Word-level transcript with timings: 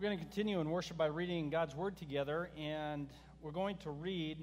We're 0.00 0.06
going 0.06 0.18
to 0.18 0.24
continue 0.24 0.60
in 0.60 0.70
worship 0.70 0.96
by 0.96 1.08
reading 1.08 1.50
God's 1.50 1.76
Word 1.76 1.98
together, 1.98 2.48
and 2.56 3.06
we're 3.42 3.50
going 3.50 3.76
to 3.82 3.90
read 3.90 4.38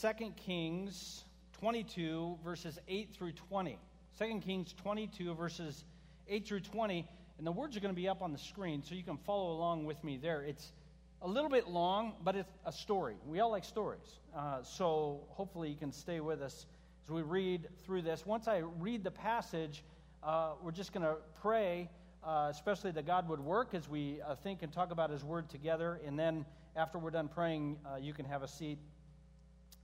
2 0.00 0.30
Kings 0.38 1.26
22, 1.60 2.38
verses 2.42 2.78
8 2.88 3.10
through 3.12 3.32
20. 3.32 3.78
2 4.18 4.40
Kings 4.40 4.74
22, 4.82 5.34
verses 5.34 5.84
8 6.28 6.48
through 6.48 6.60
20, 6.60 7.06
and 7.36 7.46
the 7.46 7.52
words 7.52 7.76
are 7.76 7.80
going 7.80 7.94
to 7.94 8.00
be 8.00 8.08
up 8.08 8.22
on 8.22 8.32
the 8.32 8.38
screen 8.38 8.82
so 8.82 8.94
you 8.94 9.02
can 9.02 9.18
follow 9.18 9.52
along 9.52 9.84
with 9.84 10.02
me 10.02 10.16
there. 10.16 10.40
It's 10.40 10.72
a 11.20 11.28
little 11.28 11.50
bit 11.50 11.68
long, 11.68 12.14
but 12.24 12.34
it's 12.34 12.50
a 12.64 12.72
story. 12.72 13.16
We 13.26 13.40
all 13.40 13.50
like 13.50 13.66
stories. 13.66 14.18
Uh, 14.34 14.62
so 14.62 15.20
hopefully 15.28 15.68
you 15.68 15.76
can 15.76 15.92
stay 15.92 16.20
with 16.20 16.40
us 16.40 16.64
as 17.04 17.10
we 17.10 17.20
read 17.20 17.68
through 17.84 18.00
this. 18.00 18.24
Once 18.24 18.48
I 18.48 18.62
read 18.78 19.04
the 19.04 19.10
passage, 19.10 19.84
uh, 20.22 20.52
we're 20.62 20.72
just 20.72 20.94
going 20.94 21.04
to 21.04 21.16
pray 21.42 21.90
uh, 22.24 22.48
especially 22.50 22.90
that 22.92 23.06
God 23.06 23.28
would 23.28 23.40
work 23.40 23.74
as 23.74 23.88
we 23.88 24.20
uh, 24.22 24.34
think 24.34 24.62
and 24.62 24.72
talk 24.72 24.90
about 24.90 25.10
His 25.10 25.22
Word 25.22 25.48
together. 25.48 26.00
And 26.06 26.18
then 26.18 26.44
after 26.76 26.98
we're 26.98 27.10
done 27.10 27.28
praying, 27.28 27.76
uh, 27.84 27.96
you 27.96 28.12
can 28.12 28.24
have 28.24 28.42
a 28.42 28.48
seat 28.48 28.78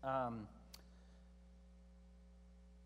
um, 0.03 0.47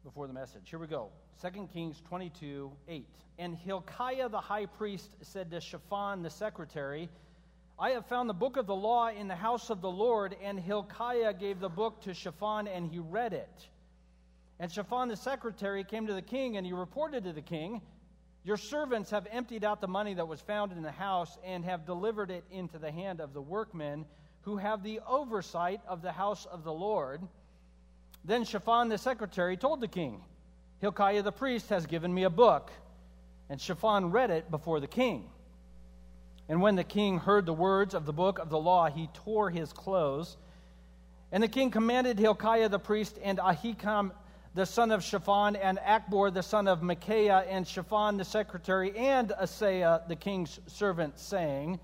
before 0.03 0.27
the 0.27 0.33
message. 0.33 0.63
Here 0.65 0.79
we 0.79 0.87
go 0.87 1.09
2 1.43 1.69
Kings 1.73 2.03
22 2.09 2.73
8. 2.89 3.07
And 3.39 3.57
Hilkiah 3.57 4.29
the 4.29 4.41
high 4.41 4.67
priest 4.67 5.11
said 5.23 5.51
to 5.51 5.61
Shaphan 5.61 6.23
the 6.23 6.31
secretary, 6.31 7.09
I 7.79 7.91
have 7.91 8.07
found 8.07 8.29
the 8.29 8.35
book 8.35 8.57
of 8.57 8.67
the 8.67 8.75
law 8.75 9.09
in 9.09 9.27
the 9.27 9.35
house 9.35 9.71
of 9.71 9.81
the 9.81 9.91
Lord. 9.91 10.37
And 10.43 10.59
Hilkiah 10.59 11.35
gave 11.35 11.61
the 11.61 11.69
book 11.69 12.03
to 12.03 12.15
Shaphan, 12.15 12.69
and 12.69 12.89
he 12.89 12.99
read 12.99 13.33
it. 13.33 13.69
And 14.61 14.71
Shaphan 14.71 15.09
the 15.09 15.17
secretary 15.17 15.83
came 15.83 16.07
to 16.07 16.15
the 16.15 16.23
king, 16.23 16.57
and 16.57 16.65
he 16.65 16.73
reported 16.73 17.25
to 17.25 17.33
the 17.33 17.43
king. 17.43 17.81
Your 18.45 18.59
servants 18.59 19.11
have 19.11 19.27
emptied 19.31 19.65
out 19.65 19.81
the 19.81 19.89
money 19.89 20.15
that 20.15 20.29
was 20.29 20.41
found 20.41 20.71
in 20.73 20.83
the 20.83 20.93
house 20.93 21.39
and 21.45 21.65
have 21.65 21.87
delivered 21.87 22.31
it 22.31 22.45
into 22.51 22.79
the 22.79 22.93
hand 22.93 23.21
of 23.21 23.33
the 23.33 23.41
workmen 23.41 24.05
who 24.43 24.59
have 24.59 24.83
the 24.83 25.01
oversight 25.09 25.81
of 25.89 26.03
the 26.03 26.13
house 26.13 26.45
of 26.45 26.63
the 26.63 26.73
Lord. 26.73 27.23
Then 28.23 28.45
Shaphan 28.45 28.91
the 28.91 28.99
secretary 28.99 29.57
told 29.57 29.81
the 29.81 29.89
king, 29.89 30.23
Hilkiah 30.81 31.23
the 31.23 31.33
priest 31.33 31.71
has 31.71 31.87
given 31.87 32.13
me 32.13 32.25
a 32.25 32.31
book. 32.31 32.71
And 33.49 33.59
Shaphan 33.59 34.11
read 34.11 34.31
it 34.31 34.51
before 34.51 34.81
the 34.81 34.87
king. 34.87 35.31
And 36.47 36.61
when 36.61 36.77
the 36.77 36.85
king 36.85 37.19
heard 37.19 37.47
the 37.47 37.55
words 37.55 37.95
of 37.95 38.05
the 38.05 38.13
book 38.13 38.39
of 38.39 38.51
the 38.51 38.59
law, 38.59 38.91
he 38.91 39.09
tore 39.15 39.49
his 39.49 39.73
clothes. 39.73 40.37
And 41.33 41.43
the 41.43 41.49
king 41.49 41.71
commanded 41.71 42.19
Hilkiah 42.19 42.69
the 42.69 42.79
priest 42.79 43.19
and 43.23 43.39
Ahikam 43.39 44.13
the 44.55 44.65
son 44.65 44.93
of 44.93 45.03
Shaphan, 45.03 45.57
and 45.57 45.79
Achbor, 45.79 46.33
the 46.33 46.43
son 46.43 46.69
of 46.69 46.81
Micaiah, 46.81 47.45
and 47.49 47.67
Shaphan, 47.67 48.17
the 48.17 48.25
secretary, 48.25 48.97
and 48.97 49.33
Asaiah, 49.33 50.03
the 50.07 50.15
king's 50.15 50.61
servant, 50.69 51.19
saying, 51.19 51.81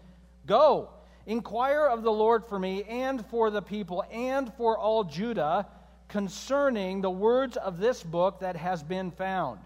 Go, 0.47 0.91
inquire 1.27 1.87
of 1.87 2.03
the 2.03 2.13
Lord 2.13 2.45
for 2.45 2.61
me, 2.61 2.85
and 2.85 3.27
for 3.27 3.51
the 3.51 3.61
people, 3.61 4.05
and 4.13 4.53
for 4.55 4.79
all 4.79 5.03
Judah, 5.03 5.67
concerning 6.09 7.01
the 7.01 7.11
words 7.11 7.57
of 7.57 7.79
this 7.79 8.05
book 8.05 8.41
that 8.41 8.57
has 8.57 8.85
been 8.85 9.11
found. 9.11 9.59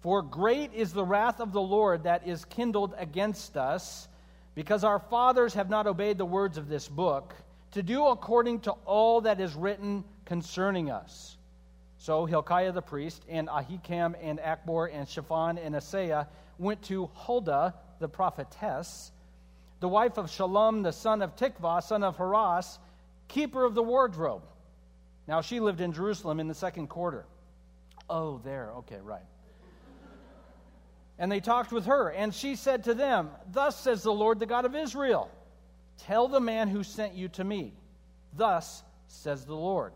For 0.00 0.22
great 0.22 0.72
is 0.72 0.92
the 0.92 1.04
wrath 1.04 1.40
of 1.40 1.52
the 1.52 1.60
Lord 1.60 2.04
that 2.04 2.26
is 2.26 2.44
kindled 2.46 2.94
against 2.96 3.56
us, 3.58 4.08
because 4.54 4.82
our 4.82 4.98
fathers 4.98 5.54
have 5.54 5.68
not 5.68 5.86
obeyed 5.86 6.16
the 6.16 6.24
words 6.24 6.56
of 6.56 6.68
this 6.68 6.88
book, 6.88 7.34
to 7.72 7.82
do 7.82 8.06
according 8.06 8.60
to 8.60 8.72
all 8.86 9.20
that 9.22 9.40
is 9.40 9.54
written 9.54 10.04
concerning 10.24 10.90
us. 10.90 11.37
So 11.98 12.26
Hilkiah 12.26 12.72
the 12.72 12.82
priest, 12.82 13.24
and 13.28 13.48
Ahikam, 13.48 14.14
and 14.22 14.38
Achbor, 14.38 14.88
and 14.92 15.08
Shaphan, 15.08 15.58
and 15.58 15.74
Asaiah 15.74 16.28
went 16.58 16.82
to 16.84 17.10
Huldah 17.14 17.74
the 17.98 18.08
prophetess, 18.08 19.10
the 19.80 19.88
wife 19.88 20.16
of 20.16 20.26
Shallum, 20.26 20.82
the 20.82 20.92
son 20.92 21.22
of 21.22 21.36
Tikvah, 21.36 21.82
son 21.82 22.02
of 22.02 22.16
Harhas, 22.16 22.78
keeper 23.26 23.64
of 23.64 23.74
the 23.74 23.82
wardrobe. 23.82 24.42
Now 25.26 25.40
she 25.40 25.60
lived 25.60 25.80
in 25.80 25.92
Jerusalem 25.92 26.40
in 26.40 26.48
the 26.48 26.54
second 26.54 26.88
quarter. 26.88 27.26
Oh, 28.08 28.40
there. 28.44 28.70
Okay, 28.78 28.98
right. 29.02 29.22
And 31.18 31.30
they 31.30 31.40
talked 31.40 31.72
with 31.72 31.86
her, 31.86 32.10
and 32.10 32.32
she 32.32 32.54
said 32.54 32.84
to 32.84 32.94
them, 32.94 33.30
Thus 33.50 33.78
says 33.80 34.04
the 34.04 34.12
Lord, 34.12 34.38
the 34.38 34.46
God 34.46 34.64
of 34.64 34.74
Israel, 34.74 35.30
Tell 35.98 36.28
the 36.28 36.40
man 36.40 36.68
who 36.68 36.84
sent 36.84 37.14
you 37.14 37.28
to 37.30 37.44
me. 37.44 37.72
Thus 38.36 38.84
says 39.08 39.44
the 39.44 39.54
Lord. 39.54 39.92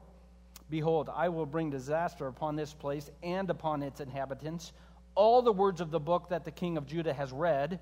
Behold, 0.72 1.10
I 1.14 1.28
will 1.28 1.44
bring 1.44 1.68
disaster 1.68 2.26
upon 2.28 2.56
this 2.56 2.72
place 2.72 3.10
and 3.22 3.50
upon 3.50 3.82
its 3.82 4.00
inhabitants, 4.00 4.72
all 5.14 5.42
the 5.42 5.52
words 5.52 5.82
of 5.82 5.90
the 5.90 6.00
book 6.00 6.30
that 6.30 6.46
the 6.46 6.50
king 6.50 6.78
of 6.78 6.86
Judah 6.86 7.12
has 7.12 7.30
read, 7.30 7.78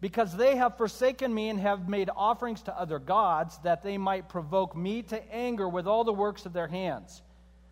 because 0.00 0.36
they 0.36 0.56
have 0.56 0.76
forsaken 0.76 1.32
me 1.32 1.50
and 1.50 1.60
have 1.60 1.88
made 1.88 2.10
offerings 2.16 2.62
to 2.62 2.76
other 2.76 2.98
gods, 2.98 3.58
that 3.58 3.84
they 3.84 3.96
might 3.96 4.28
provoke 4.28 4.76
me 4.76 5.02
to 5.02 5.32
anger 5.32 5.68
with 5.68 5.86
all 5.86 6.02
the 6.02 6.12
works 6.12 6.46
of 6.46 6.52
their 6.52 6.66
hands. 6.66 7.22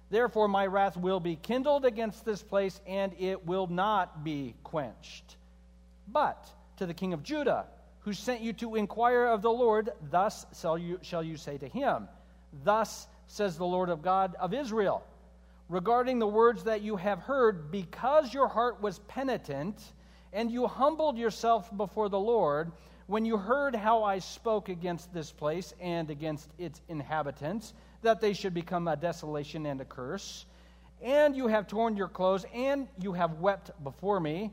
Therefore, 0.09 0.47
my 0.47 0.67
wrath 0.69 0.97
will 0.97 1.19
be 1.19 1.35
kindled 1.35 1.85
against 1.85 2.25
this 2.25 2.41
place, 2.41 2.81
and 2.87 3.13
it 3.19 3.45
will 3.45 3.67
not 3.67 4.23
be 4.23 4.55
quenched. 4.63 5.37
But 6.07 6.49
to 6.77 6.87
the 6.87 6.95
king 6.95 7.13
of 7.13 7.25
Judah, 7.25 7.67
who 8.03 8.13
sent 8.13 8.41
you 8.41 8.53
to 8.53 8.77
inquire 8.77 9.27
of 9.27 9.43
the 9.43 9.51
Lord, 9.51 9.91
thus 10.13 10.47
shall 10.57 10.79
you, 10.79 11.01
shall 11.03 11.25
you 11.25 11.37
say 11.37 11.59
to 11.59 11.67
him, 11.67 12.07
Thus 12.63 13.09
says 13.29 13.57
the 13.57 13.65
Lord 13.65 13.89
of 13.89 14.03
God 14.03 14.35
of 14.41 14.53
Israel, 14.53 15.05
regarding 15.69 16.19
the 16.19 16.27
words 16.27 16.65
that 16.65 16.83
you 16.83 16.97
have 16.97 17.21
heard, 17.21 17.71
because 17.71 18.35
your 18.35 18.49
heart 18.49 18.83
was 18.83 18.99
penitent 19.01 19.81
and 20.33 20.51
you 20.51 20.67
humbled 20.67 21.17
yourself 21.17 21.75
before 21.77 22.09
the 22.09 22.19
Lord, 22.19 22.73
when 23.07 23.25
you 23.25 23.39
heard 23.39 23.75
how 23.75 24.03
I 24.03 24.19
spoke 24.19 24.69
against 24.69 25.13
this 25.15 25.31
place 25.31 25.73
and 25.81 26.11
against 26.11 26.51
its 26.59 26.83
inhabitants, 26.89 27.73
that 28.03 28.21
they 28.21 28.33
should 28.33 28.53
become 28.53 28.89
a 28.89 28.97
desolation 28.97 29.65
and 29.67 29.81
a 29.81 29.85
curse, 29.85 30.45
and 31.03 31.37
you 31.37 31.47
have 31.47 31.67
torn 31.67 31.97
your 31.97 32.09
clothes 32.09 32.45
and 32.53 32.89
you 33.01 33.13
have 33.13 33.35
wept 33.35 33.71
before 33.85 34.21
me, 34.21 34.51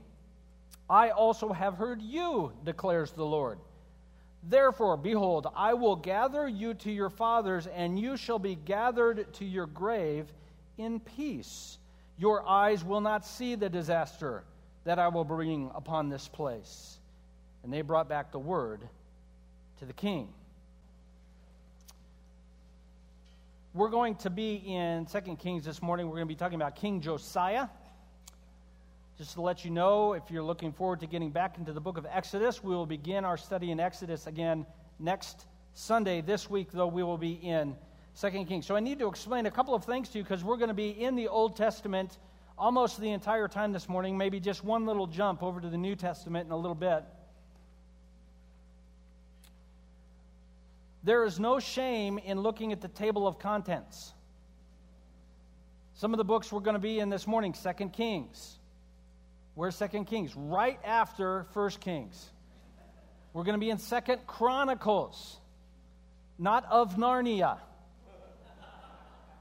I 0.89 1.09
also 1.09 1.51
have 1.51 1.75
heard 1.75 2.01
you, 2.01 2.53
declares 2.63 3.11
the 3.11 3.25
Lord. 3.25 3.57
Therefore, 4.47 4.95
behold, 4.95 5.47
I 5.56 5.73
will 5.73 5.95
gather 5.95 6.47
you 6.47 6.75
to 6.75 6.91
your 6.91 7.09
fathers, 7.09 7.67
and 7.67 8.00
you 8.00 8.16
shall 8.16 8.38
be 8.38 8.56
gathered 8.56 9.33
to 9.33 9.45
your 9.45 9.66
grave 9.66 10.31
in 10.78 11.00
peace. 11.00 11.79
Your 12.17 12.47
eyes 12.47 12.84
will 12.84 13.01
not 13.01 13.25
see 13.25 13.55
the 13.55 13.69
disaster 13.69 14.44
that 14.84 15.00
I 15.00 15.07
will 15.07 15.23
bring 15.23 15.72
upon 15.73 16.09
this 16.09 16.28
place. 16.28 16.97
And 17.63 17.73
they 17.73 17.81
brought 17.81 18.07
back 18.07 18.31
the 18.31 18.39
word 18.39 18.81
to 19.79 19.85
the 19.85 19.94
king. 19.94 20.29
We're 23.73 23.89
going 23.89 24.16
to 24.17 24.29
be 24.29 24.55
in 24.55 25.05
2 25.07 25.35
Kings 25.38 25.66
this 25.66 25.81
morning. 25.81 26.05
We're 26.05 26.17
going 26.17 26.28
to 26.28 26.34
be 26.34 26.35
talking 26.35 26.55
about 26.55 26.75
King 26.75 27.01
Josiah. 27.01 27.67
Just 29.17 29.35
to 29.35 29.41
let 29.41 29.63
you 29.63 29.71
know, 29.71 30.11
if 30.11 30.23
you're 30.29 30.43
looking 30.43 30.73
forward 30.73 30.99
to 30.99 31.07
getting 31.07 31.29
back 31.29 31.57
into 31.57 31.71
the 31.71 31.79
book 31.79 31.97
of 31.97 32.05
Exodus, 32.11 32.61
we 32.61 32.75
will 32.75 32.85
begin 32.85 33.23
our 33.23 33.37
study 33.37 33.71
in 33.71 33.79
Exodus 33.79 34.27
again 34.27 34.65
next 34.99 35.45
Sunday. 35.73 36.19
This 36.19 36.49
week, 36.49 36.67
though, 36.73 36.87
we 36.87 37.01
will 37.01 37.17
be 37.17 37.31
in 37.31 37.77
2 38.19 38.29
Kings. 38.43 38.65
So 38.65 38.75
I 38.75 38.81
need 38.81 38.99
to 38.99 39.07
explain 39.07 39.45
a 39.45 39.51
couple 39.51 39.73
of 39.73 39.85
things 39.85 40.09
to 40.09 40.17
you 40.17 40.23
because 40.25 40.43
we're 40.43 40.57
going 40.57 40.67
to 40.67 40.73
be 40.73 40.89
in 40.89 41.15
the 41.15 41.29
Old 41.29 41.55
Testament 41.55 42.17
almost 42.57 42.99
the 42.99 43.11
entire 43.11 43.47
time 43.47 43.71
this 43.71 43.87
morning, 43.87 44.17
maybe 44.17 44.41
just 44.41 44.65
one 44.65 44.85
little 44.85 45.07
jump 45.07 45.41
over 45.43 45.61
to 45.61 45.69
the 45.69 45.77
New 45.77 45.95
Testament 45.95 46.45
in 46.47 46.51
a 46.51 46.57
little 46.57 46.75
bit. 46.75 47.05
There 51.05 51.23
is 51.23 51.39
no 51.39 51.61
shame 51.61 52.17
in 52.17 52.41
looking 52.41 52.73
at 52.73 52.81
the 52.81 52.89
table 52.89 53.27
of 53.27 53.39
contents. 53.39 54.13
Some 55.93 56.13
of 56.13 56.17
the 56.17 56.25
books 56.25 56.51
we're 56.51 56.59
going 56.59 56.75
to 56.75 56.79
be 56.79 56.99
in 56.99 57.09
this 57.09 57.25
morning, 57.27 57.53
2 57.53 57.89
Kings. 57.89 58.59
Where's 59.55 59.75
Second 59.75 60.05
Kings? 60.05 60.35
Right 60.35 60.79
after 60.83 61.45
First 61.53 61.79
Kings. 61.79 62.29
We're 63.34 63.43
going 63.43 63.55
to 63.55 63.59
be 63.59 63.69
in 63.69 63.78
Second 63.78 64.28
Chronicles, 64.28 65.37
not 66.37 66.66
of 66.69 66.96
Narnia. 66.96 67.57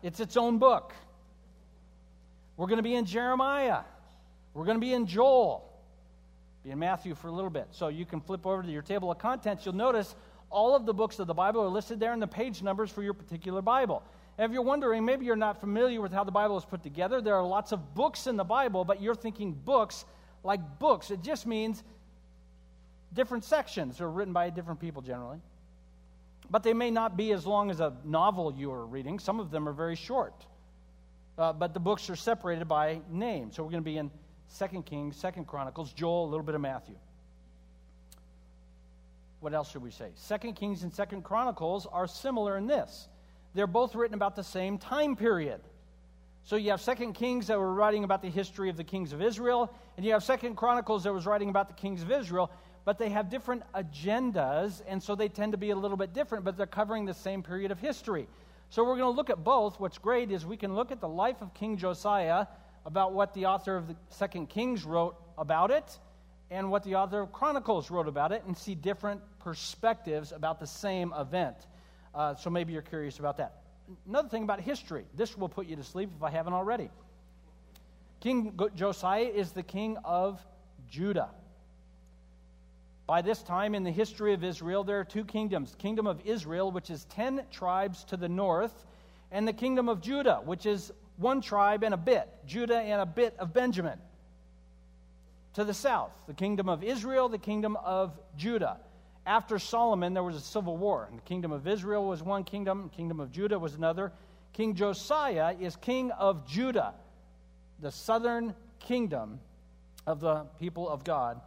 It's 0.02 0.20
its 0.20 0.36
own 0.36 0.58
book. 0.58 0.92
We're 2.56 2.66
going 2.66 2.78
to 2.78 2.82
be 2.84 2.94
in 2.94 3.04
Jeremiah. 3.04 3.80
We're 4.52 4.64
going 4.64 4.76
to 4.76 4.80
be 4.80 4.92
in 4.92 5.06
Joel. 5.06 5.68
Be 6.62 6.70
in 6.70 6.78
Matthew 6.78 7.14
for 7.14 7.28
a 7.28 7.32
little 7.32 7.50
bit. 7.50 7.68
So 7.72 7.88
you 7.88 8.06
can 8.06 8.20
flip 8.20 8.46
over 8.46 8.62
to 8.62 8.70
your 8.70 8.82
table 8.82 9.10
of 9.10 9.18
contents. 9.18 9.66
You'll 9.66 9.74
notice 9.74 10.14
all 10.50 10.76
of 10.76 10.86
the 10.86 10.94
books 10.94 11.18
of 11.18 11.26
the 11.26 11.34
Bible 11.34 11.62
are 11.62 11.68
listed 11.68 11.98
there 11.98 12.12
in 12.12 12.20
the 12.20 12.28
page 12.28 12.62
numbers 12.62 12.90
for 12.90 13.02
your 13.02 13.14
particular 13.14 13.62
Bible. 13.62 14.04
If 14.38 14.50
you're 14.50 14.62
wondering, 14.62 15.04
maybe 15.04 15.26
you're 15.26 15.36
not 15.36 15.60
familiar 15.60 16.00
with 16.00 16.12
how 16.12 16.24
the 16.24 16.32
Bible 16.32 16.56
is 16.58 16.64
put 16.64 16.82
together, 16.82 17.20
there 17.20 17.36
are 17.36 17.46
lots 17.46 17.72
of 17.72 17.94
books 17.94 18.26
in 18.26 18.36
the 18.36 18.44
Bible, 18.44 18.84
but 18.84 19.00
you're 19.00 19.14
thinking 19.14 19.52
books 19.52 20.04
like 20.42 20.60
books. 20.78 21.10
It 21.10 21.22
just 21.22 21.46
means 21.46 21.84
different 23.12 23.44
sections 23.44 24.00
are 24.00 24.10
written 24.10 24.32
by 24.32 24.50
different 24.50 24.80
people 24.80 25.02
generally. 25.02 25.38
But 26.50 26.62
they 26.62 26.74
may 26.74 26.90
not 26.90 27.16
be 27.16 27.32
as 27.32 27.46
long 27.46 27.70
as 27.70 27.80
a 27.80 27.94
novel 28.04 28.52
you 28.52 28.70
are 28.72 28.84
reading. 28.84 29.18
Some 29.18 29.40
of 29.40 29.50
them 29.50 29.68
are 29.68 29.72
very 29.72 29.96
short. 29.96 30.34
Uh, 31.38 31.52
but 31.52 31.72
the 31.72 31.80
books 31.80 32.10
are 32.10 32.16
separated 32.16 32.68
by 32.68 33.00
name. 33.08 33.50
So 33.52 33.62
we're 33.62 33.70
going 33.70 33.82
to 33.82 33.90
be 33.90 33.98
in 33.98 34.10
Second 34.48 34.84
Kings, 34.84 35.16
Second 35.16 35.46
Chronicles, 35.46 35.92
Joel, 35.92 36.24
a 36.24 36.30
little 36.30 36.44
bit 36.44 36.54
of 36.54 36.60
Matthew. 36.60 36.96
what 39.40 39.52
else 39.52 39.70
should 39.70 39.82
we 39.82 39.90
say? 39.90 40.10
Second 40.14 40.54
Kings 40.54 40.82
and 40.82 40.92
Second 40.92 41.22
Chronicles 41.22 41.86
are 41.86 42.06
similar 42.06 42.56
in 42.56 42.66
this. 42.66 43.08
They're 43.54 43.66
both 43.66 43.94
written 43.94 44.14
about 44.14 44.36
the 44.36 44.44
same 44.44 44.78
time 44.78 45.16
period. 45.16 45.60
So 46.42 46.56
you 46.56 46.72
have 46.72 46.80
Second 46.80 47.14
Kings 47.14 47.46
that 47.46 47.58
were 47.58 47.72
writing 47.72 48.04
about 48.04 48.20
the 48.20 48.28
history 48.28 48.68
of 48.68 48.76
the 48.76 48.84
kings 48.84 49.12
of 49.12 49.22
Israel, 49.22 49.72
and 49.96 50.04
you 50.04 50.12
have 50.12 50.22
Second 50.22 50.56
Chronicles 50.56 51.04
that 51.04 51.12
was 51.12 51.24
writing 51.24 51.48
about 51.48 51.68
the 51.68 51.74
kings 51.74 52.02
of 52.02 52.10
Israel, 52.10 52.50
but 52.84 52.98
they 52.98 53.08
have 53.08 53.30
different 53.30 53.62
agendas, 53.74 54.82
and 54.86 55.02
so 55.02 55.14
they 55.14 55.28
tend 55.28 55.52
to 55.52 55.58
be 55.58 55.70
a 55.70 55.76
little 55.76 55.96
bit 55.96 56.12
different, 56.12 56.44
but 56.44 56.58
they're 56.58 56.66
covering 56.66 57.06
the 57.06 57.14
same 57.14 57.42
period 57.42 57.70
of 57.70 57.78
history. 57.78 58.26
So 58.68 58.84
we're 58.84 58.98
going 58.98 59.10
to 59.10 59.16
look 59.16 59.30
at 59.30 59.42
both. 59.42 59.80
What's 59.80 59.96
great 59.96 60.30
is 60.30 60.44
we 60.44 60.58
can 60.58 60.74
look 60.74 60.92
at 60.92 61.00
the 61.00 61.08
life 61.08 61.40
of 61.40 61.54
King 61.54 61.78
Josiah, 61.78 62.46
about 62.84 63.14
what 63.14 63.32
the 63.32 63.46
author 63.46 63.76
of 63.76 63.88
the 63.88 63.96
Second 64.10 64.50
Kings 64.50 64.84
wrote 64.84 65.16
about 65.38 65.70
it, 65.70 65.98
and 66.50 66.70
what 66.70 66.82
the 66.82 66.96
author 66.96 67.20
of 67.20 67.32
Chronicles 67.32 67.90
wrote 67.90 68.08
about 68.08 68.32
it, 68.32 68.42
and 68.46 68.54
see 68.54 68.74
different 68.74 69.22
perspectives 69.38 70.32
about 70.32 70.60
the 70.60 70.66
same 70.66 71.14
event. 71.18 71.56
Uh, 72.14 72.34
so 72.34 72.50
maybe 72.50 72.72
you're 72.72 72.82
curious 72.82 73.18
about 73.18 73.36
that. 73.38 73.62
Another 74.08 74.28
thing 74.28 74.44
about 74.44 74.60
history 74.60 75.04
this 75.14 75.36
will 75.36 75.48
put 75.48 75.66
you 75.66 75.76
to 75.76 75.84
sleep 75.84 76.10
if 76.16 76.22
I 76.22 76.30
haven't 76.30 76.52
already. 76.52 76.90
King 78.20 78.58
Josiah 78.74 79.24
is 79.24 79.52
the 79.52 79.62
king 79.62 79.98
of 80.04 80.40
Judah. 80.88 81.30
By 83.06 83.20
this 83.20 83.42
time 83.42 83.74
in 83.74 83.84
the 83.84 83.90
history 83.90 84.32
of 84.32 84.42
Israel, 84.42 84.82
there 84.82 84.98
are 84.98 85.04
two 85.04 85.24
kingdoms 85.24 85.74
kingdom 85.78 86.06
of 86.06 86.20
Israel, 86.24 86.72
which 86.72 86.88
is 86.88 87.04
10 87.06 87.42
tribes 87.50 88.04
to 88.04 88.16
the 88.16 88.28
north, 88.28 88.86
and 89.30 89.46
the 89.46 89.52
kingdom 89.52 89.90
of 89.90 90.00
Judah, 90.00 90.40
which 90.44 90.64
is 90.64 90.90
one 91.16 91.42
tribe 91.42 91.84
and 91.84 91.92
a 91.92 91.98
bit, 91.98 92.28
Judah 92.46 92.78
and 92.78 93.00
a 93.00 93.06
bit 93.06 93.36
of 93.38 93.52
Benjamin. 93.52 93.98
To 95.54 95.64
the 95.64 95.74
south, 95.74 96.12
the 96.26 96.34
kingdom 96.34 96.68
of 96.68 96.82
Israel, 96.82 97.28
the 97.28 97.38
kingdom 97.38 97.76
of 97.76 98.18
Judah. 98.36 98.78
After 99.26 99.58
Solomon, 99.58 100.12
there 100.12 100.22
was 100.22 100.36
a 100.36 100.40
civil 100.40 100.76
war. 100.76 101.06
And 101.08 101.18
the 101.18 101.22
kingdom 101.22 101.52
of 101.52 101.66
Israel 101.66 102.06
was 102.06 102.22
one 102.22 102.44
kingdom, 102.44 102.90
the 102.90 102.96
kingdom 102.96 103.20
of 103.20 103.32
Judah 103.32 103.58
was 103.58 103.74
another. 103.74 104.12
King 104.52 104.74
Josiah 104.74 105.54
is 105.58 105.76
king 105.76 106.10
of 106.12 106.46
Judah, 106.46 106.94
the 107.80 107.90
southern 107.90 108.54
kingdom 108.78 109.40
of 110.06 110.20
the 110.20 110.44
people 110.60 110.88
of 110.88 111.04
God, 111.04 111.40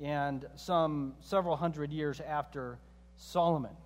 and 0.00 0.46
some 0.56 1.14
several 1.20 1.56
hundred 1.56 1.92
years 1.92 2.20
after 2.20 2.78
Solomon. 3.16 3.76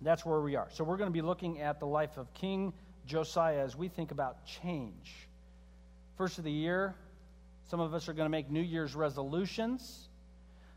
That's 0.00 0.24
where 0.24 0.40
we 0.40 0.56
are. 0.56 0.68
So 0.70 0.84
we're 0.84 0.96
going 0.96 1.08
to 1.08 1.12
be 1.12 1.22
looking 1.22 1.60
at 1.60 1.80
the 1.80 1.86
life 1.86 2.16
of 2.16 2.32
King 2.34 2.72
Josiah 3.06 3.60
as 3.60 3.76
we 3.76 3.88
think 3.88 4.12
about 4.12 4.44
change. 4.46 5.28
First 6.16 6.38
of 6.38 6.44
the 6.44 6.52
year, 6.52 6.94
some 7.68 7.80
of 7.80 7.94
us 7.94 8.08
are 8.08 8.12
going 8.12 8.26
to 8.26 8.30
make 8.30 8.50
New 8.50 8.62
Year's 8.62 8.94
resolutions. 8.94 10.08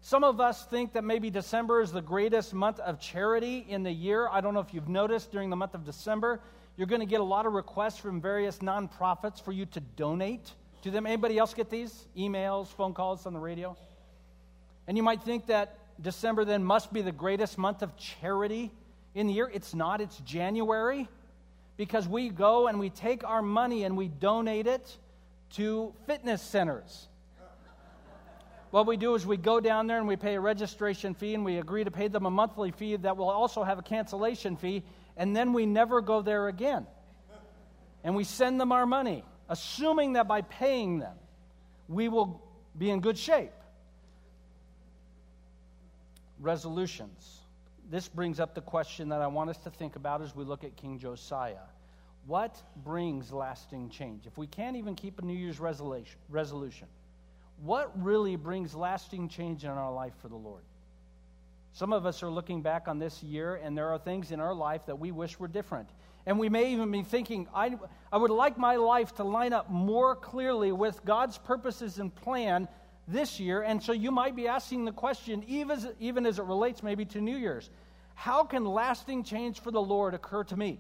Some 0.02 0.24
of 0.24 0.40
us 0.40 0.66
think 0.66 0.94
that 0.94 1.04
maybe 1.04 1.30
December 1.30 1.82
is 1.82 1.92
the 1.92 2.02
greatest 2.02 2.54
month 2.54 2.80
of 2.80 3.00
charity 3.00 3.66
in 3.68 3.84
the 3.84 3.92
year. 3.92 4.30
I 4.32 4.42
don't 4.42 4.54
know 4.54 4.60
if 4.60 4.74
you've 4.74 4.88
noticed 4.88 5.32
during 5.32 5.50
the 5.50 5.56
month 5.56 5.74
of 5.74 5.84
December, 5.84 6.40
you're 6.78 6.88
going 6.88 7.02
to 7.02 7.08
get 7.08 7.20
a 7.20 7.26
lot 7.26 7.46
of 7.46 7.54
requests 7.54 7.98
from 7.98 8.22
various 8.22 8.60
nonprofits 8.60 9.42
for 9.42 9.52
you 9.52 9.66
to 9.68 9.80
donate 9.80 10.52
to 10.84 10.92
them. 10.92 11.06
Anybody 11.06 11.38
else 11.38 11.54
get 11.54 11.70
these? 11.70 12.06
Emails, 12.16 12.68
phone 12.68 12.94
calls 12.94 13.26
on 13.26 13.34
the 13.34 13.40
radio? 13.40 13.76
And 14.88 14.96
you 14.96 15.04
might 15.04 15.24
think 15.24 15.48
that 15.48 15.78
December 16.02 16.46
then 16.46 16.64
must 16.64 16.94
be 16.94 17.02
the 17.02 17.12
greatest 17.12 17.58
month 17.58 17.82
of 17.82 17.98
charity 17.98 18.72
in 19.16 19.28
the 19.28 19.34
year. 19.34 19.50
It's 19.52 19.74
not, 19.74 20.00
it's 20.00 20.18
January 20.20 21.10
because 21.76 22.08
we 22.08 22.30
go 22.30 22.68
and 22.68 22.80
we 22.80 22.90
take 22.90 23.24
our 23.24 23.42
money 23.42 23.84
and 23.84 23.98
we 23.98 24.08
donate 24.08 24.68
it 24.68 24.98
to 25.54 25.94
fitness 26.06 26.42
centers 26.42 27.08
what 28.72 28.86
we 28.86 28.98
do 28.98 29.16
is 29.16 29.26
we 29.26 29.38
go 29.38 29.60
down 29.60 29.88
there 29.88 29.98
and 29.98 30.08
we 30.08 30.18
pay 30.18 30.36
a 30.36 30.40
registration 30.40 31.14
fee 31.14 31.34
and 31.34 31.46
we 31.46 31.58
agree 31.58 31.84
to 31.84 31.92
pay 31.92 32.08
them 32.08 32.26
a 32.26 32.32
monthly 32.32 32.72
fee 32.72 32.96
that 32.98 33.16
will 33.16 33.30
also 33.30 33.64
have 33.64 33.80
a 33.80 33.82
cancellation 33.82 34.58
fee, 34.58 34.84
and 35.16 35.36
then 35.36 35.54
we 35.54 35.66
never 35.66 36.02
go 36.02 36.22
there 36.22 36.48
again. 36.48 36.86
And 38.04 38.16
we 38.16 38.24
send 38.24 38.60
them 38.60 38.72
our 38.72 38.86
money, 38.86 39.24
assuming 39.50 40.14
that 40.14 40.28
by 40.28 40.42
paying 40.42 41.00
them, 41.00 41.16
we 41.88 42.10
will 42.10 42.42
be 42.78 42.90
in 42.90 43.02
good 43.02 43.18
shape. 43.18 43.52
Resolutions. 46.40 47.42
This 47.90 48.08
brings 48.10 48.40
up 48.40 48.54
the 48.54 48.62
question 48.62 49.10
that 49.10 49.22
I 49.22 49.28
want 49.28 49.50
us 49.50 49.58
to 49.60 49.70
think 49.70 49.96
about 49.96 50.22
as 50.22 50.36
we 50.36 50.44
look 50.44 50.64
at 50.66 50.76
King 50.76 51.00
Josiah. 51.00 51.56
What 52.26 52.62
brings 52.84 53.32
lasting 53.32 53.90
change? 53.90 54.28
If 54.28 54.38
we 54.38 54.46
can't 54.46 54.76
even 54.76 54.96
keep 54.96 55.20
a 55.20 55.26
New 55.26 55.34
Year's 55.34 55.60
resolution, 55.62 56.88
what 57.64 57.92
really 58.04 58.36
brings 58.36 58.76
lasting 58.76 59.30
change 59.30 59.64
in 59.64 59.70
our 59.70 59.92
life 59.92 60.14
for 60.22 60.28
the 60.28 60.36
Lord? 60.36 60.64
Some 61.74 61.94
of 61.94 62.06
us 62.06 62.24
are 62.24 62.30
looking 62.30 62.62
back 62.62 62.88
on 62.88 63.00
this 63.00 63.22
year, 63.22 63.56
and 63.56 63.78
there 63.78 63.90
are 63.90 64.00
things 64.00 64.32
in 64.32 64.40
our 64.40 64.54
life 64.54 64.86
that 64.88 65.00
we 65.00 65.12
wish 65.12 65.40
were 65.40 65.48
different. 65.48 65.90
And 66.26 66.40
we 66.40 66.50
may 66.50 66.74
even 66.74 66.92
be 66.92 67.04
thinking, 67.04 67.48
I, 67.54 67.78
I 68.12 68.18
would 68.18 68.32
like 68.32 68.58
my 68.58 68.76
life 68.76 69.16
to 69.16 69.24
line 69.24 69.54
up 69.54 69.70
more 69.70 70.16
clearly 70.16 70.72
with 70.72 71.04
God's 71.06 71.38
purposes 71.38 72.00
and 72.00 72.14
plan 72.14 72.68
this 73.08 73.40
year. 73.40 73.62
And 73.62 73.82
so 73.82 73.94
you 73.94 74.12
might 74.12 74.36
be 74.36 74.48
asking 74.48 74.86
the 74.86 74.92
question, 74.92 75.44
even 75.48 75.78
as, 75.78 75.88
even 76.00 76.26
as 76.26 76.40
it 76.40 76.46
relates 76.46 76.84
maybe 76.84 77.06
to 77.06 77.22
New 77.22 77.38
Year's 77.38 77.70
how 78.18 78.44
can 78.44 78.66
lasting 78.66 79.24
change 79.24 79.60
for 79.60 79.70
the 79.70 79.80
Lord 79.80 80.16
occur 80.16 80.44
to 80.46 80.58
me? 80.58 80.80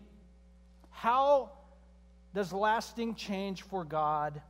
How 0.89 1.51
does 2.33 2.51
lasting 2.51 3.13
change 3.13 3.61
for 3.61 3.83
God 3.83 4.41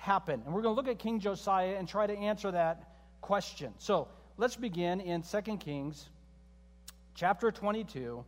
happen? 0.00 0.42
And 0.44 0.54
we're 0.54 0.62
going 0.62 0.74
to 0.74 0.76
look 0.76 0.88
at 0.88 0.98
King 0.98 1.20
Josiah 1.20 1.76
and 1.78 1.86
try 1.86 2.06
to 2.06 2.16
answer 2.16 2.50
that 2.50 2.82
question. 3.20 3.72
So 3.78 4.08
let's 4.38 4.56
begin 4.56 5.00
in 5.00 5.22
2 5.22 5.56
Kings 5.58 6.08
chapter 7.14 7.52
22. 7.52 8.24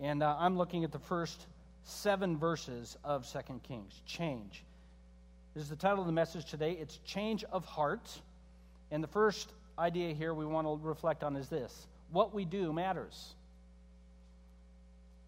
And 0.00 0.22
uh, 0.22 0.36
I'm 0.38 0.56
looking 0.56 0.84
at 0.84 0.92
the 0.92 0.98
first 0.98 1.46
seven 1.84 2.38
verses 2.38 2.96
of 3.04 3.30
2 3.30 3.38
Kings. 3.64 4.00
Change. 4.06 4.64
This 5.54 5.64
is 5.64 5.70
the 5.70 5.76
title 5.76 6.00
of 6.00 6.06
the 6.06 6.12
message 6.12 6.44
today. 6.48 6.72
It's 6.72 6.98
Change 6.98 7.44
of 7.50 7.64
Heart. 7.64 8.08
And 8.90 9.02
the 9.02 9.08
first 9.08 9.52
idea 9.78 10.14
here 10.14 10.32
we 10.32 10.46
want 10.46 10.66
to 10.66 10.78
reflect 10.86 11.24
on 11.24 11.36
is 11.36 11.48
this 11.48 11.86
what 12.10 12.32
we 12.32 12.44
do 12.44 12.72
matters. 12.72 13.34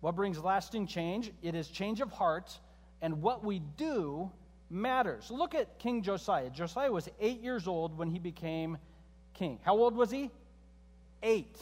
What 0.00 0.16
brings 0.16 0.38
lasting 0.38 0.86
change? 0.86 1.30
It 1.42 1.54
is 1.54 1.68
change 1.68 2.00
of 2.00 2.10
heart, 2.10 2.58
and 3.02 3.20
what 3.20 3.44
we 3.44 3.58
do 3.76 4.30
matters. 4.70 5.30
Look 5.30 5.54
at 5.54 5.78
King 5.78 6.02
Josiah. 6.02 6.50
Josiah 6.50 6.92
was 6.92 7.08
eight 7.20 7.40
years 7.40 7.66
old 7.66 7.98
when 7.98 8.08
he 8.08 8.18
became 8.18 8.78
king. 9.34 9.58
How 9.62 9.76
old 9.76 9.96
was 9.96 10.10
he? 10.10 10.30
Eight. 11.22 11.56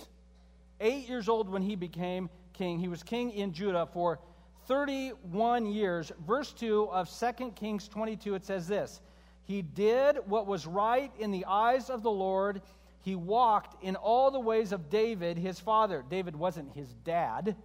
Eight 0.81 1.09
years 1.09 1.29
old 1.29 1.49
when 1.49 1.63
he 1.63 1.75
became 1.75 2.29
king. 2.53 2.79
He 2.79 2.89
was 2.89 3.03
king 3.03 3.31
in 3.31 3.53
Judah 3.53 3.89
for 3.93 4.21
31 4.67 5.67
years. 5.67 6.13
Verse 6.27 6.53
2 6.53 6.91
of 6.91 7.11
2 7.11 7.53
Kings 7.53 7.89
22, 7.89 8.35
it 8.35 8.45
says 8.45 8.69
this 8.69 9.01
He 9.45 9.63
did 9.63 10.19
what 10.27 10.47
was 10.47 10.67
right 10.67 11.11
in 11.19 11.31
the 11.31 11.47
eyes 11.47 11.91
of 11.91 12.03
the 12.03 12.11
Lord. 12.11 12.61
He 13.01 13.15
walked 13.15 13.83
in 13.83 13.97
all 13.97 14.31
the 14.31 14.41
ways 14.41 14.73
of 14.73 14.91
David, 14.91 15.39
his 15.39 15.59
father. 15.59 16.05
David 16.09 16.37
wasn't 16.37 16.75
his 16.75 16.93
dad. 17.05 17.57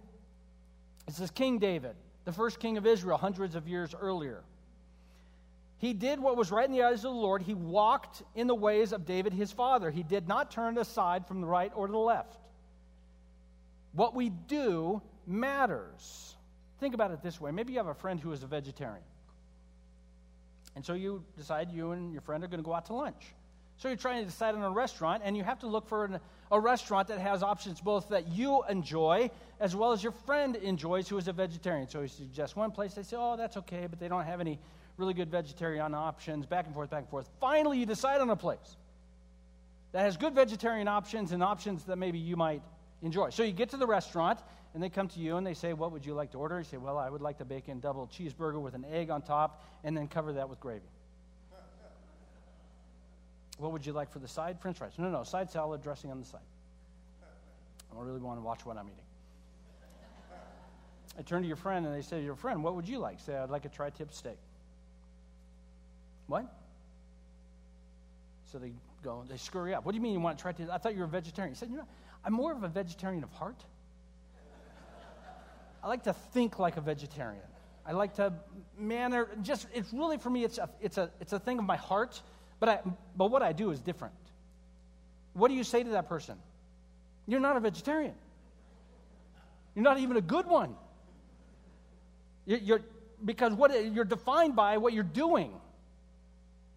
This 1.06 1.20
is 1.20 1.30
King 1.30 1.58
David, 1.58 1.96
the 2.24 2.32
first 2.32 2.58
king 2.58 2.78
of 2.78 2.86
Israel, 2.86 3.18
hundreds 3.18 3.54
of 3.54 3.68
years 3.68 3.94
earlier. 4.00 4.42
He 5.78 5.92
did 5.92 6.20
what 6.20 6.36
was 6.36 6.50
right 6.50 6.64
in 6.64 6.72
the 6.72 6.82
eyes 6.82 7.04
of 7.04 7.12
the 7.12 7.20
Lord. 7.20 7.42
He 7.42 7.54
walked 7.54 8.22
in 8.34 8.46
the 8.46 8.54
ways 8.54 8.92
of 8.92 9.04
David 9.04 9.32
his 9.32 9.52
father. 9.52 9.90
He 9.90 10.02
did 10.02 10.28
not 10.28 10.50
turn 10.50 10.78
aside 10.78 11.26
from 11.26 11.40
the 11.40 11.46
right 11.46 11.72
or 11.74 11.86
to 11.86 11.92
the 11.92 11.98
left. 11.98 12.36
What 13.92 14.14
we 14.14 14.30
do 14.30 15.02
matters. 15.26 16.34
Think 16.80 16.94
about 16.94 17.10
it 17.10 17.22
this 17.22 17.40
way 17.40 17.50
maybe 17.50 17.72
you 17.72 17.78
have 17.78 17.86
a 17.86 17.94
friend 17.94 18.18
who 18.18 18.32
is 18.32 18.42
a 18.42 18.46
vegetarian. 18.46 19.04
And 20.76 20.84
so 20.84 20.94
you 20.94 21.22
decide 21.36 21.70
you 21.70 21.92
and 21.92 22.12
your 22.12 22.22
friend 22.22 22.42
are 22.42 22.48
going 22.48 22.62
to 22.62 22.64
go 22.64 22.74
out 22.74 22.86
to 22.86 22.94
lunch. 22.94 23.34
So 23.76 23.88
you're 23.88 23.96
trying 23.96 24.20
to 24.20 24.30
decide 24.30 24.54
on 24.54 24.62
a 24.62 24.70
restaurant, 24.70 25.22
and 25.24 25.36
you 25.36 25.42
have 25.42 25.58
to 25.60 25.66
look 25.66 25.88
for 25.88 26.04
an, 26.04 26.20
a 26.52 26.60
restaurant 26.60 27.08
that 27.08 27.18
has 27.18 27.42
options 27.42 27.80
both 27.80 28.08
that 28.08 28.28
you 28.28 28.62
enjoy 28.68 29.30
as 29.60 29.74
well 29.74 29.92
as 29.92 30.02
your 30.02 30.12
friend 30.12 30.56
enjoys 30.56 31.08
who 31.08 31.18
is 31.18 31.28
a 31.28 31.32
vegetarian. 31.32 31.88
So 31.88 32.02
you 32.02 32.08
suggest 32.08 32.56
one 32.56 32.70
place, 32.70 32.94
they 32.94 33.02
say, 33.02 33.16
oh, 33.18 33.36
that's 33.36 33.56
okay, 33.58 33.86
but 33.88 33.98
they 33.98 34.08
don't 34.08 34.24
have 34.24 34.40
any 34.40 34.58
really 34.96 35.14
good 35.14 35.30
vegetarian 35.30 35.94
options, 35.94 36.46
back 36.46 36.66
and 36.66 36.74
forth, 36.74 36.90
back 36.90 37.00
and 37.00 37.08
forth. 37.08 37.28
Finally, 37.40 37.78
you 37.78 37.86
decide 37.86 38.20
on 38.20 38.30
a 38.30 38.36
place 38.36 38.76
that 39.92 40.02
has 40.02 40.16
good 40.16 40.34
vegetarian 40.34 40.88
options 40.88 41.32
and 41.32 41.42
options 41.42 41.84
that 41.84 41.96
maybe 41.96 42.18
you 42.18 42.36
might 42.36 42.62
enjoy. 43.02 43.30
So 43.30 43.42
you 43.42 43.52
get 43.52 43.70
to 43.70 43.76
the 43.76 43.86
restaurant, 43.86 44.40
and 44.74 44.82
they 44.82 44.88
come 44.88 45.06
to 45.08 45.20
you 45.20 45.36
and 45.36 45.46
they 45.46 45.54
say, 45.54 45.72
What 45.72 45.92
would 45.92 46.04
you 46.04 46.14
like 46.14 46.32
to 46.32 46.38
order? 46.38 46.58
You 46.58 46.64
say, 46.64 46.76
Well, 46.76 46.98
I 46.98 47.08
would 47.08 47.22
like 47.22 47.38
the 47.38 47.44
bacon 47.44 47.80
double 47.80 48.08
cheeseburger 48.08 48.60
with 48.60 48.74
an 48.74 48.84
egg 48.90 49.10
on 49.10 49.22
top, 49.22 49.64
and 49.84 49.96
then 49.96 50.08
cover 50.08 50.32
that 50.34 50.48
with 50.48 50.60
gravy. 50.60 50.82
what 53.58 53.70
would 53.72 53.86
you 53.86 53.92
like 53.92 54.10
for 54.10 54.18
the 54.18 54.28
side? 54.28 54.58
French 54.60 54.78
fries. 54.78 54.92
No, 54.98 55.08
no, 55.08 55.22
side 55.22 55.50
salad, 55.50 55.82
dressing 55.82 56.10
on 56.10 56.18
the 56.18 56.26
side. 56.26 56.40
I 57.90 57.94
don't 57.94 58.04
really 58.04 58.20
want 58.20 58.38
to 58.38 58.42
watch 58.42 58.66
what 58.66 58.76
I'm 58.76 58.86
eating. 58.86 58.98
I 61.16 61.22
turn 61.22 61.42
to 61.42 61.46
your 61.46 61.56
friend 61.56 61.86
and 61.86 61.94
they 61.94 62.02
say, 62.02 62.22
Your 62.22 62.34
friend, 62.34 62.64
what 62.64 62.74
would 62.74 62.88
you 62.88 62.98
like? 62.98 63.20
Say, 63.20 63.36
I'd 63.36 63.50
like 63.50 63.64
a 63.64 63.68
tri 63.68 63.90
tip 63.90 64.12
steak. 64.12 64.38
What? 66.26 66.46
So 68.50 68.58
they 68.58 68.72
go, 69.02 69.24
they 69.28 69.36
scurry 69.36 69.74
up. 69.74 69.84
What 69.84 69.92
do 69.92 69.96
you 69.96 70.02
mean 70.02 70.12
you 70.12 70.20
want 70.20 70.38
to 70.38 70.42
try 70.42 70.52
to? 70.52 70.72
I 70.72 70.78
thought 70.78 70.94
you 70.94 71.00
were 71.00 71.06
a 71.06 71.08
vegetarian. 71.08 71.54
He 71.54 71.58
said, 71.58 71.70
you 71.70 71.76
know, 71.76 71.86
I'm 72.24 72.32
more 72.32 72.52
of 72.52 72.62
a 72.62 72.68
vegetarian 72.68 73.22
of 73.22 73.30
heart. 73.30 73.62
I 75.82 75.88
like 75.88 76.04
to 76.04 76.12
think 76.12 76.58
like 76.58 76.78
a 76.78 76.80
vegetarian. 76.80 77.42
I 77.86 77.92
like 77.92 78.14
to 78.14 78.32
manner, 78.78 79.28
just, 79.42 79.66
it's 79.74 79.92
really 79.92 80.16
for 80.16 80.30
me, 80.30 80.42
it's 80.44 80.56
a, 80.56 80.70
it's 80.80 80.96
a, 80.96 81.10
it's 81.20 81.34
a 81.34 81.38
thing 81.38 81.58
of 81.58 81.66
my 81.66 81.76
heart, 81.76 82.22
but, 82.58 82.68
I, 82.68 82.78
but 83.14 83.30
what 83.30 83.42
I 83.42 83.52
do 83.52 83.70
is 83.70 83.80
different. 83.80 84.14
What 85.34 85.48
do 85.48 85.54
you 85.54 85.64
say 85.64 85.82
to 85.82 85.90
that 85.90 86.08
person? 86.08 86.38
You're 87.26 87.40
not 87.40 87.58
a 87.58 87.60
vegetarian. 87.60 88.14
You're 89.74 89.82
not 89.82 89.98
even 89.98 90.16
a 90.16 90.22
good 90.22 90.46
one. 90.46 90.74
You're, 92.46 92.58
you're 92.58 92.80
because 93.24 93.52
what 93.54 93.92
you're 93.92 94.04
defined 94.04 94.54
by 94.54 94.78
what 94.78 94.92
you're 94.92 95.02
doing. 95.02 95.52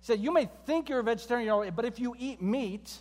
Said, 0.07 0.21
You 0.21 0.31
may 0.31 0.47
think 0.65 0.87
you're 0.87 1.01
a 1.01 1.03
vegetarian, 1.03 1.73
but 1.75 1.83
if 1.83 1.99
you 1.99 2.15
eat 2.17 2.41
meat, 2.41 2.97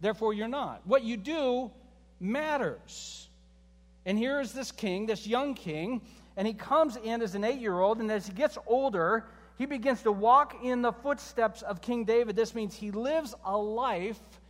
therefore 0.00 0.32
you're 0.32 0.48
not. 0.48 0.80
What 0.86 1.04
you 1.04 1.18
do 1.18 1.70
matters. 2.20 3.28
And 4.06 4.16
here 4.16 4.40
is 4.40 4.54
this 4.54 4.72
king, 4.72 5.04
this 5.04 5.26
young 5.26 5.52
king, 5.52 6.00
and 6.38 6.48
he 6.48 6.54
comes 6.54 6.96
in 6.96 7.20
as 7.20 7.34
an 7.34 7.44
eight 7.44 7.60
year 7.60 7.78
old, 7.78 7.98
and 7.98 8.10
as 8.10 8.26
he 8.26 8.32
gets 8.32 8.56
older, 8.66 9.26
he 9.58 9.66
begins 9.66 10.00
to 10.04 10.10
walk 10.10 10.56
in 10.64 10.80
the 10.80 10.90
footsteps 10.90 11.60
of 11.60 11.82
King 11.82 12.06
David. 12.06 12.34
This 12.34 12.54
means 12.54 12.74
he 12.74 12.92
lives 12.92 13.34
a 13.44 13.54
life 13.54 14.40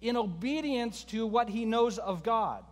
in 0.00 0.16
obedience 0.16 1.02
to 1.06 1.26
what 1.26 1.48
he 1.48 1.64
knows 1.64 1.98
of 1.98 2.22
God. 2.22 2.62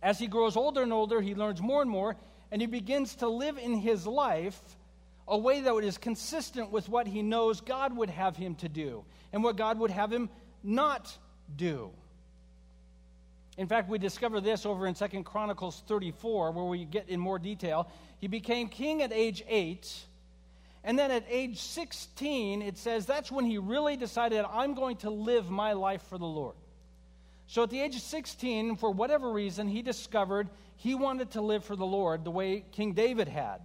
As 0.00 0.20
he 0.20 0.28
grows 0.28 0.56
older 0.56 0.84
and 0.84 0.92
older, 0.92 1.20
he 1.20 1.34
learns 1.34 1.60
more 1.60 1.82
and 1.82 1.90
more, 1.90 2.14
and 2.52 2.62
he 2.62 2.68
begins 2.68 3.16
to 3.16 3.28
live 3.28 3.58
in 3.58 3.74
his 3.74 4.06
life 4.06 4.60
a 5.28 5.38
way 5.38 5.60
that 5.60 5.74
is 5.78 5.98
consistent 5.98 6.70
with 6.70 6.88
what 6.88 7.06
he 7.06 7.22
knows 7.22 7.60
God 7.60 7.96
would 7.96 8.10
have 8.10 8.36
him 8.36 8.54
to 8.56 8.68
do 8.68 9.04
and 9.32 9.42
what 9.42 9.56
God 9.56 9.78
would 9.78 9.90
have 9.90 10.12
him 10.12 10.28
not 10.62 11.16
do. 11.56 11.90
In 13.58 13.66
fact, 13.66 13.88
we 13.88 13.98
discover 13.98 14.40
this 14.40 14.64
over 14.64 14.86
in 14.86 14.94
Second 14.94 15.24
Chronicles 15.24 15.82
34, 15.86 16.52
where 16.52 16.64
we 16.64 16.84
get 16.84 17.08
in 17.08 17.20
more 17.20 17.38
detail. 17.38 17.90
He 18.18 18.26
became 18.26 18.68
king 18.68 19.02
at 19.02 19.12
age 19.12 19.44
8. 19.46 20.06
And 20.84 20.98
then 20.98 21.10
at 21.10 21.24
age 21.28 21.60
16, 21.60 22.62
it 22.62 22.78
says 22.78 23.06
that's 23.06 23.30
when 23.30 23.44
he 23.44 23.58
really 23.58 23.96
decided, 23.96 24.44
I'm 24.50 24.74
going 24.74 24.96
to 24.98 25.10
live 25.10 25.50
my 25.50 25.74
life 25.74 26.02
for 26.08 26.18
the 26.18 26.24
Lord. 26.24 26.56
So 27.46 27.62
at 27.62 27.70
the 27.70 27.80
age 27.80 27.94
of 27.94 28.02
16, 28.02 28.76
for 28.76 28.90
whatever 28.90 29.30
reason, 29.30 29.68
he 29.68 29.82
discovered 29.82 30.48
he 30.76 30.94
wanted 30.94 31.32
to 31.32 31.42
live 31.42 31.64
for 31.64 31.76
the 31.76 31.86
Lord 31.86 32.24
the 32.24 32.30
way 32.30 32.64
King 32.72 32.94
David 32.94 33.28
had. 33.28 33.60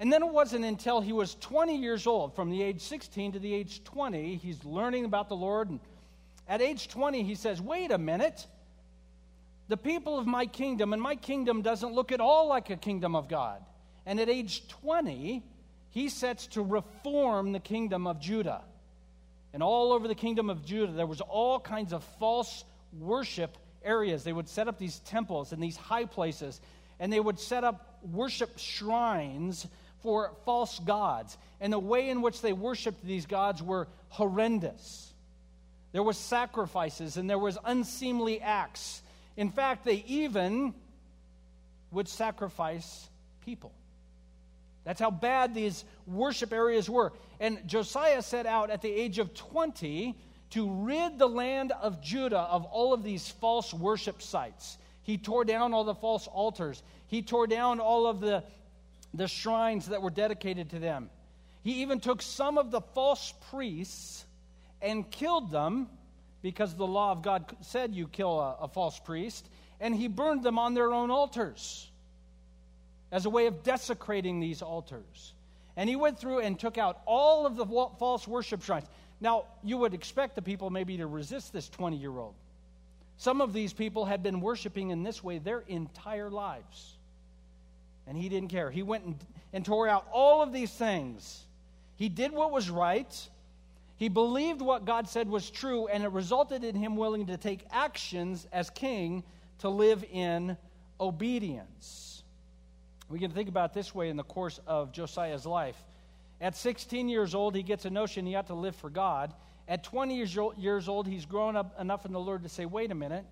And 0.00 0.10
then 0.10 0.22
it 0.22 0.32
wasn't 0.32 0.64
until 0.64 1.02
he 1.02 1.12
was 1.12 1.34
20 1.36 1.76
years 1.76 2.06
old, 2.06 2.34
from 2.34 2.48
the 2.48 2.62
age 2.62 2.80
16 2.80 3.32
to 3.32 3.38
the 3.38 3.52
age 3.52 3.84
20, 3.84 4.36
he's 4.36 4.64
learning 4.64 5.04
about 5.04 5.28
the 5.28 5.36
Lord. 5.36 5.68
And 5.68 5.78
at 6.48 6.62
age 6.62 6.88
20, 6.88 7.22
he 7.22 7.34
says, 7.34 7.60
Wait 7.60 7.92
a 7.92 7.98
minute. 7.98 8.46
The 9.68 9.76
people 9.76 10.18
of 10.18 10.26
my 10.26 10.46
kingdom, 10.46 10.94
and 10.94 11.00
my 11.00 11.14
kingdom 11.14 11.62
doesn't 11.62 11.92
look 11.92 12.10
at 12.10 12.20
all 12.20 12.48
like 12.48 12.70
a 12.70 12.76
kingdom 12.76 13.14
of 13.14 13.28
God. 13.28 13.62
And 14.06 14.18
at 14.18 14.30
age 14.30 14.66
20, 14.68 15.44
he 15.90 16.08
sets 16.08 16.46
to 16.48 16.62
reform 16.62 17.52
the 17.52 17.60
kingdom 17.60 18.06
of 18.06 18.20
Judah. 18.20 18.62
And 19.52 19.62
all 19.62 19.92
over 19.92 20.08
the 20.08 20.14
kingdom 20.14 20.48
of 20.48 20.64
Judah, 20.64 20.92
there 20.92 21.06
was 21.06 21.20
all 21.20 21.60
kinds 21.60 21.92
of 21.92 22.02
false 22.18 22.64
worship 22.98 23.56
areas. 23.84 24.24
They 24.24 24.32
would 24.32 24.48
set 24.48 24.66
up 24.66 24.78
these 24.78 24.98
temples 25.00 25.52
and 25.52 25.62
these 25.62 25.76
high 25.76 26.06
places, 26.06 26.60
and 26.98 27.12
they 27.12 27.20
would 27.20 27.38
set 27.38 27.64
up 27.64 27.98
worship 28.10 28.58
shrines 28.58 29.66
for 30.02 30.32
false 30.44 30.78
gods. 30.80 31.36
And 31.60 31.72
the 31.72 31.78
way 31.78 32.08
in 32.08 32.22
which 32.22 32.40
they 32.40 32.52
worshiped 32.52 33.04
these 33.04 33.26
gods 33.26 33.62
were 33.62 33.88
horrendous. 34.08 35.12
There 35.92 36.02
was 36.02 36.16
sacrifices 36.16 37.16
and 37.16 37.28
there 37.28 37.38
was 37.38 37.58
unseemly 37.64 38.40
acts. 38.40 39.02
In 39.36 39.50
fact, 39.50 39.84
they 39.84 40.04
even 40.06 40.74
would 41.90 42.08
sacrifice 42.08 43.08
people. 43.44 43.72
That's 44.84 45.00
how 45.00 45.10
bad 45.10 45.54
these 45.54 45.84
worship 46.06 46.52
areas 46.52 46.88
were. 46.88 47.12
And 47.38 47.66
Josiah 47.66 48.22
set 48.22 48.46
out 48.46 48.70
at 48.70 48.82
the 48.82 48.90
age 48.90 49.18
of 49.18 49.34
20 49.34 50.16
to 50.50 50.70
rid 50.70 51.18
the 51.18 51.28
land 51.28 51.72
of 51.80 52.00
Judah 52.00 52.40
of 52.40 52.64
all 52.64 52.92
of 52.92 53.02
these 53.02 53.28
false 53.28 53.72
worship 53.72 54.22
sites. 54.22 54.78
He 55.02 55.18
tore 55.18 55.44
down 55.44 55.74
all 55.74 55.84
the 55.84 55.94
false 55.94 56.26
altars. 56.26 56.82
He 57.06 57.22
tore 57.22 57.46
down 57.46 57.80
all 57.80 58.06
of 58.06 58.20
the 58.20 58.44
the 59.14 59.28
shrines 59.28 59.86
that 59.86 60.02
were 60.02 60.10
dedicated 60.10 60.70
to 60.70 60.78
them. 60.78 61.10
He 61.62 61.82
even 61.82 62.00
took 62.00 62.22
some 62.22 62.58
of 62.58 62.70
the 62.70 62.80
false 62.80 63.34
priests 63.50 64.24
and 64.80 65.10
killed 65.10 65.50
them 65.50 65.88
because 66.42 66.74
the 66.74 66.86
law 66.86 67.12
of 67.12 67.22
God 67.22 67.44
said 67.60 67.94
you 67.94 68.08
kill 68.08 68.40
a, 68.40 68.56
a, 68.62 68.68
false 68.68 68.98
priest, 68.98 69.48
and 69.78 69.94
he 69.94 70.08
burned 70.08 70.42
them 70.42 70.58
on 70.58 70.72
their 70.72 70.92
own 70.92 71.10
altars 71.10 71.90
as 73.12 73.26
a 73.26 73.30
way 73.30 73.46
of 73.46 73.62
desecrating 73.62 74.40
these 74.40 74.62
altars. 74.62 75.34
And 75.76 75.88
he 75.88 75.96
went 75.96 76.18
through 76.18 76.40
and 76.40 76.58
took 76.58 76.78
out 76.78 77.00
all 77.06 77.46
of 77.46 77.56
the 77.56 77.66
false 77.66 78.26
worship 78.26 78.62
shrines. 78.62 78.86
Now, 79.20 79.44
you 79.62 79.76
would 79.78 79.92
expect 79.92 80.34
the 80.34 80.42
people 80.42 80.70
maybe 80.70 80.96
to 80.96 81.06
resist 81.06 81.52
this 81.52 81.68
20 81.68 81.96
year 81.96 82.16
old. 82.16 82.34
Some 83.18 83.42
of 83.42 83.52
these 83.52 83.74
people 83.74 84.06
had 84.06 84.22
been 84.22 84.40
worshiping 84.40 84.90
in 84.90 85.02
this 85.02 85.22
way 85.22 85.38
their 85.38 85.60
entire 85.60 86.30
lives. 86.30 86.96
And 88.06 88.16
he 88.16 88.28
didn't 88.28 88.48
care. 88.48 88.70
He 88.70 88.82
went 88.82 89.04
and, 89.04 89.16
and 89.52 89.64
tore 89.64 89.88
out 89.88 90.06
all 90.12 90.42
of 90.42 90.52
these 90.52 90.70
things. 90.70 91.44
He 91.96 92.08
did 92.08 92.32
what 92.32 92.50
was 92.50 92.70
right. 92.70 93.28
He 93.96 94.08
believed 94.08 94.62
what 94.62 94.86
God 94.86 95.08
said 95.08 95.28
was 95.28 95.50
true, 95.50 95.86
and 95.86 96.02
it 96.02 96.10
resulted 96.10 96.64
in 96.64 96.74
him 96.74 96.96
willing 96.96 97.26
to 97.26 97.36
take 97.36 97.66
actions 97.70 98.46
as 98.52 98.70
king 98.70 99.22
to 99.58 99.68
live 99.68 100.04
in 100.10 100.56
obedience. 100.98 102.22
We 103.10 103.18
can 103.18 103.30
think 103.30 103.48
about 103.48 103.74
this 103.74 103.94
way 103.94 104.08
in 104.08 104.16
the 104.16 104.24
course 104.24 104.60
of 104.66 104.92
Josiah's 104.92 105.44
life. 105.44 105.76
At 106.40 106.56
16 106.56 107.08
years 107.08 107.34
old, 107.34 107.54
he 107.54 107.62
gets 107.62 107.84
a 107.84 107.90
notion 107.90 108.24
he 108.24 108.34
ought 108.34 108.46
to 108.46 108.54
live 108.54 108.76
for 108.76 108.88
God. 108.88 109.34
At 109.68 109.84
20 109.84 110.16
years 110.16 110.88
old, 110.88 111.06
he's 111.06 111.26
grown 111.26 111.54
up 111.54 111.78
enough 111.78 112.06
in 112.06 112.12
the 112.12 112.20
Lord 112.20 112.42
to 112.44 112.48
say, 112.48 112.64
wait 112.64 112.90
a 112.90 112.94
minute, 112.94 113.24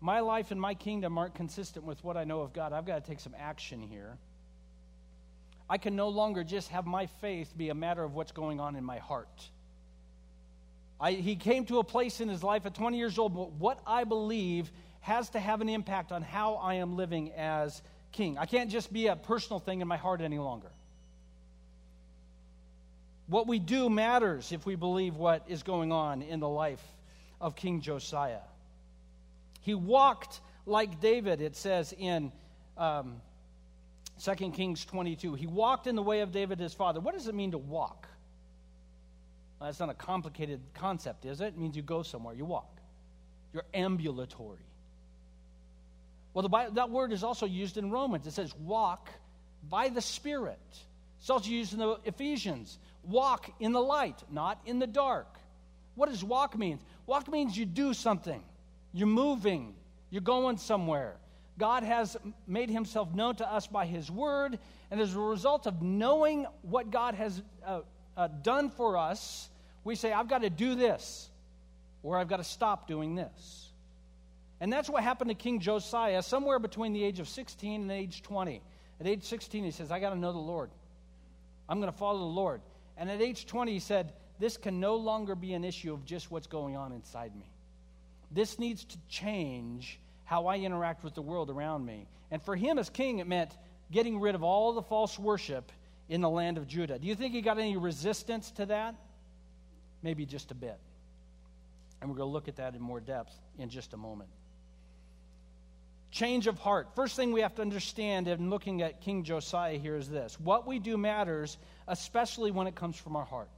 my 0.00 0.20
life 0.20 0.50
and 0.50 0.60
my 0.60 0.74
kingdom 0.74 1.18
aren't 1.18 1.34
consistent 1.34 1.84
with 1.84 2.02
what 2.04 2.16
I 2.16 2.24
know 2.24 2.40
of 2.40 2.52
God. 2.52 2.72
I've 2.72 2.86
got 2.86 3.02
to 3.02 3.08
take 3.08 3.20
some 3.20 3.34
action 3.38 3.80
here. 3.80 4.18
I 5.68 5.78
can 5.78 5.96
no 5.96 6.08
longer 6.08 6.44
just 6.44 6.68
have 6.68 6.86
my 6.86 7.06
faith 7.06 7.52
be 7.56 7.70
a 7.70 7.74
matter 7.74 8.04
of 8.04 8.14
what's 8.14 8.32
going 8.32 8.60
on 8.60 8.76
in 8.76 8.84
my 8.84 8.98
heart. 8.98 9.48
I, 11.00 11.12
he 11.12 11.36
came 11.36 11.66
to 11.66 11.78
a 11.78 11.84
place 11.84 12.20
in 12.20 12.28
his 12.28 12.42
life 12.42 12.66
at 12.66 12.74
20 12.74 12.96
years 12.96 13.18
old, 13.18 13.34
but 13.34 13.52
what 13.52 13.80
I 13.86 14.04
believe 14.04 14.70
has 15.00 15.30
to 15.30 15.40
have 15.40 15.60
an 15.60 15.68
impact 15.68 16.12
on 16.12 16.22
how 16.22 16.54
I 16.54 16.74
am 16.74 16.96
living 16.96 17.32
as 17.32 17.82
king. 18.12 18.38
I 18.38 18.46
can't 18.46 18.70
just 18.70 18.92
be 18.92 19.08
a 19.08 19.16
personal 19.16 19.60
thing 19.60 19.80
in 19.80 19.88
my 19.88 19.96
heart 19.96 20.20
any 20.20 20.38
longer. 20.38 20.70
What 23.26 23.46
we 23.46 23.58
do 23.58 23.90
matters 23.90 24.52
if 24.52 24.64
we 24.64 24.76
believe 24.76 25.16
what 25.16 25.44
is 25.48 25.62
going 25.62 25.92
on 25.92 26.22
in 26.22 26.40
the 26.40 26.48
life 26.48 26.82
of 27.40 27.56
King 27.56 27.80
Josiah. 27.80 28.40
He 29.66 29.74
walked 29.74 30.40
like 30.64 31.00
David, 31.00 31.40
it 31.40 31.56
says 31.56 31.92
in 31.98 32.30
um, 32.78 33.20
2 34.22 34.52
Kings 34.52 34.84
22. 34.84 35.34
He 35.34 35.48
walked 35.48 35.88
in 35.88 35.96
the 35.96 36.02
way 36.02 36.20
of 36.20 36.30
David, 36.30 36.60
his 36.60 36.72
father. 36.72 37.00
What 37.00 37.14
does 37.14 37.26
it 37.26 37.34
mean 37.34 37.50
to 37.50 37.58
walk? 37.58 38.06
Well, 39.58 39.68
that's 39.68 39.80
not 39.80 39.90
a 39.90 39.94
complicated 39.94 40.60
concept, 40.74 41.24
is 41.24 41.40
it? 41.40 41.46
It 41.46 41.58
means 41.58 41.74
you 41.74 41.82
go 41.82 42.04
somewhere, 42.04 42.32
you 42.32 42.44
walk. 42.44 42.78
You're 43.52 43.64
ambulatory. 43.74 44.60
Well, 46.32 46.42
the 46.42 46.48
Bible, 46.48 46.74
that 46.74 46.90
word 46.90 47.12
is 47.12 47.24
also 47.24 47.44
used 47.44 47.76
in 47.76 47.90
Romans. 47.90 48.24
It 48.28 48.34
says 48.34 48.54
walk 48.54 49.10
by 49.68 49.88
the 49.88 50.00
Spirit. 50.00 50.60
It's 51.18 51.28
also 51.28 51.50
used 51.50 51.72
in 51.72 51.80
the 51.80 51.98
Ephesians. 52.04 52.78
Walk 53.02 53.50
in 53.58 53.72
the 53.72 53.82
light, 53.82 54.22
not 54.30 54.60
in 54.64 54.78
the 54.78 54.86
dark. 54.86 55.40
What 55.96 56.08
does 56.08 56.22
walk 56.22 56.56
mean? 56.56 56.78
Walk 57.06 57.28
means 57.28 57.58
you 57.58 57.66
do 57.66 57.94
something. 57.94 58.44
You're 58.92 59.06
moving, 59.06 59.74
you're 60.10 60.22
going 60.22 60.56
somewhere. 60.56 61.16
God 61.58 61.82
has 61.82 62.16
made 62.46 62.68
himself 62.68 63.14
known 63.14 63.36
to 63.36 63.50
us 63.50 63.66
by 63.66 63.86
his 63.86 64.10
word, 64.10 64.58
and 64.90 65.00
as 65.00 65.14
a 65.14 65.18
result 65.18 65.66
of 65.66 65.82
knowing 65.82 66.46
what 66.62 66.90
God 66.90 67.14
has 67.14 67.42
uh, 67.64 67.80
uh, 68.16 68.28
done 68.42 68.70
for 68.70 68.96
us, 68.96 69.48
we 69.84 69.94
say, 69.94 70.12
I've 70.12 70.28
got 70.28 70.42
to 70.42 70.50
do 70.50 70.74
this, 70.74 71.30
or 72.02 72.18
I've 72.18 72.28
got 72.28 72.38
to 72.38 72.44
stop 72.44 72.86
doing 72.86 73.14
this. 73.14 73.70
And 74.60 74.72
that's 74.72 74.88
what 74.88 75.02
happened 75.02 75.30
to 75.30 75.34
King 75.34 75.60
Josiah 75.60 76.22
somewhere 76.22 76.58
between 76.58 76.92
the 76.92 77.04
age 77.04 77.20
of 77.20 77.28
16 77.28 77.82
and 77.82 77.92
age 77.92 78.22
20. 78.22 78.62
At 79.00 79.06
age 79.06 79.24
16, 79.24 79.64
he 79.64 79.70
says, 79.70 79.90
I 79.90 80.00
got 80.00 80.10
to 80.10 80.18
know 80.18 80.32
the 80.32 80.38
Lord. 80.38 80.70
I'm 81.68 81.78
going 81.80 81.92
to 81.92 81.98
follow 81.98 82.18
the 82.20 82.24
Lord. 82.24 82.62
And 82.96 83.10
at 83.10 83.20
age 83.20 83.46
20, 83.46 83.72
he 83.72 83.78
said, 83.78 84.12
This 84.38 84.56
can 84.56 84.80
no 84.80 84.96
longer 84.96 85.34
be 85.34 85.52
an 85.52 85.64
issue 85.64 85.92
of 85.92 86.04
just 86.04 86.30
what's 86.30 86.46
going 86.46 86.76
on 86.76 86.92
inside 86.92 87.36
me. 87.36 87.50
This 88.30 88.58
needs 88.58 88.84
to 88.84 88.98
change 89.08 90.00
how 90.24 90.46
I 90.46 90.58
interact 90.58 91.04
with 91.04 91.14
the 91.14 91.22
world 91.22 91.50
around 91.50 91.86
me. 91.86 92.08
And 92.30 92.42
for 92.42 92.56
him 92.56 92.78
as 92.78 92.90
king, 92.90 93.18
it 93.18 93.26
meant 93.26 93.56
getting 93.92 94.20
rid 94.20 94.34
of 94.34 94.42
all 94.42 94.72
the 94.72 94.82
false 94.82 95.18
worship 95.18 95.70
in 96.08 96.20
the 96.20 96.30
land 96.30 96.58
of 96.58 96.66
Judah. 96.66 96.98
Do 96.98 97.06
you 97.06 97.14
think 97.14 97.34
he 97.34 97.40
got 97.40 97.58
any 97.58 97.76
resistance 97.76 98.50
to 98.52 98.66
that? 98.66 98.96
maybe 100.06 100.24
just 100.24 100.52
a 100.52 100.54
bit. 100.54 100.78
And 102.00 102.08
we're 102.08 102.16
going 102.16 102.28
to 102.28 102.32
look 102.32 102.46
at 102.46 102.56
that 102.56 102.76
in 102.76 102.80
more 102.80 103.00
depth 103.00 103.34
in 103.58 103.68
just 103.68 103.92
a 103.92 103.96
moment. 103.96 104.30
Change 106.12 106.46
of 106.46 106.60
heart. 106.60 106.94
First 106.94 107.16
thing 107.16 107.32
we 107.32 107.40
have 107.40 107.56
to 107.56 107.62
understand 107.62 108.28
in 108.28 108.48
looking 108.48 108.82
at 108.82 109.00
King 109.00 109.24
Josiah 109.24 109.78
here 109.78 109.96
is 109.96 110.08
this 110.08 110.38
what 110.38 110.64
we 110.64 110.78
do 110.78 110.96
matters, 110.96 111.58
especially 111.88 112.52
when 112.52 112.68
it 112.68 112.76
comes 112.76 112.96
from 112.96 113.16
our 113.16 113.24
heart. 113.24 113.48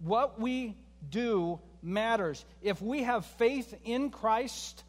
What 0.00 0.40
we 0.40 0.74
do 1.10 1.60
matters. 1.84 2.44
If 2.62 2.80
we 2.80 3.02
have 3.02 3.26
faith 3.26 3.74
in 3.84 4.10
Christ 4.10 4.82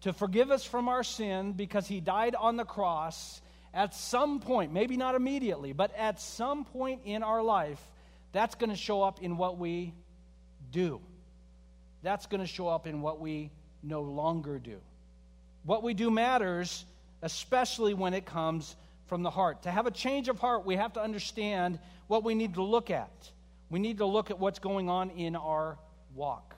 to 0.00 0.12
forgive 0.12 0.50
us 0.50 0.64
from 0.64 0.88
our 0.88 1.04
sin 1.04 1.52
because 1.52 1.86
he 1.86 2.00
died 2.00 2.34
on 2.34 2.56
the 2.56 2.64
cross, 2.64 3.40
at 3.74 3.94
some 3.94 4.40
point, 4.40 4.72
maybe 4.72 4.96
not 4.96 5.14
immediately, 5.14 5.72
but 5.72 5.94
at 5.94 6.20
some 6.20 6.64
point 6.64 7.02
in 7.04 7.22
our 7.22 7.42
life, 7.42 7.80
that's 8.32 8.54
going 8.54 8.70
to 8.70 8.76
show 8.76 9.02
up 9.02 9.22
in 9.22 9.36
what 9.36 9.58
we 9.58 9.92
do. 10.72 11.00
That's 12.02 12.26
going 12.26 12.40
to 12.40 12.46
show 12.46 12.68
up 12.68 12.86
in 12.86 13.02
what 13.02 13.20
we 13.20 13.50
no 13.82 14.02
longer 14.02 14.58
do. 14.58 14.78
What 15.64 15.82
we 15.82 15.94
do 15.94 16.10
matters, 16.10 16.84
especially 17.22 17.94
when 17.94 18.14
it 18.14 18.24
comes 18.24 18.76
from 19.06 19.22
the 19.22 19.30
heart. 19.30 19.62
To 19.64 19.70
have 19.70 19.86
a 19.86 19.90
change 19.90 20.28
of 20.28 20.38
heart, 20.38 20.64
we 20.64 20.76
have 20.76 20.94
to 20.94 21.02
understand 21.02 21.78
what 22.06 22.24
we 22.24 22.34
need 22.34 22.54
to 22.54 22.62
look 22.62 22.90
at. 22.90 23.30
We 23.68 23.78
need 23.78 23.98
to 23.98 24.06
look 24.06 24.30
at 24.30 24.38
what's 24.38 24.58
going 24.58 24.88
on 24.88 25.10
in 25.10 25.36
our 25.36 25.76
walk, 26.16 26.54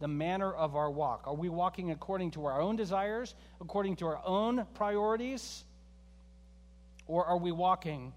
the 0.00 0.08
manner 0.08 0.52
of 0.52 0.76
our 0.76 0.90
walk. 0.90 1.24
Are 1.26 1.34
we 1.34 1.48
walking 1.48 1.90
according 1.90 2.32
to 2.32 2.46
our 2.46 2.60
own 2.60 2.76
desires, 2.76 3.34
according 3.60 3.96
to 3.96 4.06
our 4.06 4.20
own 4.24 4.66
priorities, 4.74 5.64
or 7.06 7.24
are 7.26 7.36
we 7.36 7.52
walking 7.52 8.12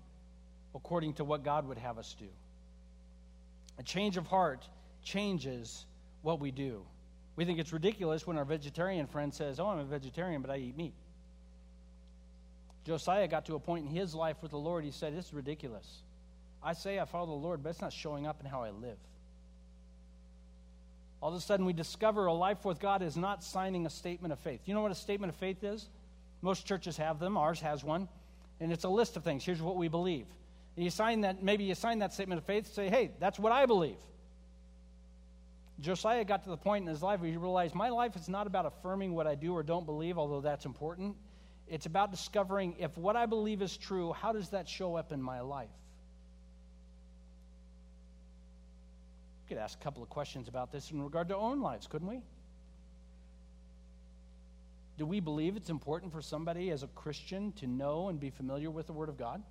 according 0.74 1.14
to 1.16 1.24
what 1.24 1.44
God 1.44 1.68
would 1.68 1.78
have 1.78 1.98
us 1.98 2.16
do? 2.18 2.28
A 3.78 3.84
change 3.84 4.18
of 4.18 4.26
heart 4.28 4.68
changes 5.04 5.86
what 6.22 6.40
we 6.40 6.52
do. 6.52 6.86
We 7.36 7.46
think 7.46 7.60
it's 7.60 7.74
ridiculous 7.74 8.26
when 8.26 8.38
our 8.38 8.46
vegetarian 8.46 9.08
friend 9.08 9.34
says, 9.34 9.60
Oh, 9.60 9.68
I'm 9.68 9.80
a 9.80 9.86
vegetarian, 9.86 10.42
but 10.42 10.52
I 10.52 10.58
eat 10.58 10.78
meat. 10.78 10.94
Josiah 12.86 13.28
got 13.28 13.46
to 13.48 13.56
a 13.56 13.60
point 13.60 13.86
in 13.86 13.92
his 13.92 14.14
life 14.14 14.38
with 14.42 14.52
the 14.52 14.58
Lord, 14.58 14.84
he 14.84 14.92
said, 14.92 15.16
This 15.16 15.26
is 15.26 15.34
ridiculous. 15.34 16.04
I 16.64 16.74
say 16.74 17.00
I 17.00 17.06
follow 17.06 17.28
the 17.28 17.34
Lord, 17.34 17.62
but 17.62 17.70
it's 17.70 17.82
not 17.82 17.94
showing 17.94 18.26
up 18.26 18.40
in 18.40 18.46
how 18.46 18.64
I 18.64 18.70
live. 18.70 18.98
All 21.26 21.32
of 21.32 21.38
a 21.38 21.42
sudden, 21.42 21.66
we 21.66 21.74
discover 21.74 22.28
a 22.28 22.34
life 22.34 22.66
with 22.66 22.80
God 22.80 23.02
is 23.02 23.18
not 23.18 23.44
signing 23.44 23.88
a 23.88 23.90
statement 23.90 24.32
of 24.32 24.38
faith. 24.38 24.62
You 24.66 24.76
know 24.76 24.82
what 24.82 24.92
a 24.92 24.94
statement 24.94 25.34
of 25.34 25.36
faith 25.38 25.64
is? 25.64 25.90
Most 26.44 26.68
churches 26.68 26.98
have 26.98 27.18
them, 27.18 27.36
ours 27.36 27.60
has 27.62 27.84
one. 27.84 28.08
And 28.60 28.72
it's 28.72 28.84
a 28.84 28.90
list 28.90 29.18
of 29.18 29.24
things. 29.24 29.44
Here's 29.44 29.60
what 29.60 29.76
we 29.76 29.88
believe. 29.88 30.28
And 30.76 30.86
you 30.86 30.92
sign 30.92 31.22
that, 31.22 31.42
maybe 31.42 31.64
you 31.64 31.74
sign 31.74 31.98
that 31.98 32.14
statement 32.14 32.38
of 32.38 32.46
faith, 32.46 32.72
say, 32.72 32.90
hey, 32.90 33.10
that's 33.20 33.40
what 33.40 33.52
I 33.52 33.66
believe. 33.66 33.98
Josiah 35.80 36.24
got 36.26 36.44
to 36.44 36.50
the 36.50 36.58
point 36.58 36.84
in 36.84 36.88
his 36.88 37.02
life 37.02 37.22
where 37.22 37.32
he 37.32 37.38
realized 37.38 37.74
my 37.74 37.90
life 37.90 38.16
is 38.16 38.30
not 38.30 38.46
about 38.46 38.68
affirming 38.68 39.16
what 39.16 39.26
I 39.26 39.34
do 39.34 39.52
or 39.52 39.64
don't 39.64 39.88
believe, 39.88 40.20
although 40.20 40.42
that's 40.42 40.68
important. 40.68 41.16
It's 41.68 41.88
about 41.88 42.12
discovering 42.12 42.76
if 42.78 42.96
what 43.00 43.16
I 43.16 43.26
believe 43.26 43.64
is 43.64 43.76
true, 43.76 44.14
how 44.14 44.32
does 44.32 44.50
that 44.50 44.70
show 44.70 44.96
up 44.96 45.12
in 45.12 45.24
my 45.24 45.40
life? 45.42 45.70
We 49.34 49.35
could 49.48 49.58
ask 49.58 49.80
a 49.80 49.84
couple 49.84 50.04
of 50.04 50.10
questions 50.10 50.48
about 50.48 50.72
this 50.72 50.92
in 50.92 51.02
regard 51.02 51.30
to 51.30 51.36
our 51.36 51.42
own 51.42 51.62
lives, 51.62 51.88
couldn't 51.88 52.08
we? 52.08 52.22
Do 54.98 55.06
we 55.06 55.20
believe 55.20 55.58
it's 55.58 55.70
important 55.70 56.14
for 56.14 56.22
somebody 56.22 56.72
as 56.72 56.84
a 56.84 56.88
Christian 56.88 57.52
to 57.54 57.68
know 57.68 58.08
and 58.10 58.20
be 58.20 58.30
familiar 58.30 58.72
with 58.72 58.88
the 58.88 58.94
Word 58.94 59.10
of 59.10 59.18
God? 59.18 59.44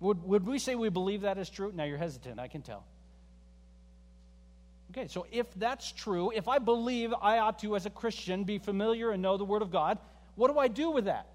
Would, 0.00 0.22
would 0.24 0.46
we 0.46 0.58
say 0.58 0.74
we 0.74 0.88
believe 0.88 1.22
that 1.22 1.38
is 1.38 1.48
true? 1.48 1.72
Now 1.74 1.84
you're 1.84 1.98
hesitant, 1.98 2.38
I 2.38 2.48
can 2.48 2.62
tell. 2.62 2.84
Okay, 4.90 5.08
so 5.08 5.26
if 5.30 5.46
that's 5.54 5.92
true, 5.92 6.32
if 6.34 6.48
I 6.48 6.58
believe 6.58 7.14
I 7.22 7.38
ought 7.38 7.60
to, 7.60 7.76
as 7.76 7.86
a 7.86 7.90
Christian, 7.90 8.44
be 8.44 8.58
familiar 8.58 9.12
and 9.12 9.22
know 9.22 9.36
the 9.36 9.44
Word 9.44 9.62
of 9.62 9.70
God, 9.70 9.98
what 10.34 10.52
do 10.52 10.58
I 10.58 10.68
do 10.68 10.90
with 10.90 11.04
that? 11.04 11.26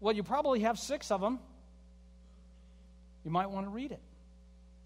Well, 0.00 0.14
you 0.14 0.22
probably 0.22 0.60
have 0.60 0.78
six 0.78 1.10
of 1.10 1.20
them. 1.20 1.40
You 3.24 3.30
might 3.30 3.50
want 3.50 3.66
to 3.66 3.70
read 3.70 3.92
it. 3.92 4.00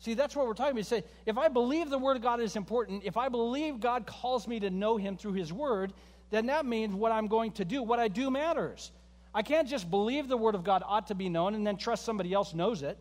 See, 0.00 0.14
that's 0.14 0.34
what 0.34 0.46
we're 0.46 0.54
talking 0.54 0.72
about. 0.72 0.86
Say, 0.86 1.04
if 1.26 1.36
I 1.36 1.48
believe 1.48 1.90
the 1.90 1.98
Word 1.98 2.16
of 2.16 2.22
God 2.22 2.40
is 2.40 2.56
important, 2.56 3.04
if 3.04 3.18
I 3.18 3.28
believe 3.28 3.80
God 3.80 4.06
calls 4.06 4.48
me 4.48 4.58
to 4.60 4.70
know 4.70 4.96
Him 4.96 5.16
through 5.16 5.34
His 5.34 5.52
Word, 5.52 5.92
then 6.30 6.46
that 6.46 6.64
means 6.64 6.94
what 6.94 7.12
I'm 7.12 7.28
going 7.28 7.52
to 7.52 7.66
do, 7.66 7.82
what 7.82 7.98
I 7.98 8.08
do 8.08 8.30
matters. 8.30 8.92
I 9.34 9.42
can't 9.42 9.68
just 9.68 9.90
believe 9.90 10.26
the 10.26 10.38
Word 10.38 10.54
of 10.54 10.64
God 10.64 10.82
ought 10.86 11.08
to 11.08 11.14
be 11.14 11.28
known 11.28 11.54
and 11.54 11.66
then 11.66 11.76
trust 11.76 12.04
somebody 12.06 12.32
else 12.32 12.54
knows 12.54 12.82
it. 12.82 12.96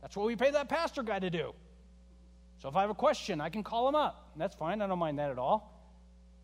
That's 0.00 0.16
what 0.16 0.26
we 0.26 0.36
pay 0.36 0.52
that 0.52 0.68
pastor 0.68 1.02
guy 1.02 1.18
to 1.18 1.30
do. 1.30 1.52
So 2.62 2.68
if 2.68 2.76
I 2.76 2.82
have 2.82 2.90
a 2.90 2.94
question, 2.94 3.40
I 3.40 3.48
can 3.48 3.64
call 3.64 3.88
him 3.88 3.96
up. 3.96 4.30
That's 4.36 4.54
fine. 4.54 4.80
I 4.80 4.86
don't 4.86 5.00
mind 5.00 5.18
that 5.18 5.30
at 5.30 5.38
all. 5.38 5.74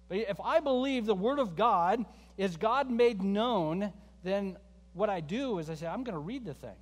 But 0.08 0.18
if 0.18 0.40
I 0.40 0.58
believe 0.58 1.06
the 1.06 1.14
Word 1.14 1.38
of 1.38 1.54
God 1.54 2.04
is 2.36 2.56
God 2.56 2.90
made 2.90 3.22
known, 3.22 3.92
then 4.24 4.56
what 4.94 5.08
I 5.10 5.20
do 5.20 5.58
is 5.60 5.70
I 5.70 5.76
say, 5.76 5.86
I'm 5.86 6.02
going 6.02 6.14
to 6.14 6.20
read 6.20 6.44
the 6.44 6.54
thing. 6.54 6.74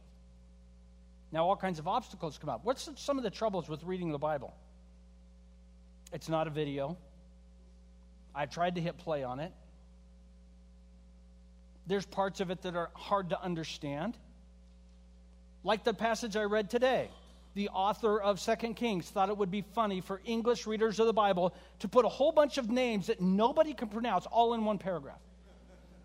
Now, 1.33 1.47
all 1.47 1.57
kinds 1.57 1.79
of 1.79 1.88
obstacles 1.88 2.38
come 2.38 2.51
up. 2.51 2.61
What's 2.62 2.88
some 2.97 3.16
of 3.16 3.25
the 3.25 3.31
troubles 3.31 3.66
with 3.66 3.83
reading 3.85 4.12
the 4.12 4.18
Bible? 4.18 4.55
It's 6.12 6.29
not 6.29 6.47
a 6.47 6.51
video. 6.51 6.99
I 8.35 8.45
tried 8.45 8.75
to 8.75 8.83
hit 8.83 8.99
play 8.99 9.25
on 9.25 9.40
it. 9.40 9.53
There's 11.87 12.05
parts 12.05 12.40
of 12.40 12.51
it 12.51 12.62
that 12.62 12.77
are 12.77 12.90
hard 12.95 13.31
to 13.31 13.42
understand. 13.42 14.16
Like 15.64 15.85
the 15.85 15.95
passage 15.95 16.37
I 16.37 16.42
read 16.42 16.68
today. 16.68 17.09
The 17.55 17.71
author 17.71 18.21
of 18.21 18.38
Second 18.38 18.75
Kings 18.75 19.09
thought 19.09 19.29
it 19.29 19.37
would 19.37 19.51
be 19.51 19.62
funny 19.75 20.01
for 20.01 20.21
English 20.25 20.66
readers 20.66 21.01
of 21.01 21.07
the 21.07 21.12
Bible 21.12 21.55
to 21.81 21.88
put 21.88 22.05
a 22.05 22.09
whole 22.09 22.33
bunch 22.33 22.59
of 22.59 22.71
names 22.71 23.07
that 23.07 23.21
nobody 23.21 23.75
can 23.75 23.88
pronounce 23.88 24.27
all 24.27 24.55
in 24.55 24.64
one 24.64 24.79
paragraph. 24.79 25.21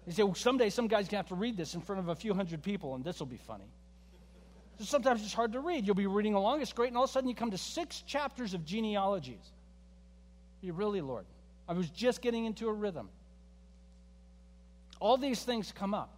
He 0.06 0.12
said, 0.12 0.24
well, 0.24 0.36
someday 0.36 0.70
some 0.70 0.88
guy's 0.88 1.06
going 1.06 1.10
to 1.10 1.18
have 1.18 1.28
to 1.28 1.36
read 1.36 1.58
this 1.58 1.74
in 1.74 1.82
front 1.82 2.00
of 2.00 2.08
a 2.08 2.16
few 2.16 2.34
hundred 2.34 2.64
people, 2.64 2.96
and 2.96 3.04
this 3.04 3.20
will 3.20 3.28
be 3.28 3.38
funny. 3.38 3.70
So 4.80 4.86
sometimes 4.86 5.24
it's 5.24 5.34
hard 5.34 5.54
to 5.54 5.60
read. 5.60 5.88
You'll 5.88 5.96
be 5.96 6.08
reading 6.08 6.36
along, 6.36 6.62
it's 6.62 6.74
great, 6.74 6.90
and 6.90 6.98
all 6.98 7.06
of 7.06 7.10
a 7.10 7.14
sudden 7.14 7.28
you 7.28 7.36
come 7.36 7.52
to 7.52 7.58
six 7.58 8.02
chapters 8.02 8.54
of 8.54 8.64
genealogies. 8.66 9.52
You 10.62 10.74
really, 10.74 11.02
Lord? 11.02 11.26
I 11.68 11.74
was 11.74 11.90
just 11.90 12.22
getting 12.22 12.46
into 12.46 12.68
a 12.68 12.74
rhythm. 12.74 13.10
All 15.00 15.18
these 15.18 15.44
things 15.44 15.72
come 15.72 15.94
up. 15.94 16.14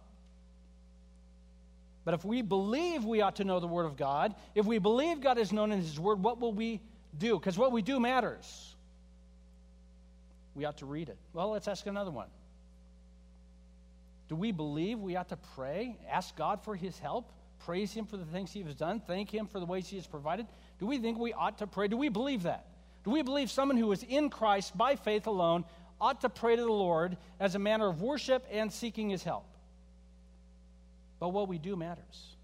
But 2.04 2.14
if 2.14 2.24
we 2.24 2.42
believe 2.42 3.04
we 3.04 3.20
ought 3.20 3.36
to 3.36 3.44
know 3.44 3.60
the 3.60 3.66
Word 3.66 3.84
of 3.84 3.96
God, 3.96 4.34
if 4.54 4.64
we 4.64 4.78
believe 4.78 5.20
God 5.20 5.38
is 5.38 5.52
known 5.52 5.70
in 5.72 5.80
His 5.80 5.98
Word, 6.00 6.22
what 6.22 6.40
will 6.40 6.52
we 6.52 6.80
do? 7.18 7.38
Because 7.38 7.58
what 7.58 7.72
we 7.72 7.82
do 7.82 8.00
matters. 8.00 8.74
We 10.54 10.64
ought 10.64 10.78
to 10.78 10.86
read 10.86 11.08
it. 11.08 11.18
Well, 11.32 11.50
let's 11.50 11.68
ask 11.68 11.86
another 11.86 12.10
one. 12.10 12.28
Do 14.28 14.36
we 14.36 14.52
believe 14.52 14.98
we 14.98 15.16
ought 15.16 15.28
to 15.30 15.38
pray, 15.54 15.96
ask 16.10 16.36
God 16.36 16.62
for 16.62 16.74
His 16.74 16.98
help, 16.98 17.32
praise 17.60 17.92
Him 17.92 18.06
for 18.06 18.16
the 18.16 18.24
things 18.24 18.52
He 18.52 18.62
has 18.62 18.74
done, 18.74 19.00
thank 19.00 19.32
Him 19.32 19.46
for 19.46 19.60
the 19.60 19.66
ways 19.66 19.88
He 19.88 19.96
has 19.96 20.06
provided? 20.06 20.46
Do 20.78 20.86
we 20.86 20.98
think 20.98 21.18
we 21.18 21.32
ought 21.32 21.58
to 21.58 21.66
pray? 21.66 21.88
Do 21.88 21.96
we 21.96 22.08
believe 22.08 22.42
that? 22.44 22.66
Do 23.04 23.10
we 23.10 23.22
believe 23.22 23.50
someone 23.50 23.76
who 23.76 23.90
is 23.92 24.02
in 24.02 24.30
Christ 24.30 24.76
by 24.76 24.96
faith 24.96 25.26
alone 25.26 25.64
ought 26.00 26.20
to 26.22 26.28
pray 26.28 26.56
to 26.56 26.62
the 26.62 26.68
Lord 26.68 27.16
as 27.38 27.54
a 27.54 27.58
manner 27.58 27.88
of 27.88 28.02
worship 28.02 28.46
and 28.50 28.72
seeking 28.72 29.10
His 29.10 29.22
help? 29.22 29.46
But 31.18 31.28
what 31.28 31.48
we 31.48 31.58
do 31.58 31.76
matters. 31.76 32.36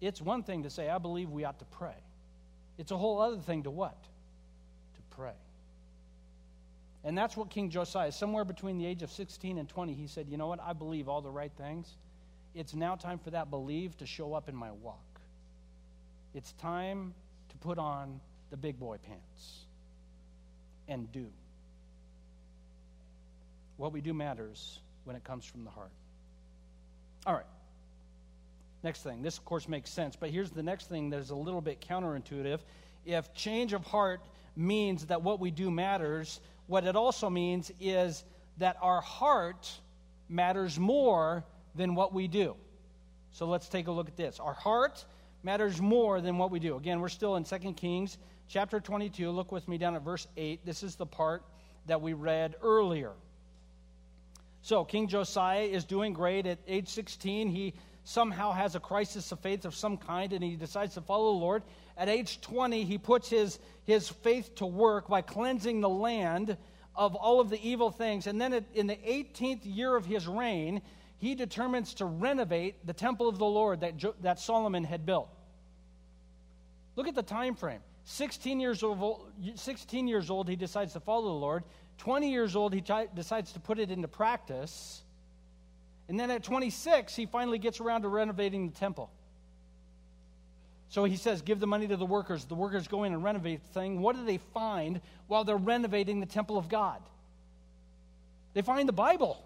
It's 0.00 0.20
one 0.20 0.42
thing 0.42 0.62
to 0.62 0.70
say, 0.70 0.88
I 0.88 0.98
believe 0.98 1.30
we 1.30 1.44
ought 1.44 1.58
to 1.58 1.64
pray. 1.66 1.96
It's 2.78 2.92
a 2.92 2.96
whole 2.96 3.20
other 3.20 3.36
thing 3.36 3.64
to 3.64 3.70
what? 3.70 4.02
To 4.94 5.16
pray. 5.16 5.34
And 7.04 7.16
that's 7.16 7.36
what 7.36 7.50
King 7.50 7.70
Josiah, 7.70 8.12
somewhere 8.12 8.44
between 8.44 8.78
the 8.78 8.86
age 8.86 9.02
of 9.02 9.10
16 9.10 9.58
and 9.58 9.68
20, 9.68 9.92
he 9.92 10.06
said, 10.06 10.28
You 10.28 10.36
know 10.36 10.46
what? 10.46 10.60
I 10.60 10.72
believe 10.72 11.08
all 11.08 11.20
the 11.20 11.30
right 11.30 11.52
things. 11.56 11.94
It's 12.54 12.74
now 12.74 12.96
time 12.96 13.18
for 13.18 13.30
that 13.30 13.50
believe 13.50 13.96
to 13.98 14.06
show 14.06 14.34
up 14.34 14.48
in 14.48 14.56
my 14.56 14.72
walk. 14.72 15.20
It's 16.34 16.52
time 16.54 17.14
to 17.50 17.56
put 17.58 17.78
on 17.78 18.20
the 18.50 18.56
big 18.56 18.78
boy 18.78 18.98
pants 19.06 19.60
and 20.88 21.10
do. 21.12 21.26
What 23.76 23.92
we 23.92 24.00
do 24.00 24.12
matters 24.12 24.80
when 25.04 25.16
it 25.16 25.24
comes 25.24 25.44
from 25.44 25.64
the 25.64 25.70
heart. 25.70 25.92
All 27.26 27.34
right. 27.34 27.46
Next 28.82 29.02
thing. 29.02 29.22
This, 29.22 29.38
of 29.38 29.44
course, 29.44 29.68
makes 29.68 29.90
sense, 29.90 30.16
but 30.16 30.30
here's 30.30 30.50
the 30.50 30.62
next 30.62 30.88
thing 30.88 31.10
that 31.10 31.18
is 31.18 31.30
a 31.30 31.36
little 31.36 31.60
bit 31.60 31.80
counterintuitive. 31.80 32.60
If 33.04 33.32
change 33.34 33.72
of 33.72 33.84
heart 33.84 34.20
means 34.56 35.06
that 35.06 35.22
what 35.22 35.38
we 35.38 35.50
do 35.50 35.70
matters, 35.70 36.40
what 36.66 36.84
it 36.84 36.96
also 36.96 37.30
means 37.30 37.70
is 37.80 38.24
that 38.58 38.76
our 38.80 39.00
heart 39.00 39.70
matters 40.28 40.78
more 40.78 41.44
than 41.74 41.94
what 41.94 42.12
we 42.12 42.28
do. 42.28 42.56
So 43.32 43.46
let's 43.46 43.68
take 43.68 43.86
a 43.86 43.92
look 43.92 44.08
at 44.08 44.16
this. 44.16 44.40
Our 44.40 44.54
heart 44.54 45.04
matters 45.42 45.80
more 45.80 46.20
than 46.20 46.38
what 46.38 46.50
we 46.50 46.58
do. 46.58 46.76
Again, 46.76 47.00
we're 47.00 47.08
still 47.08 47.36
in 47.36 47.44
2 47.44 47.58
Kings 47.74 48.18
chapter 48.48 48.80
22. 48.80 49.30
Look 49.30 49.52
with 49.52 49.68
me 49.68 49.78
down 49.78 49.94
at 49.94 50.02
verse 50.02 50.26
8. 50.36 50.66
This 50.66 50.82
is 50.82 50.96
the 50.96 51.06
part 51.06 51.42
that 51.86 52.00
we 52.00 52.12
read 52.12 52.56
earlier. 52.62 53.12
So, 54.62 54.84
King 54.84 55.08
Josiah 55.08 55.62
is 55.62 55.84
doing 55.84 56.12
great. 56.12 56.46
At 56.46 56.58
age 56.66 56.88
16, 56.88 57.48
he 57.48 57.72
somehow 58.04 58.52
has 58.52 58.74
a 58.74 58.80
crisis 58.80 59.30
of 59.32 59.40
faith 59.40 59.64
of 59.64 59.74
some 59.74 59.96
kind 59.96 60.32
and 60.32 60.42
he 60.42 60.56
decides 60.56 60.94
to 60.94 61.00
follow 61.00 61.32
the 61.32 61.38
Lord. 61.38 61.62
At 61.96 62.08
age 62.08 62.40
20, 62.40 62.84
he 62.84 62.98
puts 62.98 63.30
his, 63.30 63.58
his 63.84 64.08
faith 64.08 64.54
to 64.56 64.66
work 64.66 65.08
by 65.08 65.22
cleansing 65.22 65.80
the 65.80 65.88
land 65.88 66.56
of 66.94 67.14
all 67.14 67.40
of 67.40 67.50
the 67.50 67.66
evil 67.66 67.90
things. 67.90 68.26
And 68.26 68.40
then 68.40 68.64
in 68.74 68.86
the 68.86 68.96
18th 68.96 69.60
year 69.64 69.94
of 69.94 70.04
his 70.04 70.26
reign, 70.26 70.82
he 71.20 71.34
determines 71.34 71.94
to 71.94 72.06
renovate 72.06 72.86
the 72.86 72.94
temple 72.94 73.28
of 73.28 73.38
the 73.38 73.44
Lord 73.46 73.80
that, 73.80 73.94
that 74.22 74.40
Solomon 74.40 74.84
had 74.84 75.04
built. 75.04 75.28
Look 76.96 77.06
at 77.06 77.14
the 77.14 77.22
time 77.22 77.54
frame. 77.54 77.80
16 78.04 78.58
years, 78.58 78.82
old, 78.82 79.30
16 79.54 80.08
years 80.08 80.30
old, 80.30 80.48
he 80.48 80.56
decides 80.56 80.94
to 80.94 81.00
follow 81.00 81.28
the 81.28 81.34
Lord. 81.34 81.62
20 81.98 82.30
years 82.30 82.56
old, 82.56 82.72
he 82.72 82.80
t- 82.80 83.06
decides 83.14 83.52
to 83.52 83.60
put 83.60 83.78
it 83.78 83.90
into 83.90 84.08
practice. 84.08 85.02
And 86.08 86.18
then 86.18 86.30
at 86.30 86.42
26, 86.42 87.14
he 87.14 87.26
finally 87.26 87.58
gets 87.58 87.80
around 87.80 88.02
to 88.02 88.08
renovating 88.08 88.70
the 88.70 88.74
temple. 88.74 89.10
So 90.88 91.04
he 91.04 91.16
says, 91.16 91.42
Give 91.42 91.60
the 91.60 91.66
money 91.66 91.86
to 91.86 91.96
the 91.98 92.06
workers. 92.06 92.46
The 92.46 92.54
workers 92.54 92.88
go 92.88 93.04
in 93.04 93.12
and 93.12 93.22
renovate 93.22 93.62
the 93.62 93.78
thing. 93.78 94.00
What 94.00 94.16
do 94.16 94.24
they 94.24 94.38
find 94.38 95.02
while 95.28 95.44
they're 95.44 95.56
renovating 95.56 96.18
the 96.18 96.26
temple 96.26 96.56
of 96.56 96.70
God? 96.70 97.02
They 98.54 98.62
find 98.62 98.88
the 98.88 98.94
Bible. 98.94 99.44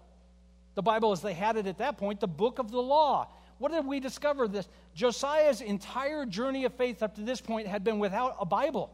The 0.75 0.81
Bible, 0.81 1.11
as 1.11 1.21
they 1.21 1.33
had 1.33 1.57
it 1.57 1.67
at 1.67 1.79
that 1.79 1.97
point, 1.97 2.19
the 2.19 2.27
book 2.27 2.59
of 2.59 2.69
the 2.69 2.81
law. 2.81 3.29
What 3.57 3.71
did 3.71 3.85
we 3.85 3.99
discover? 3.99 4.47
This 4.47 4.67
Josiah's 4.93 5.61
entire 5.61 6.25
journey 6.25 6.65
of 6.65 6.73
faith 6.73 7.01
up 7.01 7.15
to 7.15 7.21
this 7.21 7.41
point 7.41 7.67
had 7.67 7.83
been 7.83 7.99
without 7.99 8.35
a 8.39 8.45
Bible. 8.45 8.93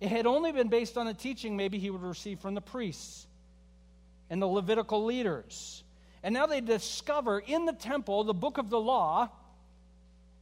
It 0.00 0.08
had 0.08 0.26
only 0.26 0.52
been 0.52 0.68
based 0.68 0.98
on 0.98 1.08
a 1.08 1.14
teaching 1.14 1.56
maybe 1.56 1.78
he 1.78 1.88
would 1.90 2.02
receive 2.02 2.38
from 2.38 2.54
the 2.54 2.60
priests 2.60 3.26
and 4.28 4.40
the 4.40 4.46
Levitical 4.46 5.04
leaders. 5.04 5.82
And 6.22 6.34
now 6.34 6.46
they 6.46 6.60
discover 6.60 7.38
in 7.38 7.64
the 7.64 7.72
temple 7.72 8.24
the 8.24 8.34
book 8.34 8.58
of 8.58 8.68
the 8.68 8.80
law, 8.80 9.30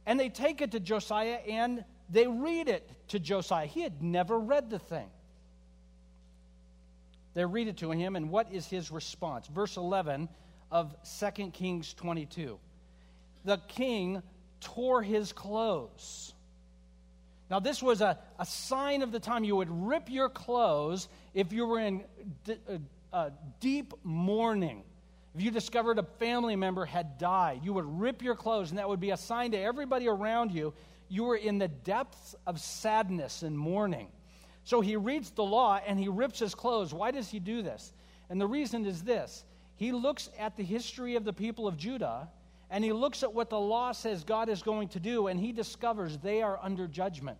and 0.05 0.19
they 0.19 0.29
take 0.29 0.61
it 0.61 0.71
to 0.71 0.79
Josiah 0.79 1.39
and 1.47 1.85
they 2.09 2.27
read 2.27 2.67
it 2.67 2.89
to 3.09 3.19
Josiah. 3.19 3.65
He 3.65 3.81
had 3.81 4.01
never 4.01 4.37
read 4.37 4.69
the 4.69 4.79
thing. 4.79 5.09
They 7.33 7.45
read 7.45 7.67
it 7.67 7.77
to 7.77 7.91
him, 7.91 8.15
and 8.15 8.29
what 8.29 8.51
is 8.51 8.67
his 8.67 8.91
response? 8.91 9.47
Verse 9.47 9.77
11 9.77 10.29
of 10.71 10.95
2 11.19 11.51
Kings 11.51 11.93
22. 11.93 12.59
The 13.45 13.57
king 13.67 14.21
tore 14.61 15.01
his 15.01 15.33
clothes. 15.33 16.33
Now, 17.49 17.59
this 17.59 17.83
was 17.83 18.01
a, 18.01 18.17
a 18.39 18.45
sign 18.45 19.01
of 19.01 19.11
the 19.11 19.19
time 19.19 19.43
you 19.43 19.55
would 19.55 19.69
rip 19.69 20.09
your 20.09 20.29
clothes 20.29 21.07
if 21.33 21.51
you 21.51 21.65
were 21.65 21.79
in 21.79 22.03
uh, 23.11 23.29
deep 23.59 23.93
mourning. 24.03 24.83
If 25.35 25.41
you 25.41 25.51
discovered 25.51 25.99
a 25.99 26.03
family 26.19 26.55
member 26.55 26.85
had 26.85 27.17
died, 27.17 27.61
you 27.63 27.73
would 27.73 27.99
rip 27.99 28.21
your 28.21 28.35
clothes, 28.35 28.69
and 28.69 28.77
that 28.77 28.87
would 28.87 28.99
be 28.99 29.11
a 29.11 29.17
sign 29.17 29.51
to 29.51 29.59
everybody 29.59 30.07
around 30.07 30.51
you 30.51 30.73
you 31.13 31.25
were 31.25 31.35
in 31.35 31.59
the 31.59 31.67
depths 31.67 32.35
of 32.47 32.59
sadness 32.59 33.43
and 33.43 33.55
mourning. 33.57 34.07
So 34.63 34.81
he 34.81 34.95
reads 34.95 35.31
the 35.31 35.43
law 35.43 35.79
and 35.85 35.99
he 35.99 36.07
rips 36.07 36.39
his 36.39 36.55
clothes. 36.55 36.93
Why 36.93 37.11
does 37.11 37.29
he 37.29 37.39
do 37.39 37.61
this? 37.61 37.93
And 38.29 38.39
the 38.39 38.47
reason 38.47 38.85
is 38.85 39.03
this 39.03 39.43
he 39.75 39.91
looks 39.91 40.29
at 40.39 40.55
the 40.55 40.63
history 40.63 41.15
of 41.15 41.25
the 41.25 41.33
people 41.33 41.67
of 41.67 41.77
Judah 41.77 42.29
and 42.69 42.83
he 42.83 42.93
looks 42.93 43.23
at 43.23 43.33
what 43.33 43.49
the 43.49 43.59
law 43.59 43.91
says 43.91 44.23
God 44.23 44.49
is 44.49 44.63
going 44.63 44.87
to 44.89 44.99
do 44.99 45.27
and 45.27 45.39
he 45.39 45.51
discovers 45.51 46.17
they 46.17 46.41
are 46.41 46.59
under 46.61 46.87
judgment. 46.87 47.37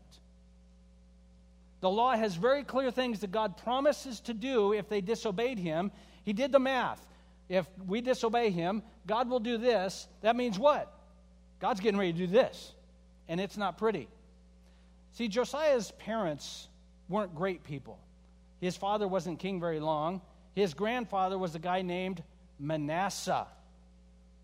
The 1.79 1.89
law 1.89 2.15
has 2.15 2.35
very 2.35 2.63
clear 2.63 2.91
things 2.91 3.19
that 3.19 3.31
God 3.31 3.57
promises 3.57 4.19
to 4.21 4.33
do 4.33 4.73
if 4.73 4.87
they 4.87 5.01
disobeyed 5.01 5.59
him. 5.59 5.91
He 6.23 6.31
did 6.31 6.51
the 6.51 6.59
math. 6.59 7.05
If 7.49 7.67
we 7.87 7.99
disobey 7.99 8.51
him, 8.51 8.83
God 9.05 9.29
will 9.29 9.39
do 9.39 9.57
this. 9.57 10.07
That 10.21 10.35
means 10.35 10.57
what? 10.57 10.91
God's 11.59 11.81
getting 11.81 11.99
ready 11.99 12.13
to 12.13 12.19
do 12.19 12.27
this. 12.27 12.73
And 13.27 13.39
it's 13.39 13.57
not 13.57 13.77
pretty. 13.77 14.07
See, 15.11 15.27
Josiah's 15.27 15.91
parents 15.91 16.67
weren't 17.13 17.35
great 17.35 17.63
people. 17.63 17.99
His 18.59 18.75
father 18.75 19.07
wasn't 19.07 19.37
king 19.37 19.59
very 19.59 19.79
long. 19.79 20.19
His 20.55 20.73
grandfather 20.73 21.37
was 21.37 21.53
a 21.53 21.59
guy 21.59 21.83
named 21.83 22.23
Manasseh. 22.59 23.45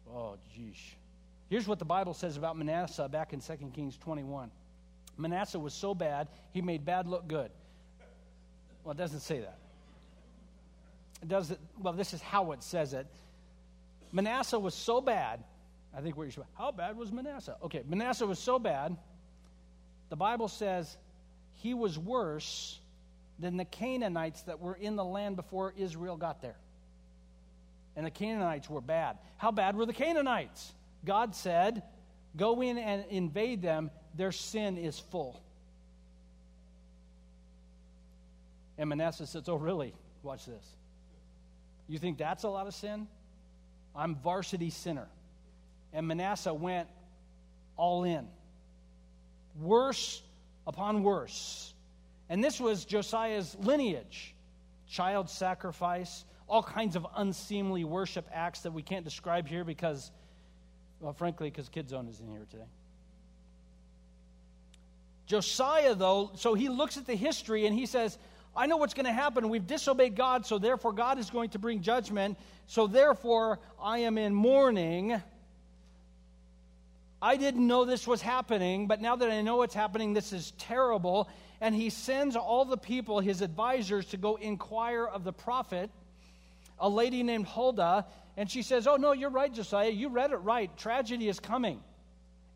Oh, 0.08 0.36
geez. 0.55 0.77
Here's 1.49 1.67
what 1.67 1.79
the 1.79 1.86
Bible 1.86 2.13
says 2.13 2.38
about 2.38 2.55
Manasseh 2.58 3.10
back 3.10 3.34
in 3.34 3.41
2 3.41 3.71
Kings 3.73 3.97
21. 3.97 4.51
Manasseh 5.17 5.58
was 5.58 5.73
so 5.73 5.95
bad, 5.95 6.27
he 6.51 6.62
made 6.62 6.86
bad 6.86 7.08
look 7.08 7.27
good. 7.27 7.49
Well, 8.84 8.91
it 8.91 8.97
doesn't 8.97 9.21
say 9.21 9.39
that. 9.39 9.58
It 11.23 11.27
does 11.27 11.51
it, 11.51 11.60
well, 11.82 11.93
this 11.93 12.13
is 12.13 12.21
how 12.21 12.51
it 12.51 12.62
says 12.62 12.93
it. 12.93 13.08
Manasseh 14.12 14.60
was 14.60 14.75
so 14.75 15.01
bad. 15.01 15.43
I 15.95 16.01
think 16.01 16.15
where 16.15 16.27
you 16.27 16.32
should, 16.32 16.43
how 16.55 16.71
bad 16.71 16.95
was 16.97 17.12
Manasseh? 17.12 17.58
Okay, 17.63 17.82
Manasseh 17.88 18.27
was 18.27 18.38
so 18.38 18.60
bad. 18.60 18.95
The 20.10 20.15
Bible 20.15 20.47
says 20.47 20.97
he 21.59 21.73
was 21.73 21.99
worse 21.99 22.79
than 23.37 23.57
the 23.57 23.65
Canaanites 23.65 24.41
that 24.43 24.59
were 24.59 24.75
in 24.75 24.95
the 24.95 25.03
land 25.03 25.35
before 25.35 25.73
Israel 25.77 26.17
got 26.17 26.41
there. 26.41 26.57
And 27.95 28.05
the 28.05 28.11
Canaanites 28.11 28.69
were 28.69 28.81
bad. 28.81 29.17
How 29.37 29.51
bad 29.51 29.75
were 29.75 29.85
the 29.85 29.93
Canaanites? 29.93 30.71
God 31.05 31.35
said, 31.35 31.83
Go 32.37 32.61
in 32.61 32.77
and 32.77 33.03
invade 33.09 33.61
them. 33.61 33.91
Their 34.15 34.31
sin 34.31 34.77
is 34.77 34.99
full. 34.99 35.41
And 38.77 38.89
Manasseh 38.89 39.27
says, 39.27 39.49
Oh, 39.49 39.55
really? 39.55 39.93
Watch 40.23 40.45
this. 40.45 40.65
You 41.87 41.99
think 41.99 42.17
that's 42.17 42.43
a 42.43 42.49
lot 42.49 42.67
of 42.67 42.73
sin? 42.73 43.07
I'm 43.95 44.15
varsity 44.15 44.69
sinner. 44.69 45.07
And 45.91 46.07
Manasseh 46.07 46.53
went 46.53 46.87
all 47.75 48.03
in. 48.03 48.27
Worse 49.59 50.21
upon 50.69 51.01
worse. 51.01 51.73
And 52.29 52.43
this 52.43 52.62
was 52.62 52.86
Josiah's 52.86 53.58
lineage 53.60 54.36
child 54.88 55.29
sacrifice, 55.29 56.25
all 56.47 56.63
kinds 56.63 56.95
of 56.95 57.05
unseemly 57.17 57.84
worship 57.84 58.27
acts 58.32 58.62
that 58.62 58.71
we 58.71 58.82
can't 58.82 59.03
describe 59.03 59.47
here 59.47 59.63
because, 59.63 60.12
well, 60.99 61.13
frankly, 61.13 61.49
because 61.49 61.69
Kid 61.69 61.89
Zone 61.89 62.08
is 62.08 62.19
in 62.19 62.27
here 62.29 62.45
today. 62.49 62.63
Josiah, 65.25 65.93
though, 65.95 66.32
so 66.36 66.53
he 66.53 66.69
looks 66.69 66.97
at 66.97 67.05
the 67.05 67.15
history 67.15 67.65
and 67.65 67.77
he 67.77 67.86
says, 67.86 68.17
I 68.55 68.65
know 68.65 68.77
what's 68.77 68.95
going 68.95 69.05
to 69.05 69.12
happen. 69.12 69.49
We've 69.49 69.65
disobeyed 69.65 70.15
God, 70.15 70.45
so 70.45 70.58
therefore 70.58 70.93
God 70.93 71.19
is 71.19 71.29
going 71.29 71.49
to 71.51 71.60
bring 71.60 71.82
judgment. 71.82 72.38
So 72.67 72.88
therefore 72.88 73.60
I 73.82 73.99
am 73.99 74.17
in 74.17 74.34
mourning. 74.34 75.21
I 77.21 77.36
didn't 77.36 77.67
know 77.67 77.84
this 77.84 78.08
was 78.08 78.21
happening, 78.21 78.88
but 78.88 79.01
now 79.01 79.17
that 79.17 79.29
I 79.29 79.41
know 79.41 79.58
what's 79.58 79.75
happening, 79.75 80.13
this 80.13 80.32
is 80.32 80.51
terrible. 80.58 81.29
And 81.60 81.75
he 81.75 81.89
sends 81.89 82.38
all 82.38 82.63
the 82.63 82.77
people, 82.77 83.19
his 83.19 83.41
advisors, 83.41 84.05
to 84.08 84.17
go 84.17 84.38
inquire 84.38 85.05
of 85.05 85.25
the 85.25 85.34
prophet, 85.34 85.89
a 86.79 86.88
lady 86.88 87.23
named 87.23 87.45
Huldah. 87.45 88.05
And 88.38 88.49
she 88.49 88.62
says, 88.62 88.88
Oh, 88.88 88.95
no, 88.95 89.12
you're 89.12 89.29
right, 89.29 89.53
Josiah. 89.53 89.89
You 89.89 90.08
read 90.08 90.32
it 90.32 90.38
right. 90.38 90.75
Tragedy 90.77 91.27
is 91.27 91.41
coming, 91.41 91.82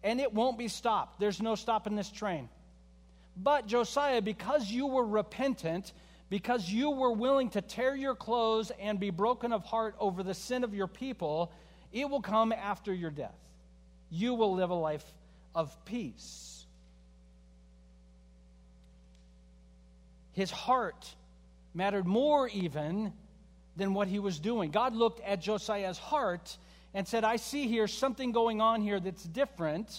and 0.01 0.21
it 0.21 0.33
won't 0.33 0.57
be 0.57 0.69
stopped. 0.69 1.19
There's 1.19 1.41
no 1.41 1.55
stopping 1.55 1.95
this 1.97 2.09
train. 2.09 2.47
But, 3.35 3.67
Josiah, 3.67 4.21
because 4.21 4.71
you 4.71 4.87
were 4.87 5.05
repentant, 5.05 5.91
because 6.29 6.69
you 6.69 6.91
were 6.91 7.11
willing 7.11 7.49
to 7.49 7.61
tear 7.61 7.95
your 7.95 8.15
clothes 8.15 8.71
and 8.79 8.97
be 8.97 9.09
broken 9.09 9.51
of 9.51 9.65
heart 9.65 9.95
over 9.99 10.23
the 10.23 10.33
sin 10.33 10.63
of 10.63 10.73
your 10.73 10.87
people, 10.87 11.51
it 11.91 12.09
will 12.09 12.21
come 12.21 12.53
after 12.53 12.93
your 12.93 13.11
death 13.11 13.35
you 14.13 14.35
will 14.35 14.53
live 14.53 14.69
a 14.69 14.75
life 14.75 15.03
of 15.55 15.75
peace. 15.85 16.65
His 20.33 20.51
heart 20.51 21.07
mattered 21.73 22.05
more 22.05 22.47
even 22.47 23.11
than 23.75 23.95
what 23.95 24.07
he 24.07 24.19
was 24.19 24.39
doing. 24.39 24.69
God 24.69 24.93
looked 24.93 25.19
at 25.21 25.41
Josiah's 25.41 25.97
heart 25.97 26.55
and 26.93 27.07
said, 27.07 27.23
I 27.23 27.37
see 27.37 27.67
here 27.67 27.87
something 27.87 28.31
going 28.31 28.61
on 28.61 28.81
here 28.81 28.99
that's 28.99 29.23
different, 29.23 29.89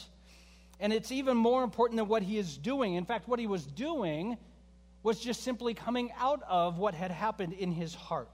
and 0.78 0.92
it's 0.92 1.10
even 1.10 1.36
more 1.36 1.64
important 1.64 1.96
than 1.98 2.06
what 2.06 2.22
he 2.22 2.38
is 2.38 2.56
doing. 2.56 2.94
In 2.94 3.04
fact, 3.04 3.26
what 3.26 3.40
he 3.40 3.48
was 3.48 3.66
doing 3.66 4.36
was 5.02 5.18
just 5.18 5.42
simply 5.42 5.74
coming 5.74 6.12
out 6.16 6.42
of 6.48 6.78
what 6.78 6.94
had 6.94 7.10
happened 7.10 7.52
in 7.52 7.72
his 7.72 7.94
heart. 7.94 8.28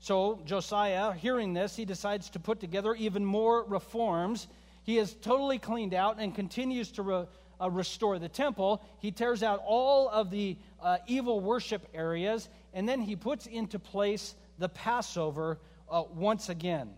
So 0.00 0.40
Josiah, 0.46 1.12
hearing 1.12 1.52
this, 1.52 1.76
he 1.76 1.84
decides 1.84 2.30
to 2.30 2.40
put 2.40 2.58
together 2.58 2.94
even 2.94 3.22
more 3.22 3.64
reforms. 3.64 4.48
He 4.82 4.96
is 4.96 5.14
totally 5.14 5.58
cleaned 5.58 5.92
out 5.92 6.16
and 6.18 6.34
continues 6.34 6.90
to 6.92 7.02
re, 7.02 7.24
uh, 7.60 7.70
restore 7.70 8.18
the 8.18 8.28
temple. 8.28 8.82
He 9.00 9.12
tears 9.12 9.42
out 9.42 9.62
all 9.64 10.08
of 10.08 10.30
the 10.30 10.56
uh, 10.82 10.98
evil 11.06 11.40
worship 11.40 11.86
areas, 11.92 12.48
and 12.72 12.88
then 12.88 13.02
he 13.02 13.14
puts 13.14 13.46
into 13.46 13.78
place 13.78 14.34
the 14.58 14.70
Passover 14.70 15.58
uh, 15.90 16.04
once 16.14 16.48
again. 16.48 16.90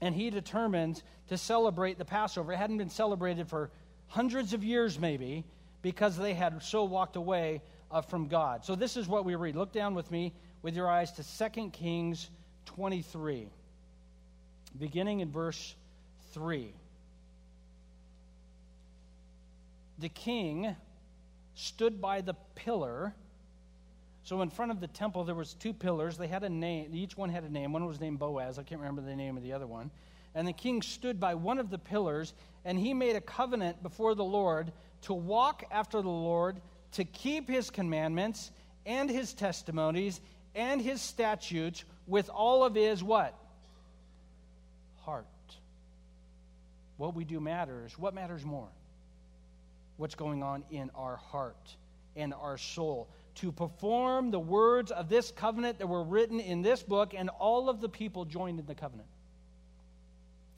And 0.00 0.14
he 0.14 0.30
determines 0.30 1.02
to 1.28 1.36
celebrate 1.36 1.98
the 1.98 2.06
Passover. 2.06 2.54
It 2.54 2.56
hadn't 2.56 2.78
been 2.78 2.90
celebrated 2.90 3.48
for 3.48 3.70
hundreds 4.06 4.54
of 4.54 4.64
years, 4.64 4.98
maybe, 4.98 5.44
because 5.82 6.16
they 6.16 6.32
had 6.32 6.62
so 6.62 6.84
walked 6.84 7.16
away 7.16 7.60
uh, 7.90 8.00
from 8.00 8.28
God. 8.28 8.64
So 8.64 8.74
this 8.74 8.96
is 8.96 9.08
what 9.08 9.26
we 9.26 9.34
read. 9.34 9.56
Look 9.56 9.72
down 9.72 9.94
with 9.94 10.10
me 10.10 10.32
with 10.64 10.74
your 10.74 10.88
eyes 10.88 11.12
to 11.12 11.50
2 11.52 11.68
Kings 11.70 12.30
23. 12.64 13.48
beginning 14.78 15.20
in 15.20 15.30
verse 15.30 15.76
3. 16.32 16.72
The 19.98 20.08
king 20.08 20.74
stood 21.54 22.00
by 22.00 22.22
the 22.22 22.32
pillar. 22.54 23.14
So 24.24 24.40
in 24.40 24.48
front 24.48 24.70
of 24.70 24.80
the 24.80 24.86
temple 24.86 25.24
there 25.24 25.34
was 25.34 25.52
two 25.52 25.74
pillars. 25.74 26.16
They 26.16 26.28
had 26.28 26.42
a 26.42 26.48
name. 26.48 26.88
Each 26.94 27.14
one 27.14 27.28
had 27.28 27.44
a 27.44 27.50
name. 27.50 27.74
One 27.74 27.84
was 27.84 28.00
named 28.00 28.18
Boaz. 28.18 28.58
I 28.58 28.62
can't 28.62 28.80
remember 28.80 29.02
the 29.02 29.14
name 29.14 29.36
of 29.36 29.42
the 29.42 29.52
other 29.52 29.66
one. 29.66 29.90
And 30.34 30.48
the 30.48 30.54
king 30.54 30.80
stood 30.80 31.20
by 31.20 31.34
one 31.34 31.58
of 31.58 31.68
the 31.68 31.78
pillars, 31.78 32.32
and 32.64 32.78
he 32.78 32.94
made 32.94 33.16
a 33.16 33.20
covenant 33.20 33.82
before 33.82 34.14
the 34.14 34.24
Lord 34.24 34.72
to 35.02 35.12
walk 35.12 35.64
after 35.70 36.00
the 36.00 36.08
Lord, 36.08 36.56
to 36.92 37.04
keep 37.04 37.48
his 37.48 37.68
commandments 37.68 38.50
and 38.86 39.08
his 39.10 39.32
testimonies 39.32 40.20
and 40.54 40.80
his 40.80 41.00
statutes 41.00 41.84
with 42.06 42.28
all 42.28 42.64
of 42.64 42.74
his 42.74 43.02
what? 43.02 43.34
Heart. 45.02 45.26
What 46.96 47.14
we 47.14 47.24
do 47.24 47.40
matters. 47.40 47.98
What 47.98 48.14
matters 48.14 48.44
more? 48.44 48.68
What's 49.96 50.14
going 50.14 50.42
on 50.42 50.64
in 50.70 50.90
our 50.94 51.16
heart 51.16 51.76
and 52.16 52.32
our 52.34 52.58
soul. 52.58 53.08
To 53.36 53.50
perform 53.50 54.30
the 54.30 54.38
words 54.38 54.92
of 54.92 55.08
this 55.08 55.32
covenant 55.32 55.78
that 55.78 55.88
were 55.88 56.04
written 56.04 56.38
in 56.38 56.62
this 56.62 56.82
book, 56.82 57.14
and 57.16 57.28
all 57.30 57.68
of 57.68 57.80
the 57.80 57.88
people 57.88 58.24
joined 58.24 58.60
in 58.60 58.66
the 58.66 58.74
covenant. 58.74 59.08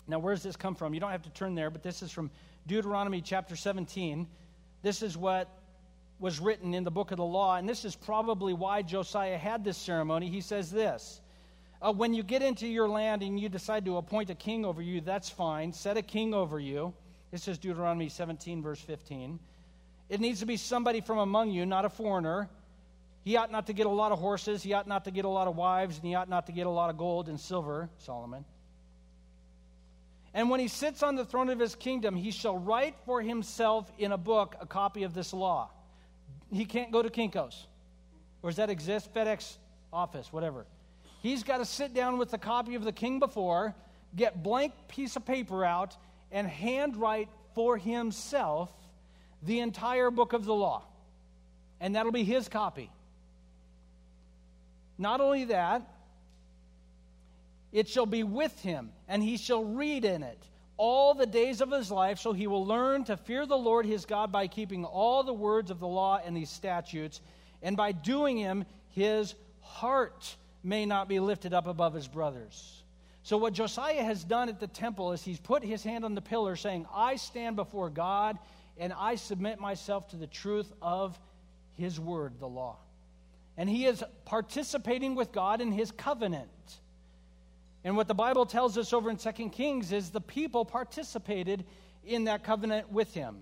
Now, 0.06 0.18
where 0.18 0.35
does 0.35 0.42
this 0.42 0.56
come 0.56 0.74
from? 0.74 0.94
You 0.94 1.00
don't 1.00 1.11
have 1.11 1.22
to 1.22 1.30
turn 1.30 1.54
there, 1.54 1.70
but 1.70 1.82
this 1.82 2.02
is 2.02 2.11
from 2.11 2.30
Deuteronomy 2.66 3.20
chapter 3.22 3.56
17. 3.56 4.26
This 4.82 5.02
is 5.02 5.16
what 5.16 5.48
was 6.18 6.40
written 6.40 6.74
in 6.74 6.85
the 6.85 6.90
book 6.90 7.11
of 7.11 7.18
the 7.18 7.24
law, 7.24 7.57
and 7.57 7.68
this 7.68 7.85
is 7.85 7.94
probably 7.94 8.55
why 8.55 8.83
Josiah 8.83 9.37
had 9.37 9.64
this 9.64 9.76
ceremony. 9.76 10.29
He 10.29 10.40
says 10.40 10.70
this 10.70 11.20
uh, 11.83 11.92
When 11.92 12.14
you 12.14 12.22
get 12.22 12.42
into 12.42 12.66
your 12.66 12.88
land 12.88 13.22
and 13.22 13.38
you 13.38 13.48
decide 13.48 13.85
to 13.85 13.98
appoint 13.98 14.31
a 14.31 14.35
king 14.35 14.64
over 14.64 14.81
you, 14.81 15.00
that's 15.00 15.29
fine. 15.29 15.72
Set 15.72 15.96
a 15.96 16.02
king 16.02 16.33
over 16.33 16.59
you. 16.59 16.94
This 17.31 17.48
is 17.48 17.59
Deuteronomy 17.59 18.09
17, 18.09 18.62
verse 18.62 18.81
15. 18.81 19.38
It 20.09 20.20
needs 20.20 20.40
to 20.40 20.46
be 20.46 20.57
somebody 20.57 21.00
from 21.00 21.18
among 21.18 21.50
you, 21.50 21.66
not 21.66 21.85
a 21.85 21.90
foreigner. 21.90 22.48
He 23.24 23.37
ought 23.37 23.50
not 23.50 23.66
to 23.66 23.72
get 23.72 23.87
a 23.87 23.90
lot 23.90 24.12
of 24.12 24.20
horses. 24.20 24.62
He 24.62 24.72
ought 24.72 24.87
not 24.87 25.05
to 25.05 25.11
get 25.11 25.24
a 25.24 25.29
lot 25.29 25.48
of 25.48 25.57
wives, 25.57 25.96
and 25.96 26.07
he 26.07 26.14
ought 26.14 26.29
not 26.29 26.46
to 26.46 26.52
get 26.52 26.66
a 26.66 26.70
lot 26.70 26.90
of 26.90 26.96
gold 26.96 27.29
and 27.29 27.38
silver, 27.38 27.90
Solomon. 27.98 28.44
And 30.33 30.48
when 30.48 30.61
he 30.61 30.68
sits 30.68 31.02
on 31.02 31.16
the 31.16 31.24
throne 31.24 31.48
of 31.48 31.59
his 31.59 31.74
kingdom, 31.74 32.14
he 32.14 32.31
shall 32.31 32.57
write 32.57 32.94
for 33.05 33.20
himself 33.20 33.90
in 33.98 34.12
a 34.12 34.18
book 34.18 34.55
a 34.61 34.66
copy 34.66 35.02
of 35.02 35.12
this 35.12 35.33
law. 35.33 35.70
He 36.53 36.65
can't 36.65 36.93
go 36.93 37.03
to 37.03 37.11
Kinko's. 37.11 37.67
Or 38.43 38.51
does 38.51 38.57
that 38.57 38.71
exist? 38.71 39.12
FedEx 39.12 39.57
office, 39.93 40.33
whatever. 40.33 40.67
He's 41.23 41.43
got 41.43 41.59
to 41.59 41.65
sit 41.65 41.95
down 41.95 42.19
with 42.19 42.31
the 42.31 42.39
copy 42.39 42.75
of 42.75 42.85
the 42.85 42.93
king 42.93 43.19
before, 43.19 43.75
get 44.15 44.43
blank 44.43 44.73
piece 44.89 45.17
of 45.17 45.25
paper 45.25 45.65
out, 45.65 45.97
and 46.31 46.47
handwrite 46.47 47.29
for 47.55 47.77
himself 47.77 48.73
the 49.43 49.61
entire 49.61 50.11
book 50.11 50.33
of 50.33 50.45
the 50.45 50.55
law. 50.55 50.85
And 51.81 51.95
that'll 51.95 52.12
be 52.12 52.25
his 52.25 52.49
copy. 52.49 52.91
Not 54.99 55.21
only 55.21 55.45
that, 55.47 55.83
it 57.73 57.89
shall 57.89 58.07
be 58.07 58.23
with 58.23 58.59
him, 58.61 58.93
and 59.09 59.23
he 59.23 59.37
shall 59.37 59.65
read 59.65 60.05
in 60.05 60.23
it 60.23 60.43
all 60.77 61.15
the 61.15 61.27
days 61.27 61.61
of 61.61 61.71
his 61.71 61.91
life, 61.91 62.19
so 62.19 62.33
he 62.33 62.47
will 62.47 62.67
learn 62.67 63.05
to 63.05 63.17
fear 63.17 63.47
the 63.47 63.57
Lord 63.57 63.87
his 63.87 64.05
God 64.05 64.31
by 64.31 64.47
keeping 64.47 64.85
all 64.85 65.23
the 65.23 65.33
words 65.33 65.71
of 65.71 65.81
the 65.81 65.87
law 65.87 66.21
and 66.25 66.37
these 66.37 66.51
statutes, 66.51 67.21
and 67.62 67.77
by 67.77 67.93
doing 67.93 68.43
them, 68.43 68.65
his 68.89 69.35
heart 69.61 70.37
may 70.62 70.85
not 70.85 71.09
be 71.09 71.21
lifted 71.21 71.55
up 71.55 71.67
above 71.67 71.95
his 71.95 72.09
brothers. 72.09 72.83
So, 73.23 73.37
what 73.37 73.55
Josiah 73.55 74.05
has 74.05 74.23
done 74.23 74.49
at 74.49 74.61
the 74.61 74.69
temple 74.69 75.12
is 75.12 75.23
he's 75.23 75.41
put 75.41 75.65
his 75.65 75.83
hand 75.83 76.05
on 76.05 76.15
the 76.15 76.21
pillar, 76.21 76.55
saying, 76.55 76.87
I 76.95 77.17
stand 77.17 77.57
before 77.57 77.91
God 77.91 78.39
and 78.79 78.93
I 78.93 79.17
submit 79.17 79.59
myself 79.59 80.09
to 80.11 80.17
the 80.17 80.27
truth 80.27 80.73
of 80.83 81.19
his 81.75 81.99
word, 81.99 82.39
the 82.39 82.49
law. 82.49 82.77
And 83.57 83.69
he 83.69 83.87
is 83.87 84.05
participating 84.27 85.15
with 85.15 85.33
God 85.33 85.61
in 85.61 85.73
his 85.73 85.91
covenant. 85.91 86.49
And 87.87 87.96
what 87.96 88.09
the 88.09 88.14
Bible 88.14 88.46
tells 88.46 88.77
us 88.77 88.92
over 88.92 89.09
in 89.11 89.16
2 89.16 89.31
Kings 89.51 89.92
is 89.92 90.11
the 90.11 90.20
people 90.20 90.64
participated 90.64 91.64
in 92.05 92.25
that 92.25 92.42
covenant 92.42 92.90
with 92.90 93.14
him. 93.14 93.37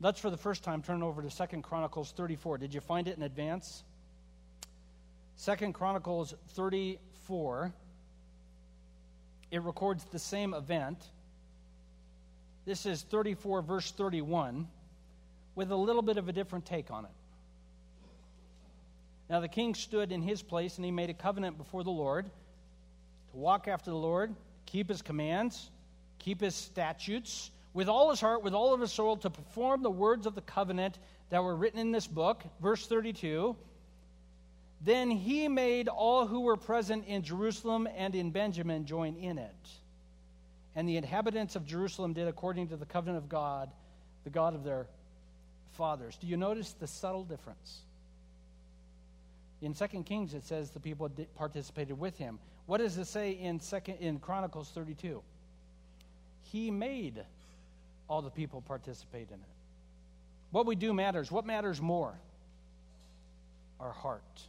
Let's, 0.00 0.18
for 0.18 0.30
the 0.30 0.36
first 0.36 0.64
time, 0.64 0.82
turn 0.82 1.00
over 1.00 1.22
to 1.22 1.30
2 1.30 1.62
Chronicles 1.62 2.10
34. 2.16 2.58
Did 2.58 2.74
you 2.74 2.80
find 2.80 3.06
it 3.06 3.16
in 3.16 3.22
advance? 3.22 3.84
2 5.44 5.72
Chronicles 5.72 6.34
34. 6.54 7.72
It 9.52 9.62
records 9.62 10.02
the 10.10 10.18
same 10.18 10.52
event. 10.52 10.98
This 12.64 12.84
is 12.84 13.02
34, 13.02 13.62
verse 13.62 13.92
31, 13.92 14.66
with 15.54 15.70
a 15.70 15.76
little 15.76 16.02
bit 16.02 16.16
of 16.16 16.28
a 16.28 16.32
different 16.32 16.66
take 16.66 16.90
on 16.90 17.04
it. 17.04 17.12
Now 19.28 19.38
the 19.38 19.46
king 19.46 19.76
stood 19.76 20.10
in 20.10 20.20
his 20.20 20.42
place, 20.42 20.78
and 20.78 20.84
he 20.84 20.90
made 20.90 21.10
a 21.10 21.14
covenant 21.14 21.58
before 21.58 21.84
the 21.84 21.90
Lord 21.90 22.28
to 23.32 23.36
walk 23.36 23.68
after 23.68 23.90
the 23.90 23.96
Lord, 23.96 24.34
keep 24.66 24.88
his 24.88 25.02
commands, 25.02 25.70
keep 26.18 26.40
his 26.40 26.54
statutes 26.54 27.50
with 27.72 27.88
all 27.88 28.10
his 28.10 28.20
heart, 28.20 28.42
with 28.42 28.54
all 28.54 28.74
of 28.74 28.80
his 28.80 28.92
soul, 28.92 29.16
to 29.18 29.30
perform 29.30 29.82
the 29.82 29.90
words 29.90 30.26
of 30.26 30.34
the 30.34 30.40
covenant 30.40 30.98
that 31.30 31.42
were 31.42 31.54
written 31.54 31.78
in 31.78 31.92
this 31.92 32.06
book. 32.06 32.42
Verse 32.60 32.86
32 32.86 33.56
Then 34.80 35.10
he 35.10 35.48
made 35.48 35.88
all 35.88 36.26
who 36.26 36.40
were 36.40 36.56
present 36.56 37.06
in 37.06 37.22
Jerusalem 37.22 37.88
and 37.96 38.14
in 38.14 38.30
Benjamin 38.30 38.86
join 38.86 39.16
in 39.16 39.38
it. 39.38 39.68
And 40.74 40.88
the 40.88 40.96
inhabitants 40.96 41.56
of 41.56 41.66
Jerusalem 41.66 42.12
did 42.12 42.28
according 42.28 42.68
to 42.68 42.76
the 42.76 42.86
covenant 42.86 43.18
of 43.18 43.28
God, 43.28 43.70
the 44.24 44.30
God 44.30 44.54
of 44.54 44.64
their 44.64 44.86
fathers. 45.72 46.16
Do 46.20 46.26
you 46.26 46.36
notice 46.36 46.72
the 46.72 46.86
subtle 46.86 47.24
difference? 47.24 47.80
In 49.62 49.74
2 49.74 49.86
Kings, 50.04 50.32
it 50.32 50.44
says 50.44 50.70
the 50.70 50.80
people 50.80 51.10
participated 51.36 51.98
with 51.98 52.16
him. 52.16 52.38
What 52.70 52.78
does 52.78 52.96
it 52.98 53.06
say 53.06 53.32
in 53.32 53.58
second 53.58 53.96
in 53.96 54.20
Chronicles 54.20 54.68
32? 54.68 55.20
He 56.52 56.70
made 56.70 57.20
all 58.08 58.22
the 58.22 58.30
people 58.30 58.60
participate 58.60 59.26
in 59.26 59.34
it. 59.34 59.54
What 60.52 60.66
we 60.66 60.76
do 60.76 60.94
matters. 60.94 61.32
What 61.32 61.44
matters 61.44 61.82
more? 61.82 62.14
Our 63.80 63.90
heart. 63.90 64.22
It's 64.34 64.46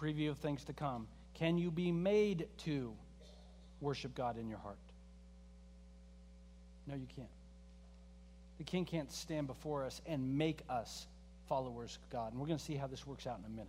a 0.00 0.02
preview 0.02 0.30
of 0.30 0.38
things 0.38 0.64
to 0.64 0.72
come. 0.72 1.06
Can 1.34 1.58
you 1.58 1.70
be 1.70 1.92
made 1.92 2.48
to 2.60 2.94
worship 3.82 4.14
God 4.14 4.38
in 4.38 4.48
your 4.48 4.60
heart? 4.60 4.78
No, 6.86 6.94
you 6.94 7.08
can't. 7.14 7.28
The 8.56 8.64
king 8.64 8.86
can't 8.86 9.12
stand 9.12 9.46
before 9.46 9.84
us 9.84 10.00
and 10.06 10.38
make 10.38 10.62
us 10.70 11.06
followers 11.46 11.98
of 12.02 12.08
God. 12.08 12.32
And 12.32 12.40
we're 12.40 12.46
going 12.46 12.58
to 12.58 12.64
see 12.64 12.76
how 12.76 12.86
this 12.86 13.06
works 13.06 13.26
out 13.26 13.38
in 13.38 13.44
a 13.44 13.50
minute. 13.50 13.68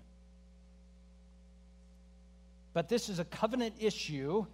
But 2.76 2.90
this 2.90 3.08
is 3.08 3.20
a 3.20 3.26
covenant 3.26 3.76
issue 3.80 4.46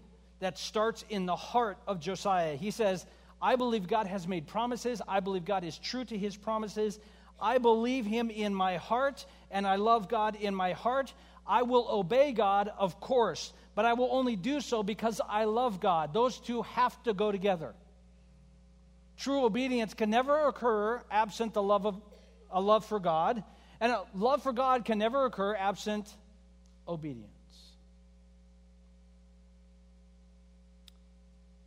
that 0.41 0.59
starts 0.59 1.03
in 1.09 1.25
the 1.25 1.35
heart 1.35 1.79
of 1.87 1.99
Josiah. 1.99 2.55
He 2.55 2.69
says, 2.69 3.07
I 3.41 3.55
believe 3.55 3.87
God 3.87 4.05
has 4.05 4.27
made 4.27 4.45
promises. 4.45 5.01
I 5.07 5.21
believe 5.21 5.43
God 5.43 5.63
is 5.63 5.79
true 5.79 6.05
to 6.05 6.15
his 6.15 6.37
promises. 6.37 6.99
I 7.41 7.57
believe 7.57 8.05
him 8.05 8.29
in 8.29 8.53
my 8.53 8.77
heart, 8.77 9.25
and 9.49 9.65
I 9.65 9.77
love 9.77 10.07
God 10.07 10.35
in 10.35 10.53
my 10.53 10.73
heart. 10.73 11.11
I 11.47 11.63
will 11.63 11.87
obey 11.89 12.31
God, 12.31 12.71
of 12.77 12.99
course, 12.99 13.53
but 13.73 13.85
I 13.85 13.93
will 13.93 14.09
only 14.11 14.35
do 14.35 14.61
so 14.61 14.83
because 14.83 15.19
I 15.27 15.45
love 15.45 15.79
God. 15.79 16.13
Those 16.13 16.37
two 16.37 16.61
have 16.61 17.01
to 17.05 17.15
go 17.15 17.31
together. 17.31 17.73
True 19.17 19.45
obedience 19.45 19.95
can 19.95 20.11
never 20.11 20.47
occur 20.47 21.01
absent 21.09 21.55
the 21.55 21.63
love 21.63 21.87
of 21.87 21.99
a 22.51 22.61
love 22.61 22.85
for 22.85 22.99
God, 22.99 23.43
and 23.79 23.91
a 23.91 24.03
love 24.13 24.43
for 24.43 24.53
God 24.53 24.85
can 24.85 24.99
never 24.99 25.25
occur 25.25 25.55
absent 25.55 26.15
obedience. 26.87 27.40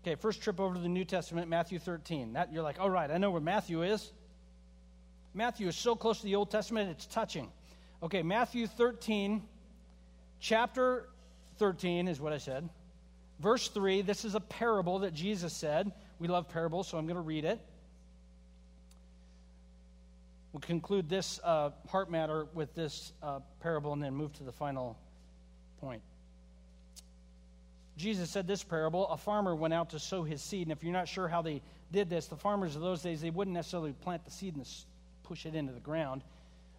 Okay, 0.05 0.17
first 0.17 0.43
trip 0.43 0.61
over 0.61 0.75
to 0.75 0.81
the 0.83 0.88
New 0.90 1.07
Testament, 1.07 1.49
Matthew 1.49 1.79
13. 1.79 2.35
That 2.35 2.53
you're 2.53 2.62
like, 2.62 2.79
all 2.79 2.90
right, 2.90 3.11
I 3.11 3.17
know 3.17 3.31
where 3.31 3.40
Matthew 3.40 3.85
is. 3.85 4.12
Matthew 5.33 5.67
is 5.67 5.77
so 5.77 5.97
close 5.97 6.19
to 6.19 6.25
the 6.25 6.35
Old 6.35 6.51
Testament, 6.51 6.90
it's 6.90 7.07
touching. 7.07 7.51
Okay, 8.03 8.23
Matthew 8.23 8.67
13, 8.67 9.43
chapter 10.40 11.09
13 11.57 12.07
is 12.07 12.21
what 12.21 12.35
I 12.35 12.37
said. 12.37 12.69
Verse 13.40 13.69
3, 13.69 14.03
this 14.03 14.27
is 14.27 14.35
a 14.35 14.40
parable 14.40 14.99
that 14.99 15.14
Jesus 15.14 15.55
said. 15.55 15.90
We 16.19 16.29
love 16.29 16.51
parables, 16.51 16.87
so 16.87 16.99
I'm 16.99 17.07
going 17.07 17.17
to 17.17 17.23
read 17.23 17.47
it. 17.47 17.59
We'll 20.53 20.61
conclude 20.61 21.09
this 21.09 21.40
uh, 21.43 21.71
heart 21.88 22.11
matter 22.11 22.47
with 22.53 22.75
this 22.75 23.14
uh, 23.23 23.40
parable 23.61 23.95
and 23.95 24.03
then 24.03 24.14
move 24.14 24.35
to 24.35 24.45
the 24.45 24.53
final 24.53 24.99
point. 25.81 26.03
Jesus 27.97 28.31
said 28.31 28.47
this 28.47 28.65
parable 28.65 29.09
a 29.09 29.17
farmer 29.17 29.55
went 29.55 29.75
out 29.75 29.91
to 29.91 29.99
sow 29.99 30.23
his 30.25 30.43
seed. 30.43 30.67
And 30.67 30.73
if 30.73 30.83
you're 30.83 30.93
not 30.93 31.09
sure 31.09 31.29
how 31.29 31.43
they 31.43 31.63
did 31.93 32.11
this, 32.11 32.27
the 32.27 32.37
farmers 32.37 32.75
of 32.75 32.83
those 32.83 33.03
days, 33.03 33.21
they 33.21 33.31
wouldn't 33.31 33.55
necessarily 33.55 33.93
plant 33.93 34.25
the 34.25 34.31
seed 34.31 34.57
and 34.57 34.67
push 35.23 35.47
it 35.47 35.55
into 35.55 35.73
the 35.73 35.81
ground, 35.81 36.23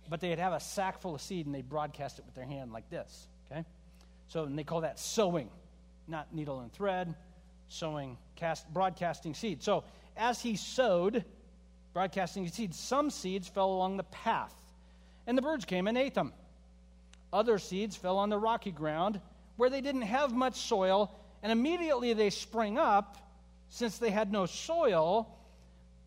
but 0.10 0.20
they'd 0.20 0.40
have 0.40 0.54
a 0.54 0.60
sack 0.60 1.02
full 1.02 1.16
of 1.16 1.22
seed 1.22 1.46
and 1.46 1.56
they'd 1.56 1.70
broadcast 1.70 2.20
it 2.20 2.26
with 2.26 2.36
their 2.36 2.46
hand 2.46 2.72
like 2.74 2.90
this. 2.90 3.28
Okay? 3.50 3.64
So 4.28 4.44
and 4.44 4.58
they 4.58 4.64
call 4.64 4.82
that 4.82 5.00
sowing. 5.00 5.50
not 6.08 6.34
needle 6.34 6.60
and 6.60 6.72
thread, 6.72 7.16
sowing, 7.70 8.18
cast, 8.36 8.72
broadcasting 8.74 9.34
seed. 9.34 9.64
So 9.64 9.84
as 10.18 10.42
he 10.42 10.56
sowed, 10.56 11.24
broadcasting 11.94 12.48
seed, 12.50 12.76
some 12.76 13.10
seeds 13.10 13.48
fell 13.48 13.72
along 13.72 13.98
the 13.98 14.04
path, 14.04 14.54
and 15.26 15.38
the 15.38 15.42
birds 15.42 15.66
came 15.66 15.88
and 15.88 15.98
ate 15.98 16.14
them. 16.14 16.34
Other 17.34 17.58
seeds 17.58 17.96
fell 17.96 18.18
on 18.18 18.30
the 18.30 18.38
rocky 18.38 18.72
ground 18.72 19.20
where 19.58 19.70
they 19.70 19.82
didn't 19.82 20.04
have 20.04 20.34
much 20.34 20.56
soil, 20.56 21.12
and 21.44 21.52
immediately 21.52 22.14
they 22.14 22.30
sprang 22.30 22.78
up 22.78 23.18
since 23.70 23.98
they 23.98 24.10
had 24.10 24.32
no 24.32 24.46
soil. 24.46 25.28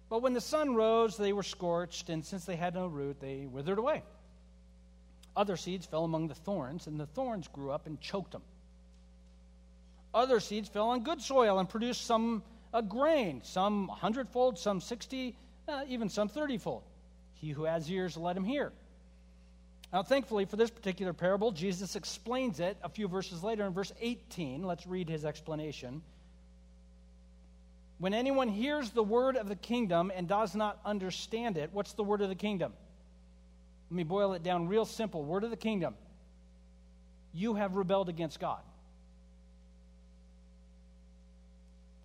But 0.08 0.22
when 0.22 0.32
the 0.32 0.40
sun 0.40 0.74
rose, 0.74 1.16
they 1.16 1.32
were 1.32 1.42
scorched, 1.42 2.08
and 2.08 2.24
since 2.24 2.44
they 2.44 2.56
had 2.56 2.74
no 2.74 2.87
root, 2.87 3.20
they 3.20 3.46
withered 3.46 3.78
away. 3.78 4.02
Other 5.37 5.56
seeds 5.56 5.87
fell 5.87 6.04
among 6.04 6.28
the 6.28 6.34
thorns, 6.34 6.87
and 6.87 6.98
the 6.98 7.06
thorns 7.06 7.46
grew 7.48 7.70
up 7.70 7.87
and 7.87 8.00
choked 8.00 8.32
them. 8.32 8.42
Other 10.14 10.40
seeds 10.40 10.68
fell 10.68 10.88
on 10.88 11.02
good 11.02 11.20
soil 11.20 11.58
and 11.58 11.68
produced 11.68 12.06
some 12.06 12.42
a 12.72 12.82
grain, 12.82 13.40
some 13.44 13.88
hundredfold, 13.88 14.58
some 14.58 14.80
sixty, 14.80 15.37
uh, 15.68 15.84
even 15.88 16.08
some 16.08 16.28
thirtyfold. 16.28 16.82
He 17.34 17.50
who 17.50 17.64
has 17.64 17.90
ears, 17.90 18.16
let 18.16 18.37
him 18.37 18.44
hear. 18.44 18.72
Now, 19.92 20.03
thankfully, 20.03 20.44
for 20.44 20.57
this 20.57 20.70
particular 20.70 21.14
parable, 21.14 21.51
Jesus 21.51 21.96
explains 21.96 22.61
it 22.61 22.77
a 22.83 22.88
few 22.90 23.09
verses 23.09 23.42
later 23.42 23.64
in 23.64 23.72
verse 23.72 23.92
18. 24.01 24.62
Let's 24.62 24.87
read 24.87 25.09
his 25.09 25.24
explanation. 25.24 26.03
When 27.98 28.12
anyone 28.12 28.48
hears 28.48 28.90
the 28.90 29.03
word 29.03 29.37
of 29.37 29.48
the 29.48 29.57
kingdom 29.57 30.12
and 30.14 30.29
does 30.29 30.55
not 30.55 30.79
understand 30.85 31.57
it, 31.57 31.70
what's 31.72 31.94
the 31.94 32.05
word 32.05 32.20
of 32.20 32.29
the 32.29 32.35
kingdom? 32.35 32.72
Let 33.90 33.96
me 33.96 34.05
boil 34.05 34.35
it 34.35 34.42
down 34.42 34.68
real 34.68 34.85
simple. 34.85 35.24
Word 35.24 35.42
of 35.42 35.51
the 35.51 35.57
kingdom. 35.57 35.94
You 37.33 37.55
have 37.55 37.74
rebelled 37.74 38.11
against 38.11 38.38
God. 38.38 38.61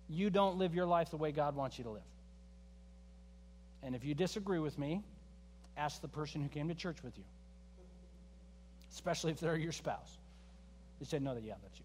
You 0.08 0.30
don't 0.30 0.56
live 0.56 0.74
your 0.74 0.86
life 0.86 1.10
the 1.10 1.16
way 1.16 1.32
God 1.32 1.54
wants 1.54 1.76
you 1.76 1.84
to 1.84 1.90
live. 1.90 2.02
And 3.82 3.94
if 3.94 4.04
you 4.04 4.14
disagree 4.14 4.58
with 4.58 4.78
me, 4.78 5.02
ask 5.76 6.00
the 6.00 6.08
person 6.08 6.40
who 6.40 6.48
came 6.48 6.68
to 6.68 6.74
church 6.74 7.02
with 7.02 7.16
you 7.18 7.24
especially 8.94 9.32
if 9.32 9.40
they're 9.40 9.56
your 9.56 9.72
spouse. 9.72 10.16
They 11.00 11.06
said, 11.06 11.22
No, 11.22 11.34
that 11.34 11.42
yeah, 11.42 11.54
that's 11.62 11.78
you. 11.78 11.84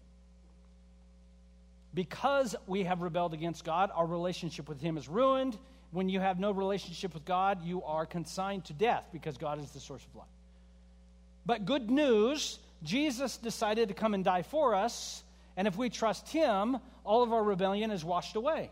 Because 1.92 2.54
we 2.66 2.84
have 2.84 3.02
rebelled 3.02 3.34
against 3.34 3.64
God, 3.64 3.90
our 3.94 4.06
relationship 4.06 4.68
with 4.68 4.80
Him 4.80 4.96
is 4.96 5.08
ruined. 5.08 5.58
When 5.90 6.08
you 6.08 6.20
have 6.20 6.38
no 6.38 6.52
relationship 6.52 7.14
with 7.14 7.24
God, 7.24 7.64
you 7.64 7.82
are 7.82 8.06
consigned 8.06 8.64
to 8.66 8.72
death 8.72 9.04
because 9.12 9.36
God 9.36 9.60
is 9.60 9.70
the 9.72 9.80
source 9.80 10.04
of 10.04 10.14
life. 10.14 10.28
But 11.44 11.64
good 11.66 11.90
news 11.90 12.60
Jesus 12.82 13.36
decided 13.36 13.88
to 13.88 13.94
come 13.94 14.14
and 14.14 14.24
die 14.24 14.42
for 14.42 14.74
us, 14.74 15.22
and 15.56 15.68
if 15.68 15.76
we 15.76 15.90
trust 15.90 16.28
Him, 16.28 16.78
all 17.04 17.22
of 17.22 17.32
our 17.32 17.42
rebellion 17.42 17.90
is 17.90 18.04
washed 18.04 18.36
away. 18.36 18.70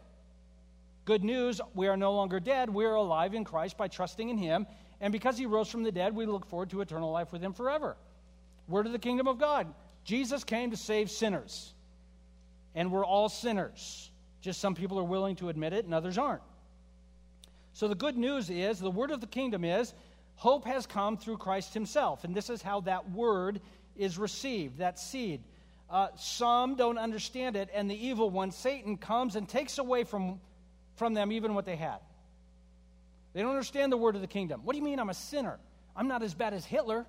Good 1.04 1.24
news, 1.24 1.60
we 1.74 1.88
are 1.88 1.96
no 1.96 2.12
longer 2.12 2.40
dead. 2.40 2.70
We 2.70 2.84
are 2.84 2.94
alive 2.94 3.34
in 3.34 3.44
Christ 3.44 3.76
by 3.76 3.88
trusting 3.88 4.28
in 4.28 4.38
Him. 4.38 4.66
And 5.00 5.12
because 5.12 5.38
He 5.38 5.46
rose 5.46 5.68
from 5.68 5.82
the 5.82 5.92
dead, 5.92 6.14
we 6.14 6.26
look 6.26 6.46
forward 6.46 6.70
to 6.70 6.80
eternal 6.80 7.10
life 7.10 7.32
with 7.32 7.42
Him 7.42 7.52
forever. 7.52 7.96
Word 8.68 8.86
of 8.86 8.92
the 8.92 8.98
kingdom 8.98 9.26
of 9.26 9.38
God. 9.38 9.72
Jesus 10.04 10.44
came 10.44 10.70
to 10.70 10.76
save 10.76 11.10
sinners. 11.10 11.72
And 12.74 12.92
we're 12.92 13.04
all 13.04 13.28
sinners. 13.28 14.10
Just 14.40 14.60
some 14.60 14.74
people 14.74 14.98
are 14.98 15.04
willing 15.04 15.36
to 15.36 15.48
admit 15.48 15.72
it 15.72 15.84
and 15.84 15.92
others 15.92 16.18
aren't. 16.18 16.42
So 17.72 17.88
the 17.88 17.94
good 17.94 18.16
news 18.16 18.50
is 18.50 18.78
the 18.78 18.90
word 18.90 19.10
of 19.10 19.20
the 19.20 19.26
kingdom 19.26 19.64
is 19.64 19.92
hope 20.36 20.64
has 20.66 20.86
come 20.86 21.16
through 21.16 21.38
Christ 21.38 21.74
himself. 21.74 22.24
And 22.24 22.34
this 22.34 22.50
is 22.50 22.62
how 22.62 22.80
that 22.82 23.10
word 23.10 23.60
is 23.96 24.18
received, 24.18 24.78
that 24.78 24.98
seed. 24.98 25.42
Uh, 25.90 26.08
some 26.16 26.76
don't 26.76 26.98
understand 26.98 27.56
it, 27.56 27.70
and 27.72 27.90
the 27.90 28.06
evil 28.06 28.30
one, 28.30 28.50
Satan, 28.50 28.98
comes 28.98 29.36
and 29.36 29.48
takes 29.48 29.78
away 29.78 30.04
from, 30.04 30.38
from 30.96 31.14
them 31.14 31.32
even 31.32 31.54
what 31.54 31.64
they 31.64 31.76
had. 31.76 31.98
They 33.32 33.40
don't 33.40 33.50
understand 33.50 33.90
the 33.90 33.96
word 33.96 34.14
of 34.14 34.20
the 34.20 34.26
kingdom. 34.26 34.60
What 34.64 34.74
do 34.74 34.78
you 34.78 34.84
mean 34.84 35.00
I'm 35.00 35.10
a 35.10 35.14
sinner? 35.14 35.58
I'm 35.96 36.08
not 36.08 36.22
as 36.22 36.34
bad 36.34 36.54
as 36.54 36.64
Hitler 36.64 37.06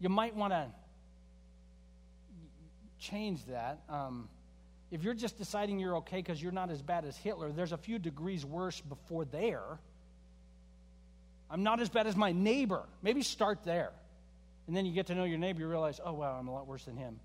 you 0.00 0.08
might 0.08 0.34
want 0.34 0.52
to 0.52 0.66
change 2.98 3.44
that. 3.46 3.80
Um, 3.88 4.28
if 4.90 5.02
you're 5.02 5.14
just 5.14 5.38
deciding 5.38 5.78
you're 5.78 5.96
okay 5.96 6.18
because 6.18 6.40
you're 6.42 6.52
not 6.52 6.70
as 6.70 6.80
bad 6.82 7.04
as 7.04 7.16
Hitler, 7.16 7.50
there's 7.52 7.72
a 7.72 7.76
few 7.76 7.98
degrees 7.98 8.44
worse 8.44 8.80
before 8.80 9.24
there. 9.24 9.78
I'm 11.50 11.62
not 11.62 11.80
as 11.80 11.88
bad 11.88 12.06
as 12.06 12.16
my 12.16 12.32
neighbor. 12.32 12.82
Maybe 13.02 13.22
start 13.22 13.60
there. 13.64 13.92
And 14.66 14.76
then 14.76 14.84
you 14.84 14.92
get 14.92 15.06
to 15.06 15.14
know 15.14 15.24
your 15.24 15.38
neighbor, 15.38 15.60
you 15.60 15.68
realize, 15.68 16.00
oh, 16.04 16.12
wow, 16.12 16.36
I'm 16.38 16.48
a 16.48 16.52
lot 16.52 16.66
worse 16.66 16.84
than 16.84 16.96
him. 16.96 17.20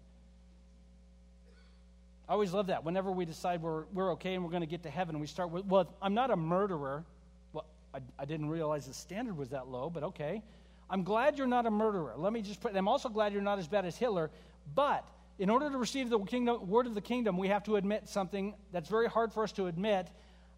I 2.29 2.34
always 2.34 2.53
love 2.53 2.67
that. 2.67 2.84
Whenever 2.84 3.12
we 3.12 3.25
decide 3.25 3.62
we're, 3.62 3.86
we're 3.93 4.13
okay 4.13 4.36
and 4.36 4.43
we're 4.43 4.51
going 4.51 4.62
to 4.62 4.67
get 4.67 4.84
to 4.84 4.89
heaven, 4.89 5.19
we 5.19 5.27
start 5.27 5.49
with, 5.49 5.65
well, 5.65 5.93
I'm 6.01 6.13
not 6.13 6.31
a 6.31 6.36
murderer. 6.36 7.03
Well, 7.51 7.65
I, 7.93 7.99
I 8.17 8.25
didn't 8.25 8.49
realize 8.49 8.88
the 8.88 8.93
standard 8.93 9.36
was 9.36 9.49
that 9.49 9.67
low, 9.67 9.89
but 9.89 10.03
okay. 10.03 10.43
I'm 10.91 11.04
glad 11.04 11.38
you're 11.38 11.47
not 11.47 11.65
a 11.65 11.71
murderer. 11.71 12.13
Let 12.17 12.34
me 12.34 12.41
just 12.41 12.60
put, 12.60 12.75
I'm 12.75 12.89
also 12.89 13.08
glad 13.08 13.32
you're 13.32 13.41
not 13.41 13.58
as 13.58 13.67
bad 13.67 13.86
as 13.86 13.95
Hitler. 13.95 14.30
But 14.75 15.08
in 15.39 15.49
order 15.49 15.69
to 15.71 15.77
receive 15.77 16.10
the 16.10 16.19
kingdom, 16.19 16.67
word 16.67 16.86
of 16.86 16.95
the 16.95 17.01
kingdom, 17.01 17.38
we 17.38 17.47
have 17.47 17.63
to 17.63 17.77
admit 17.77 18.10
something 18.10 18.54
that's 18.73 18.89
very 18.89 19.08
hard 19.08 19.32
for 19.32 19.43
us 19.43 19.54
to 19.54 19.67
admit. 19.67 20.10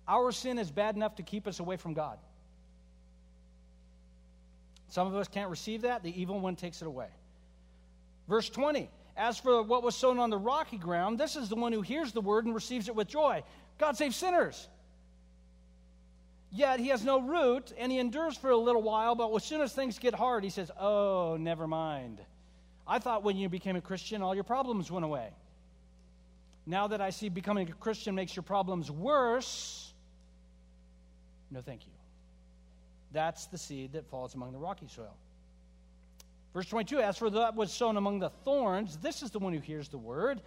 Our 0.08 0.32
sin 0.32 0.58
is 0.58 0.72
bad 0.72 0.96
enough 0.96 1.16
to 1.18 1.24
keep 1.24 1.48
us 1.48 1.60
away 1.60 1.78
from 1.78 1.94
God. 1.94 2.18
Some 4.90 5.08
of 5.08 5.16
us 5.16 5.28
can't 5.28 5.52
receive 5.52 5.84
that. 5.84 6.02
The 6.02 6.20
evil 6.20 6.40
one 6.40 6.56
takes 6.56 6.82
it 6.82 6.88
away. 6.88 7.10
Verse 8.28 8.50
20 8.50 8.90
As 9.16 9.38
for 9.38 9.62
what 9.62 9.84
was 9.84 9.96
sown 9.96 10.18
on 10.18 10.32
the 10.32 10.38
rocky 10.38 10.78
ground, 10.78 11.20
this 11.20 11.36
is 11.36 11.48
the 11.48 11.56
one 11.56 11.72
who 11.74 11.82
hears 11.82 12.12
the 12.12 12.22
word 12.22 12.46
and 12.46 12.56
receives 12.56 12.88
it 12.88 12.96
with 12.96 13.08
joy. 13.08 13.44
God 13.78 13.98
saves 13.98 14.16
sinners. 14.16 14.68
Yet 16.56 16.80
he 16.80 16.90
has 16.90 17.04
no 17.04 17.20
root 17.20 17.74
and 17.80 17.92
he 17.92 17.98
endures 17.98 18.38
for 18.38 18.52
a 18.52 18.58
little 18.58 18.84
while, 18.84 19.16
but 19.16 19.34
as 19.34 19.44
soon 19.44 19.62
as 19.62 19.74
things 19.74 19.98
get 19.98 20.14
hard, 20.14 20.44
he 20.44 20.52
says, 20.52 20.70
Oh, 20.80 21.36
never 21.40 21.66
mind. 21.66 22.20
I 22.88 23.00
thought 23.00 23.24
when 23.24 23.38
you 23.38 23.50
became 23.50 23.76
a 23.76 23.82
Christian, 23.82 24.22
all 24.22 24.36
your 24.36 24.44
problems 24.44 24.92
went 24.92 25.04
away. 25.04 25.30
Now 26.68 26.88
that 26.88 27.02
I 27.02 27.10
see 27.10 27.30
becoming 27.30 27.70
a 27.70 27.74
Christian 27.74 28.14
makes 28.14 28.36
your 28.36 28.44
problems 28.44 28.92
worse, 28.92 29.94
no 31.50 31.60
thank 31.62 31.86
you. 31.86 31.92
That's 33.12 33.48
the 33.48 33.58
seed 33.58 33.94
that 33.94 34.06
falls 34.10 34.36
among 34.36 34.54
the 34.54 34.60
rocky 34.60 34.88
soil. 34.88 35.16
Verse 36.54 36.68
22 36.68 37.00
As 37.00 37.18
for 37.18 37.32
that 37.32 37.56
was 37.56 37.72
sown 37.72 37.98
among 37.98 38.20
the 38.20 38.30
thorns, 38.30 38.98
this 38.98 39.24
is 39.24 39.32
the 39.32 39.40
one 39.40 39.54
who 39.54 39.60
hears 39.60 39.90
the 39.90 39.98
word, 39.98 40.40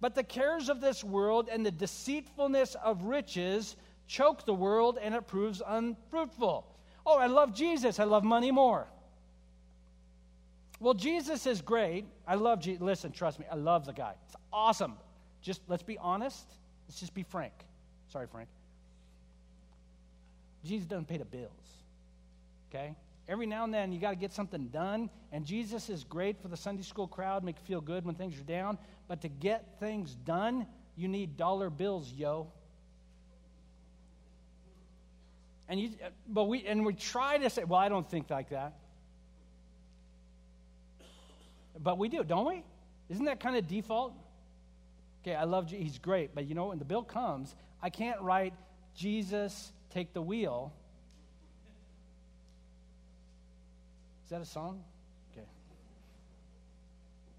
but 0.00 0.16
the 0.16 0.24
cares 0.24 0.68
of 0.68 0.80
this 0.80 1.04
world 1.04 1.48
and 1.50 1.64
the 1.64 1.70
deceitfulness 1.70 2.74
of 2.82 3.04
riches 3.04 3.76
choke 4.06 4.44
the 4.44 4.54
world 4.54 4.98
and 5.00 5.14
it 5.14 5.26
proves 5.26 5.62
unfruitful. 5.66 6.66
Oh, 7.04 7.18
I 7.18 7.26
love 7.26 7.54
Jesus. 7.54 7.98
I 7.98 8.04
love 8.04 8.24
money 8.24 8.50
more. 8.50 8.86
Well, 10.80 10.94
Jesus 10.94 11.46
is 11.46 11.62
great. 11.62 12.06
I 12.26 12.34
love 12.34 12.60
Jesus. 12.60 12.82
Listen, 12.82 13.12
trust 13.12 13.38
me, 13.38 13.46
I 13.50 13.54
love 13.54 13.86
the 13.86 13.92
guy. 13.92 14.14
It's 14.26 14.36
awesome. 14.52 14.94
Just 15.40 15.60
let's 15.68 15.82
be 15.82 15.96
honest. 15.98 16.44
Let's 16.88 17.00
just 17.00 17.14
be 17.14 17.22
frank. 17.22 17.52
Sorry, 18.08 18.26
Frank. 18.26 18.48
Jesus 20.64 20.86
doesn't 20.86 21.08
pay 21.08 21.16
the 21.16 21.24
bills. 21.24 21.50
Okay? 22.70 22.94
Every 23.28 23.46
now 23.46 23.64
and 23.64 23.72
then 23.72 23.92
you 23.92 24.00
got 24.00 24.10
to 24.10 24.16
get 24.16 24.32
something 24.32 24.68
done, 24.68 25.08
and 25.30 25.44
Jesus 25.44 25.88
is 25.88 26.04
great 26.04 26.40
for 26.42 26.48
the 26.48 26.56
Sunday 26.56 26.82
school 26.82 27.06
crowd, 27.06 27.44
make 27.44 27.56
you 27.56 27.64
feel 27.64 27.80
good 27.80 28.04
when 28.04 28.14
things 28.14 28.38
are 28.38 28.44
down. 28.44 28.78
But 29.08 29.20
to 29.22 29.28
get 29.28 29.78
things 29.78 30.14
done, 30.14 30.66
you 30.96 31.08
need 31.08 31.36
dollar 31.36 31.70
bills, 31.70 32.12
yo. 32.12 32.48
And 35.72 35.80
you, 35.80 35.88
uh, 36.04 36.10
but 36.28 36.48
we, 36.50 36.66
and 36.66 36.84
we 36.84 36.92
try 36.92 37.38
to 37.38 37.48
say, 37.48 37.64
well, 37.64 37.80
I 37.80 37.88
don't 37.88 38.06
think 38.06 38.28
like 38.28 38.50
that. 38.50 38.74
But 41.82 41.96
we 41.96 42.10
do, 42.10 42.22
don't 42.22 42.46
we? 42.46 42.62
Isn't 43.08 43.24
that 43.24 43.40
kind 43.40 43.56
of 43.56 43.66
default? 43.66 44.12
Okay, 45.22 45.34
I 45.34 45.44
love 45.44 45.68
Jesus. 45.68 45.82
He's 45.82 45.98
great. 45.98 46.34
But 46.34 46.46
you 46.46 46.54
know, 46.54 46.66
when 46.66 46.78
the 46.78 46.84
bill 46.84 47.02
comes, 47.02 47.54
I 47.82 47.88
can't 47.88 48.20
write, 48.20 48.52
Jesus, 48.94 49.72
take 49.88 50.12
the 50.12 50.20
wheel. 50.20 50.74
Is 54.24 54.30
that 54.30 54.42
a 54.42 54.44
song? 54.44 54.84
Okay. 55.32 55.46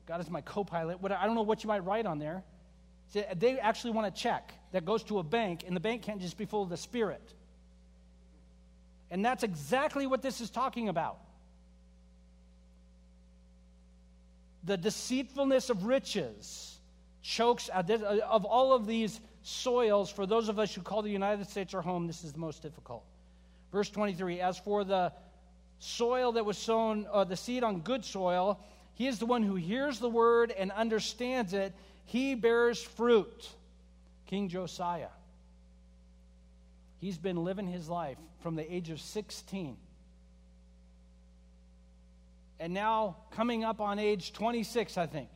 God 0.07 0.21
is 0.21 0.29
my 0.31 0.41
co 0.41 0.63
pilot. 0.63 0.97
I 1.03 1.27
don't 1.27 1.35
know 1.35 1.43
what 1.43 1.63
you 1.63 1.67
might 1.67 1.85
write 1.85 2.07
on 2.07 2.17
there. 2.17 2.43
They 3.13 3.59
actually 3.59 3.91
want 3.91 4.07
a 4.07 4.11
check 4.11 4.53
that 4.71 4.85
goes 4.85 5.03
to 5.03 5.19
a 5.19 5.23
bank, 5.23 5.65
and 5.67 5.75
the 5.75 5.79
bank 5.79 6.01
can't 6.01 6.19
just 6.19 6.35
be 6.35 6.45
full 6.45 6.63
of 6.63 6.69
the 6.69 6.77
Spirit. 6.77 7.35
And 9.13 9.23
that's 9.23 9.43
exactly 9.43 10.07
what 10.07 10.23
this 10.23 10.41
is 10.41 10.49
talking 10.49 10.89
about. 10.89 11.19
The 14.63 14.75
deceitfulness 14.75 15.69
of 15.69 15.85
riches 15.85 16.79
chokes 17.21 17.69
uh, 17.71 17.83
of 18.27 18.43
all 18.43 18.73
of 18.73 18.87
these 18.87 19.21
soils 19.43 20.09
for 20.09 20.25
those 20.25 20.49
of 20.49 20.57
us 20.57 20.73
who 20.73 20.81
call 20.81 21.03
the 21.03 21.11
United 21.11 21.47
States 21.47 21.75
our 21.75 21.81
home 21.81 22.07
this 22.07 22.23
is 22.23 22.33
the 22.33 22.39
most 22.39 22.63
difficult. 22.63 23.03
Verse 23.71 23.89
23 23.91 24.41
as 24.41 24.57
for 24.57 24.83
the 24.83 25.13
soil 25.77 26.31
that 26.31 26.43
was 26.43 26.57
sown 26.57 27.05
uh, 27.11 27.23
the 27.23 27.35
seed 27.37 27.63
on 27.63 27.81
good 27.81 28.03
soil 28.03 28.59
he 28.95 29.05
is 29.05 29.19
the 29.19 29.27
one 29.27 29.43
who 29.43 29.55
hears 29.55 29.99
the 29.99 30.09
word 30.09 30.49
and 30.49 30.71
understands 30.71 31.53
it 31.53 31.71
he 32.05 32.33
bears 32.33 32.81
fruit. 32.81 33.47
King 34.25 34.49
Josiah. 34.49 35.09
He's 37.03 37.17
been 37.17 37.43
living 37.43 37.67
his 37.67 37.89
life 37.89 38.17
from 38.39 38.55
the 38.55 38.73
age 38.73 38.89
of 38.89 39.01
16. 39.01 39.75
And 42.61 42.73
now 42.73 43.17
coming 43.31 43.65
up 43.65 43.81
on 43.81 43.99
age 43.99 44.31
26, 44.31 44.97
I 44.97 45.05
think. 45.07 45.27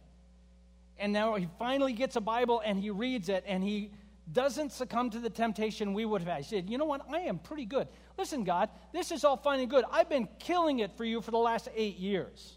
And 0.98 1.12
now 1.12 1.36
he 1.36 1.50
finally 1.60 1.92
gets 1.92 2.16
a 2.16 2.22
Bible 2.22 2.62
and 2.64 2.80
he 2.80 2.90
reads 2.90 3.28
it 3.28 3.44
and 3.46 3.62
he 3.62 3.92
doesn't 4.32 4.72
succumb 4.72 5.10
to 5.10 5.20
the 5.20 5.30
temptation 5.30 5.94
we 5.94 6.06
would 6.06 6.22
have 6.22 6.30
had. 6.30 6.46
He 6.46 6.56
said, 6.56 6.70
You 6.70 6.78
know 6.78 6.86
what? 6.86 7.02
I 7.12 7.24
am 7.24 7.38
pretty 7.38 7.66
good. 7.66 7.90
Listen, 8.18 8.46
God, 8.46 8.70
this 8.94 9.12
is 9.12 9.26
all 9.26 9.36
fine 9.36 9.60
and 9.60 9.70
good. 9.70 9.84
I've 9.92 10.08
been 10.08 10.30
killing 10.40 10.80
it 10.80 10.96
for 10.96 11.04
you 11.04 11.20
for 11.20 11.32
the 11.32 11.38
last 11.38 11.68
eight 11.76 11.98
years. 11.98 12.56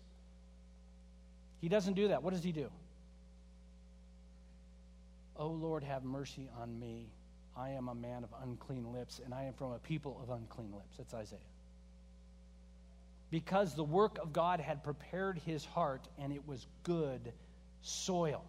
He 1.61 1.68
doesn't 1.68 1.94
do 1.94 2.08
that. 2.08 2.22
What 2.22 2.32
does 2.32 2.44
he 2.44 2.52
do? 2.52 2.70
Oh, 5.36 5.48
Lord, 5.48 5.82
have 5.82 6.04
mercy 6.04 6.48
on 6.62 6.78
me. 6.78 7.08
I 7.61 7.70
am 7.70 7.88
a 7.88 7.94
man 7.94 8.24
of 8.24 8.30
unclean 8.42 8.90
lips, 8.90 9.20
and 9.22 9.34
I 9.34 9.44
am 9.44 9.52
from 9.52 9.72
a 9.72 9.78
people 9.78 10.18
of 10.22 10.30
unclean 10.30 10.72
lips. 10.72 10.96
That's 10.96 11.12
Isaiah. 11.12 11.38
Because 13.30 13.74
the 13.74 13.84
work 13.84 14.18
of 14.18 14.32
God 14.32 14.61
had 14.61 14.82
prepared 14.82 15.38
his 15.44 15.64
heart, 15.64 16.08
and 16.18 16.32
it 16.32 16.46
was 16.48 16.66
good 16.84 17.32
soil. 17.82 18.42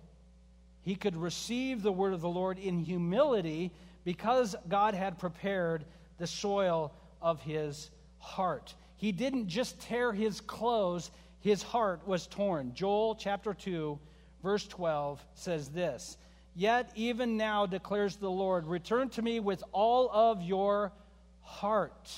He 0.81 0.95
could 0.95 1.17
receive 1.17 1.83
the 1.83 1.91
word 1.91 2.13
of 2.13 2.21
the 2.21 2.29
Lord 2.29 2.57
in 2.57 2.79
humility 2.79 3.71
because 4.05 4.55
God 4.69 4.93
had 4.93 5.19
prepared 5.19 5.83
the 6.17 6.25
soil 6.25 6.93
of 7.21 7.41
his 7.41 7.91
heart. 8.17 8.73
He 8.95 9.11
didn't 9.11 9.47
just 9.47 9.79
tear 9.81 10.13
his 10.13 10.39
clothes, 10.39 11.11
his 11.41 11.61
heart 11.61 12.07
was 12.07 12.27
torn. 12.27 12.73
Joel 12.73 13.15
chapter 13.15 13.53
2, 13.53 13.99
verse 14.41 14.67
12 14.67 15.23
says 15.33 15.67
this 15.69 16.17
Yet 16.53 16.91
even 16.95 17.37
now 17.37 17.65
declares 17.65 18.17
the 18.17 18.29
Lord, 18.29 18.67
return 18.67 19.09
to 19.11 19.21
me 19.21 19.39
with 19.39 19.63
all 19.71 20.09
of 20.11 20.41
your 20.41 20.91
heart, 21.41 22.11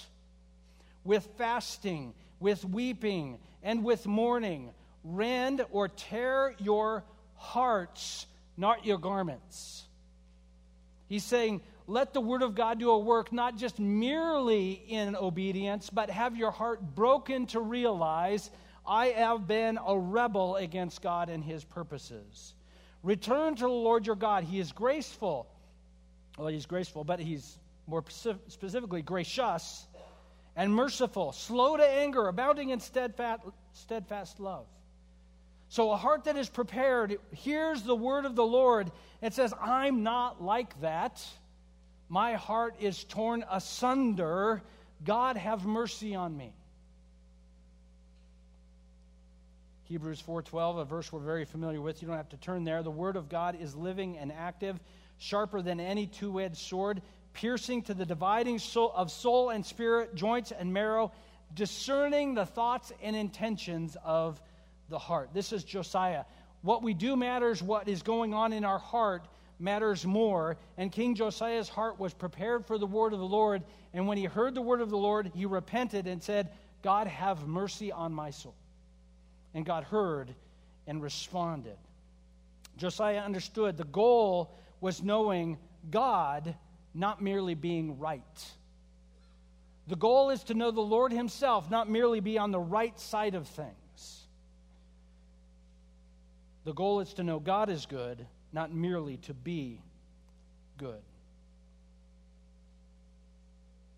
with 1.03 1.27
fasting, 1.37 2.13
with 2.39 2.65
weeping, 2.65 3.37
and 3.61 3.83
with 3.83 4.05
mourning. 4.07 4.71
Rend 5.03 5.65
or 5.71 5.87
tear 5.87 6.55
your 6.59 7.03
hearts, 7.35 8.25
not 8.57 8.85
your 8.85 8.97
garments. 8.97 9.83
He's 11.07 11.23
saying, 11.23 11.61
let 11.85 12.13
the 12.13 12.21
word 12.21 12.41
of 12.41 12.55
God 12.55 12.79
do 12.79 12.89
a 12.89 12.97
work 12.97 13.33
not 13.33 13.57
just 13.57 13.77
merely 13.77 14.81
in 14.87 15.15
obedience, 15.15 15.89
but 15.89 16.09
have 16.09 16.35
your 16.37 16.51
heart 16.51 16.95
broken 16.95 17.45
to 17.47 17.59
realize 17.59 18.49
I 18.87 19.07
have 19.07 19.47
been 19.47 19.77
a 19.85 19.97
rebel 19.97 20.55
against 20.55 21.01
God 21.01 21.29
and 21.29 21.43
his 21.43 21.63
purposes. 21.63 22.53
Return 23.03 23.55
to 23.55 23.63
the 23.63 23.67
Lord 23.67 24.07
your 24.07 24.15
God. 24.15 24.45
He 24.45 24.59
is 24.59 24.71
graceful. 24.71 25.47
Well, 26.37 26.47
he's 26.47 26.65
graceful, 26.65 27.03
but 27.03 27.19
he's 27.19 27.57
more 27.85 28.03
specifically 28.07 29.01
gracious 29.01 29.85
and 30.55 30.73
merciful, 30.73 31.31
slow 31.31 31.77
to 31.77 31.87
anger, 31.87 32.27
abounding 32.27 32.69
in 32.69 32.79
steadfast, 32.79 33.41
steadfast 33.73 34.39
love. 34.39 34.65
So, 35.67 35.91
a 35.91 35.97
heart 35.97 36.25
that 36.25 36.37
is 36.37 36.49
prepared 36.49 37.17
hears 37.31 37.81
the 37.81 37.95
word 37.95 38.25
of 38.25 38.35
the 38.35 38.45
Lord 38.45 38.91
and 39.21 39.33
says, 39.33 39.53
I'm 39.59 40.03
not 40.03 40.41
like 40.41 40.79
that. 40.81 41.25
My 42.09 42.33
heart 42.33 42.75
is 42.79 43.03
torn 43.05 43.43
asunder. 43.49 44.61
God, 45.03 45.35
have 45.35 45.65
mercy 45.65 46.13
on 46.13 46.37
me. 46.37 46.53
Hebrews 49.93 50.23
4:12, 50.27 50.79
a 50.79 50.85
verse 50.85 51.13
we're 51.13 51.19
very 51.19 51.45
familiar 51.45 51.79
with. 51.79 52.01
You 52.01 52.07
don't 52.07 52.17
have 52.17 52.29
to 52.29 52.37
turn 52.37 52.63
there. 52.63 52.81
The 52.81 52.89
word 52.89 53.15
of 53.15 53.29
God 53.29 53.55
is 53.61 53.75
living 53.75 54.17
and 54.17 54.31
active, 54.31 54.79
sharper 55.19 55.61
than 55.61 55.79
any 55.79 56.07
two-edged 56.07 56.57
sword, 56.57 57.03
piercing 57.33 57.83
to 57.83 57.93
the 57.93 58.03
dividing 58.03 58.57
soul 58.57 58.91
of 58.95 59.11
soul 59.11 59.51
and 59.51 59.63
spirit, 59.63 60.15
joints 60.15 60.51
and 60.51 60.73
marrow, 60.73 61.11
discerning 61.53 62.33
the 62.33 62.43
thoughts 62.43 62.91
and 63.03 63.15
intentions 63.15 63.95
of 64.03 64.41
the 64.89 64.97
heart. 64.97 65.29
This 65.31 65.53
is 65.53 65.63
Josiah. 65.63 66.25
What 66.63 66.81
we 66.81 66.95
do 66.95 67.15
matters, 67.15 67.61
what 67.61 67.87
is 67.87 68.01
going 68.01 68.33
on 68.33 68.51
in 68.51 68.65
our 68.65 68.79
heart 68.79 69.27
matters 69.59 70.07
more. 70.07 70.57
And 70.75 70.91
King 70.91 71.13
Josiah's 71.13 71.69
heart 71.69 71.99
was 71.99 72.15
prepared 72.15 72.65
for 72.65 72.79
the 72.79 72.87
word 72.87 73.13
of 73.13 73.19
the 73.19 73.25
Lord. 73.25 73.61
And 73.93 74.07
when 74.07 74.17
he 74.17 74.25
heard 74.25 74.55
the 74.55 74.61
word 74.63 74.81
of 74.81 74.89
the 74.89 74.97
Lord, 74.97 75.31
he 75.35 75.45
repented 75.45 76.07
and 76.07 76.23
said, 76.23 76.49
God, 76.81 77.05
have 77.05 77.47
mercy 77.47 77.91
on 77.91 78.11
my 78.11 78.31
soul. 78.31 78.55
And 79.53 79.65
God 79.65 79.83
heard 79.83 80.33
and 80.87 81.01
responded. 81.01 81.77
Josiah 82.77 83.19
understood 83.19 83.77
the 83.77 83.83
goal 83.83 84.57
was 84.81 85.01
knowing 85.01 85.57
God, 85.91 86.55
not 86.93 87.21
merely 87.21 87.53
being 87.53 87.99
right. 87.99 88.21
The 89.87 89.95
goal 89.95 90.29
is 90.29 90.43
to 90.45 90.53
know 90.53 90.71
the 90.71 90.81
Lord 90.81 91.11
Himself, 91.11 91.69
not 91.69 91.89
merely 91.89 92.19
be 92.19 92.37
on 92.37 92.51
the 92.51 92.59
right 92.59 92.97
side 92.99 93.35
of 93.35 93.47
things. 93.47 94.23
The 96.65 96.73
goal 96.73 97.01
is 97.01 97.13
to 97.15 97.23
know 97.23 97.39
God 97.39 97.69
is 97.69 97.85
good, 97.85 98.25
not 98.53 98.73
merely 98.73 99.17
to 99.17 99.33
be 99.33 99.81
good. 100.77 101.01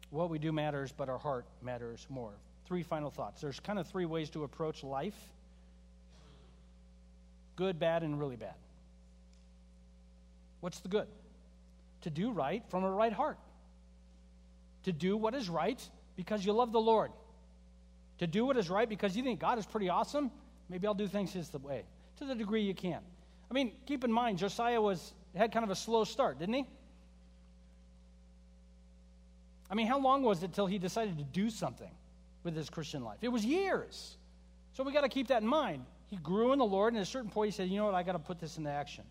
What 0.09 0.29
we 0.29 0.39
do 0.39 0.51
matters, 0.51 0.91
but 0.91 1.09
our 1.09 1.17
heart 1.17 1.45
matters 1.61 2.07
more. 2.09 2.31
Three 2.65 2.83
final 2.83 3.11
thoughts. 3.11 3.41
There's 3.41 3.59
kind 3.59 3.77
of 3.77 3.87
three 3.87 4.05
ways 4.05 4.29
to 4.31 4.43
approach 4.43 4.83
life 4.83 5.17
good, 7.55 7.79
bad, 7.79 8.03
and 8.03 8.19
really 8.19 8.35
bad. 8.35 8.55
What's 10.61 10.79
the 10.79 10.87
good? 10.87 11.07
To 12.01 12.09
do 12.09 12.31
right 12.31 12.63
from 12.69 12.83
a 12.83 12.91
right 12.91 13.13
heart. 13.13 13.37
To 14.83 14.91
do 14.91 15.17
what 15.17 15.35
is 15.35 15.49
right 15.49 15.81
because 16.15 16.45
you 16.45 16.53
love 16.53 16.71
the 16.71 16.79
Lord. 16.79 17.11
To 18.19 18.27
do 18.27 18.45
what 18.45 18.57
is 18.57 18.69
right 18.69 18.87
because 18.87 19.15
you 19.15 19.23
think 19.23 19.39
God 19.39 19.57
is 19.59 19.65
pretty 19.65 19.89
awesome. 19.89 20.31
Maybe 20.69 20.87
I'll 20.87 20.93
do 20.93 21.07
things 21.07 21.33
His 21.33 21.51
way 21.53 21.83
to 22.17 22.25
the 22.25 22.35
degree 22.35 22.61
you 22.61 22.73
can. 22.73 22.99
I 23.49 23.53
mean, 23.53 23.73
keep 23.85 24.03
in 24.03 24.11
mind, 24.11 24.37
Josiah 24.37 24.81
was, 24.81 25.13
had 25.35 25.51
kind 25.51 25.63
of 25.63 25.69
a 25.69 25.75
slow 25.75 26.03
start, 26.03 26.39
didn't 26.39 26.55
he? 26.55 26.65
I 29.69 29.75
mean, 29.75 29.87
how 29.87 29.99
long 29.99 30.23
was 30.23 30.43
it 30.43 30.53
till 30.53 30.67
he 30.67 30.77
decided 30.77 31.17
to 31.17 31.23
do 31.23 31.49
something 31.49 31.89
with 32.43 32.55
his 32.55 32.69
Christian 32.69 33.03
life? 33.03 33.17
It 33.21 33.29
was 33.29 33.43
years. 33.43 34.17
So 34.73 34.83
we 34.83 34.93
got 34.93 35.01
to 35.01 35.09
keep 35.09 35.27
that 35.27 35.41
in 35.41 35.47
mind. 35.47 35.85
He 36.07 36.17
grew 36.17 36.53
in 36.53 36.59
the 36.59 36.65
Lord, 36.65 36.93
and 36.93 36.99
at 36.99 37.07
a 37.07 37.09
certain 37.09 37.29
point, 37.29 37.51
he 37.51 37.55
said, 37.55 37.69
You 37.69 37.77
know 37.77 37.85
what? 37.85 37.95
I 37.95 38.03
got 38.03 38.13
to 38.13 38.19
put 38.19 38.39
this 38.39 38.57
into 38.57 38.69
action. 38.69 39.03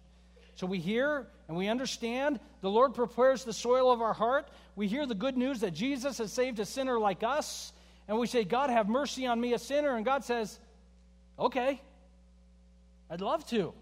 So 0.57 0.67
we 0.67 0.79
hear 0.79 1.27
and 1.49 1.57
we 1.57 1.69
understand 1.69 2.39
the 2.61 2.71
Lord 2.71 2.95
prepares 2.95 3.45
the 3.45 3.53
soil 3.53 3.91
of 3.91 4.01
our 4.01 4.13
heart. 4.13 4.49
We 4.77 4.87
hear 4.87 5.05
the 5.05 5.15
good 5.15 5.37
news 5.37 5.61
that 5.61 5.73
Jesus 5.73 6.19
has 6.19 6.33
saved 6.33 6.61
a 6.61 6.65
sinner 6.65 6.99
like 6.99 7.23
us. 7.23 7.73
And 8.07 8.19
we 8.19 8.27
say, 8.27 8.45
God, 8.45 8.71
have 8.71 8.89
mercy 8.89 9.27
on 9.27 9.41
me, 9.41 9.55
a 9.55 9.59
sinner. 9.59 9.97
And 9.97 10.05
God 10.05 10.25
says, 10.25 10.59
Okay, 11.39 11.81
I'd 13.11 13.21
love 13.21 13.45
to. 13.49 13.75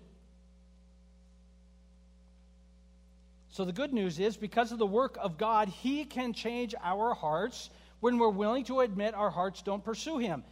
So 3.51 3.67
the 3.67 3.73
good 3.73 3.93
news 3.93 4.19
is 4.19 4.39
because 4.39 4.73
of 4.73 4.79
the 4.79 4.87
work 4.87 5.19
of 5.21 5.37
God, 5.37 5.69
He 5.69 6.07
can 6.07 6.33
change 6.33 6.75
our 6.83 7.13
hearts 7.13 7.69
when 8.01 8.19
we're 8.19 8.31
willing 8.31 8.65
to 8.65 8.81
admit 8.81 9.15
our 9.15 9.29
hearts 9.29 9.61
don't 9.61 9.85
pursue 9.85 10.17
Him. 10.17 10.43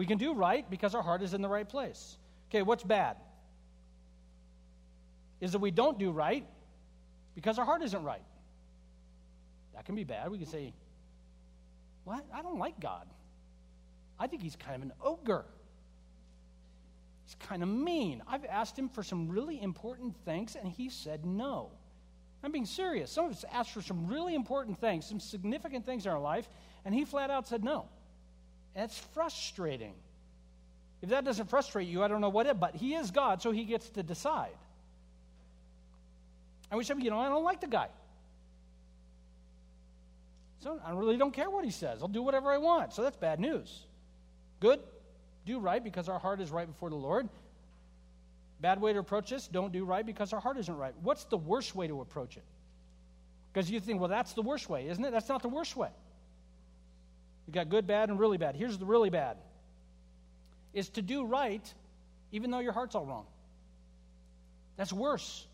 We 0.00 0.06
can 0.06 0.16
do 0.16 0.32
right 0.32 0.64
because 0.70 0.94
our 0.94 1.02
heart 1.02 1.20
is 1.20 1.34
in 1.34 1.42
the 1.42 1.48
right 1.50 1.68
place. 1.68 2.16
Okay, 2.48 2.62
what's 2.62 2.82
bad? 2.82 3.18
Is 5.42 5.52
that 5.52 5.58
we 5.58 5.70
don't 5.70 5.98
do 5.98 6.10
right 6.10 6.46
because 7.34 7.58
our 7.58 7.66
heart 7.66 7.82
isn't 7.82 8.02
right. 8.02 8.22
That 9.74 9.84
can 9.84 9.94
be 9.94 10.04
bad. 10.04 10.30
We 10.30 10.38
can 10.38 10.46
say, 10.46 10.72
What? 12.04 12.24
I 12.32 12.40
don't 12.40 12.58
like 12.58 12.80
God. 12.80 13.06
I 14.18 14.26
think 14.26 14.40
He's 14.40 14.56
kind 14.56 14.76
of 14.76 14.80
an 14.80 14.92
ogre. 15.02 15.44
He's 17.26 17.36
kind 17.46 17.62
of 17.62 17.68
mean. 17.68 18.22
I've 18.26 18.46
asked 18.46 18.78
him 18.78 18.88
for 18.88 19.02
some 19.02 19.28
really 19.28 19.60
important 19.60 20.16
things, 20.24 20.56
and 20.56 20.66
he 20.66 20.88
said 20.88 21.26
no. 21.26 21.72
I'm 22.42 22.52
being 22.52 22.64
serious. 22.64 23.12
Some 23.12 23.26
of 23.26 23.32
us 23.32 23.44
asked 23.52 23.72
for 23.72 23.82
some 23.82 24.06
really 24.06 24.34
important 24.34 24.80
things, 24.80 25.04
some 25.04 25.20
significant 25.20 25.84
things 25.84 26.06
in 26.06 26.12
our 26.12 26.18
life, 26.18 26.48
and 26.86 26.94
he 26.94 27.04
flat 27.04 27.28
out 27.28 27.46
said 27.46 27.62
no. 27.62 27.90
It's 28.74 28.98
frustrating. 28.98 29.94
If 31.02 31.10
that 31.10 31.24
doesn't 31.24 31.48
frustrate 31.48 31.88
you, 31.88 32.02
I 32.02 32.08
don't 32.08 32.20
know 32.20 32.28
what 32.28 32.46
it, 32.46 32.60
but 32.60 32.74
he 32.74 32.94
is 32.94 33.10
God, 33.10 33.40
so 33.42 33.50
he 33.50 33.64
gets 33.64 33.88
to 33.90 34.02
decide. 34.02 34.56
And 36.70 36.78
we 36.78 36.84
say, 36.84 36.94
you 36.98 37.10
know, 37.10 37.18
I 37.18 37.28
don't 37.28 37.44
like 37.44 37.60
the 37.60 37.66
guy. 37.66 37.88
So 40.60 40.78
I 40.84 40.92
really 40.92 41.16
don't 41.16 41.32
care 41.32 41.48
what 41.48 41.64
he 41.64 41.70
says. 41.70 42.02
I'll 42.02 42.08
do 42.08 42.22
whatever 42.22 42.50
I 42.50 42.58
want. 42.58 42.92
So 42.92 43.02
that's 43.02 43.16
bad 43.16 43.40
news. 43.40 43.86
Good? 44.60 44.80
do 45.46 45.58
right 45.58 45.82
because 45.82 46.08
our 46.08 46.18
heart 46.18 46.40
is 46.40 46.50
right 46.50 46.66
before 46.66 46.90
the 46.90 46.96
Lord. 46.96 47.28
Bad 48.60 48.80
way 48.80 48.92
to 48.92 48.98
approach 48.98 49.30
this, 49.30 49.48
don't 49.48 49.72
do 49.72 49.84
right 49.84 50.04
because 50.04 50.32
our 50.32 50.40
heart 50.40 50.58
isn't 50.58 50.76
right. 50.76 50.94
What's 51.02 51.24
the 51.24 51.38
worst 51.38 51.74
way 51.74 51.88
to 51.88 52.00
approach 52.00 52.36
it? 52.36 52.44
Because 53.52 53.70
you 53.70 53.80
think, 53.80 54.00
well, 54.00 54.08
that's 54.08 54.34
the 54.34 54.42
worst 54.42 54.68
way, 54.68 54.86
isn't 54.88 55.04
it? 55.04 55.10
That's 55.10 55.28
not 55.28 55.42
the 55.42 55.48
worst 55.48 55.76
way. 55.76 55.88
You 57.50 57.54
got 57.54 57.68
good, 57.68 57.84
bad, 57.84 58.10
and 58.10 58.20
really 58.20 58.38
bad. 58.38 58.54
Here's 58.54 58.78
the 58.78 58.86
really 58.86 59.10
bad 59.10 59.36
is 60.72 60.88
to 60.90 61.02
do 61.02 61.24
right 61.24 61.74
even 62.30 62.52
though 62.52 62.60
your 62.60 62.72
heart's 62.72 62.94
all 62.94 63.04
wrong. 63.04 63.26
That's 64.76 64.92
worse. 64.92 65.48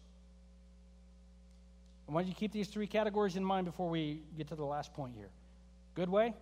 I 2.07 2.13
want 2.13 2.27
you 2.27 2.35
to 2.35 2.39
keep 2.39 2.53
these 2.53 2.69
three 2.69 2.87
categories 2.87 3.37
in 3.37 3.43
mind 3.43 3.65
before 3.65 3.89
we 3.89 4.21
get 4.37 4.47
to 4.49 4.55
the 4.55 4.65
last 4.65 4.93
point 4.93 5.15
here. 5.17 5.31
Good 5.95 6.11
way, 6.11 6.35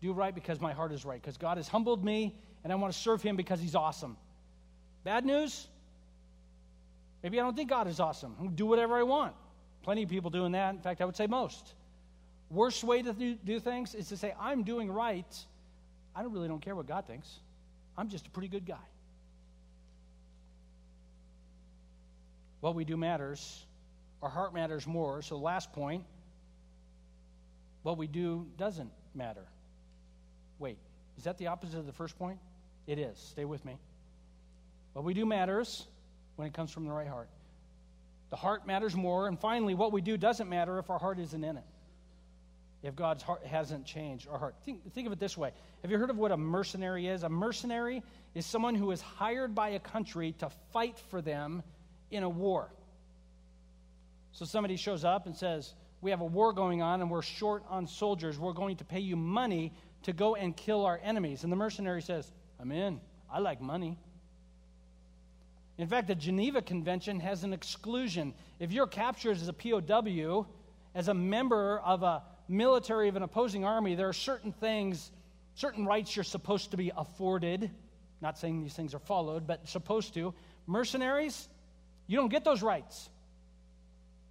do 0.00 0.14
right 0.14 0.34
because 0.34 0.62
my 0.62 0.72
heart 0.72 0.92
is 0.92 1.04
right, 1.04 1.20
because 1.20 1.36
God 1.36 1.58
has 1.58 1.68
humbled 1.68 2.02
me 2.02 2.34
and 2.64 2.72
I 2.72 2.76
want 2.76 2.90
to 2.94 2.98
serve 2.98 3.20
Him 3.20 3.36
because 3.36 3.60
He's 3.60 3.74
awesome. 3.74 4.16
Bad 5.04 5.26
news, 5.26 5.68
maybe 7.22 7.38
I 7.38 7.42
don't 7.42 7.54
think 7.54 7.68
God 7.68 7.86
is 7.86 8.00
awesome. 8.00 8.52
Do 8.54 8.64
whatever 8.64 8.96
I 8.96 9.02
want. 9.02 9.34
Plenty 9.82 10.04
of 10.04 10.08
people 10.08 10.30
doing 10.30 10.52
that. 10.52 10.74
In 10.74 10.80
fact, 10.80 11.02
I 11.02 11.04
would 11.04 11.16
say 11.16 11.26
most. 11.26 11.74
Worst 12.52 12.84
way 12.84 13.00
to 13.00 13.12
do, 13.14 13.60
things 13.60 13.94
is 13.94 14.08
to 14.08 14.16
say, 14.18 14.34
I'm 14.38 14.62
doing 14.62 14.92
right. 14.92 15.46
I 16.14 16.22
don't 16.22 16.32
really 16.32 16.48
don't 16.48 16.60
care 16.60 16.76
what 16.76 16.86
God 16.86 17.06
thinks. 17.06 17.40
I'm 17.96 18.10
just 18.10 18.26
a 18.26 18.30
pretty 18.30 18.48
good 18.48 18.66
guy. 18.66 18.84
What 22.60 22.74
we 22.74 22.84
do 22.84 22.98
matters. 22.98 23.64
Our 24.20 24.28
heart 24.28 24.52
matters 24.52 24.86
more. 24.86 25.22
So, 25.22 25.38
last 25.38 25.72
point 25.72 26.04
what 27.82 27.96
we 27.96 28.06
do 28.06 28.46
doesn't 28.58 28.90
matter. 29.14 29.44
Wait, 30.58 30.76
is 31.16 31.24
that 31.24 31.38
the 31.38 31.48
opposite 31.48 31.78
of 31.78 31.86
the 31.86 31.92
first 31.92 32.18
point? 32.18 32.38
It 32.86 32.98
is. 32.98 33.18
Stay 33.18 33.46
with 33.46 33.64
me. 33.64 33.78
What 34.92 35.04
we 35.04 35.14
do 35.14 35.24
matters 35.24 35.86
when 36.36 36.46
it 36.46 36.54
comes 36.54 36.70
from 36.70 36.84
the 36.84 36.92
right 36.92 37.08
heart. 37.08 37.30
The 38.28 38.36
heart 38.36 38.66
matters 38.66 38.94
more. 38.94 39.26
And 39.26 39.40
finally, 39.40 39.74
what 39.74 39.90
we 39.90 40.02
do 40.02 40.18
doesn't 40.18 40.48
matter 40.48 40.78
if 40.78 40.90
our 40.90 40.98
heart 40.98 41.18
isn't 41.18 41.42
in 41.42 41.56
it. 41.56 41.64
If 42.82 42.96
God's 42.96 43.22
heart 43.22 43.46
hasn't 43.46 43.86
changed 43.86 44.26
our 44.28 44.38
heart. 44.38 44.56
Think, 44.64 44.92
think 44.92 45.06
of 45.06 45.12
it 45.12 45.20
this 45.20 45.36
way 45.36 45.52
Have 45.82 45.90
you 45.90 45.98
heard 45.98 46.10
of 46.10 46.18
what 46.18 46.32
a 46.32 46.36
mercenary 46.36 47.06
is? 47.06 47.22
A 47.22 47.28
mercenary 47.28 48.02
is 48.34 48.44
someone 48.44 48.74
who 48.74 48.90
is 48.90 49.00
hired 49.00 49.54
by 49.54 49.70
a 49.70 49.78
country 49.78 50.32
to 50.38 50.50
fight 50.72 50.98
for 51.10 51.22
them 51.22 51.62
in 52.10 52.22
a 52.22 52.28
war. 52.28 52.70
So 54.32 54.44
somebody 54.44 54.76
shows 54.76 55.04
up 55.04 55.26
and 55.26 55.36
says, 55.36 55.74
We 56.00 56.10
have 56.10 56.20
a 56.20 56.26
war 56.26 56.52
going 56.52 56.82
on 56.82 57.00
and 57.00 57.10
we're 57.10 57.22
short 57.22 57.62
on 57.68 57.86
soldiers. 57.86 58.38
We're 58.38 58.52
going 58.52 58.76
to 58.76 58.84
pay 58.84 59.00
you 59.00 59.16
money 59.16 59.72
to 60.02 60.12
go 60.12 60.34
and 60.34 60.56
kill 60.56 60.84
our 60.84 61.00
enemies. 61.02 61.44
And 61.44 61.52
the 61.52 61.56
mercenary 61.56 62.02
says, 62.02 62.30
I'm 62.58 62.72
in. 62.72 63.00
I 63.30 63.38
like 63.38 63.60
money. 63.60 63.96
In 65.78 65.86
fact, 65.88 66.08
the 66.08 66.14
Geneva 66.14 66.62
Convention 66.62 67.20
has 67.20 67.44
an 67.44 67.52
exclusion. 67.52 68.34
If 68.58 68.72
you're 68.72 68.86
captured 68.86 69.36
as 69.36 69.48
a 69.48 69.52
POW, 69.52 70.46
as 70.94 71.08
a 71.08 71.14
member 71.14 71.78
of 71.80 72.02
a 72.02 72.22
military 72.48 73.08
of 73.08 73.16
an 73.16 73.22
opposing 73.22 73.64
army, 73.64 73.94
there 73.94 74.08
are 74.08 74.12
certain 74.12 74.52
things, 74.52 75.10
certain 75.54 75.86
rights 75.86 76.14
you're 76.14 76.24
supposed 76.24 76.70
to 76.72 76.76
be 76.76 76.92
afforded. 76.96 77.70
Not 78.20 78.38
saying 78.38 78.62
these 78.62 78.74
things 78.74 78.94
are 78.94 79.00
followed, 79.00 79.46
but 79.46 79.68
supposed 79.68 80.14
to. 80.14 80.34
Mercenaries, 80.66 81.48
you 82.06 82.16
don't 82.16 82.28
get 82.28 82.44
those 82.44 82.62
rights. 82.62 83.10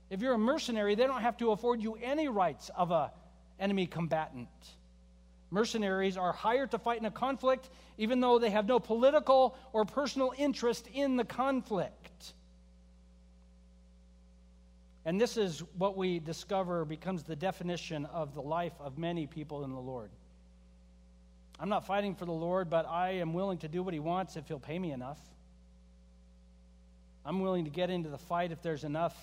If 0.09 0.22
you're 0.22 0.34
a 0.34 0.38
mercenary, 0.38 0.95
they 0.95 1.07
don't 1.07 1.22
have 1.22 1.38
to 1.38 1.51
afford 1.51 1.82
you 1.82 1.95
any 2.01 2.28
rights 2.28 2.70
of 2.76 2.91
a 2.91 3.12
enemy 3.59 3.88
combatant. 3.88 4.49
Mercenaries 5.51 6.18
are 6.18 6.32
hired 6.32 6.72
to 6.72 6.80
fight 6.80 6.99
in 6.99 7.05
a 7.05 7.12
conflict 7.12 7.70
even 7.97 8.22
though 8.22 8.39
they 8.39 8.49
have 8.49 8.66
no 8.66 8.80
political 8.80 9.55
or 9.74 9.86
personal 9.86 10.34
interest 10.38 10.88
in 10.93 11.18
the 11.18 11.26
conflict. 11.26 12.34
And 15.06 15.20
this 15.20 15.38
is 15.38 15.64
what 15.78 15.97
we 15.97 16.20
discover 16.20 16.86
becomes 16.86 17.24
the 17.24 17.36
definition 17.36 18.06
of 18.06 18.36
the 18.36 18.41
life 18.41 18.74
of 18.80 18.97
many 18.97 19.26
people 19.26 19.64
in 19.64 19.72
the 19.72 19.80
Lord. 19.80 20.12
I'm 21.60 21.70
not 21.70 21.86
fighting 21.86 22.16
for 22.16 22.26
the 22.26 22.32
Lord, 22.32 22.70
but 22.70 22.88
I 22.88 23.12
am 23.14 23.34
willing 23.34 23.60
to 23.60 23.68
do 23.68 23.84
what 23.84 23.93
He 23.93 23.99
wants 23.99 24.36
if 24.36 24.47
He'll 24.47 24.60
pay 24.60 24.78
me 24.78 24.91
enough. 24.91 25.20
I'm 27.26 27.39
willing 27.39 27.66
to 27.66 27.72
get 27.72 27.89
into 27.89 28.10
the 28.10 28.18
fight 28.18 28.52
if 28.52 28.62
there's 28.62 28.84
enough 28.84 29.16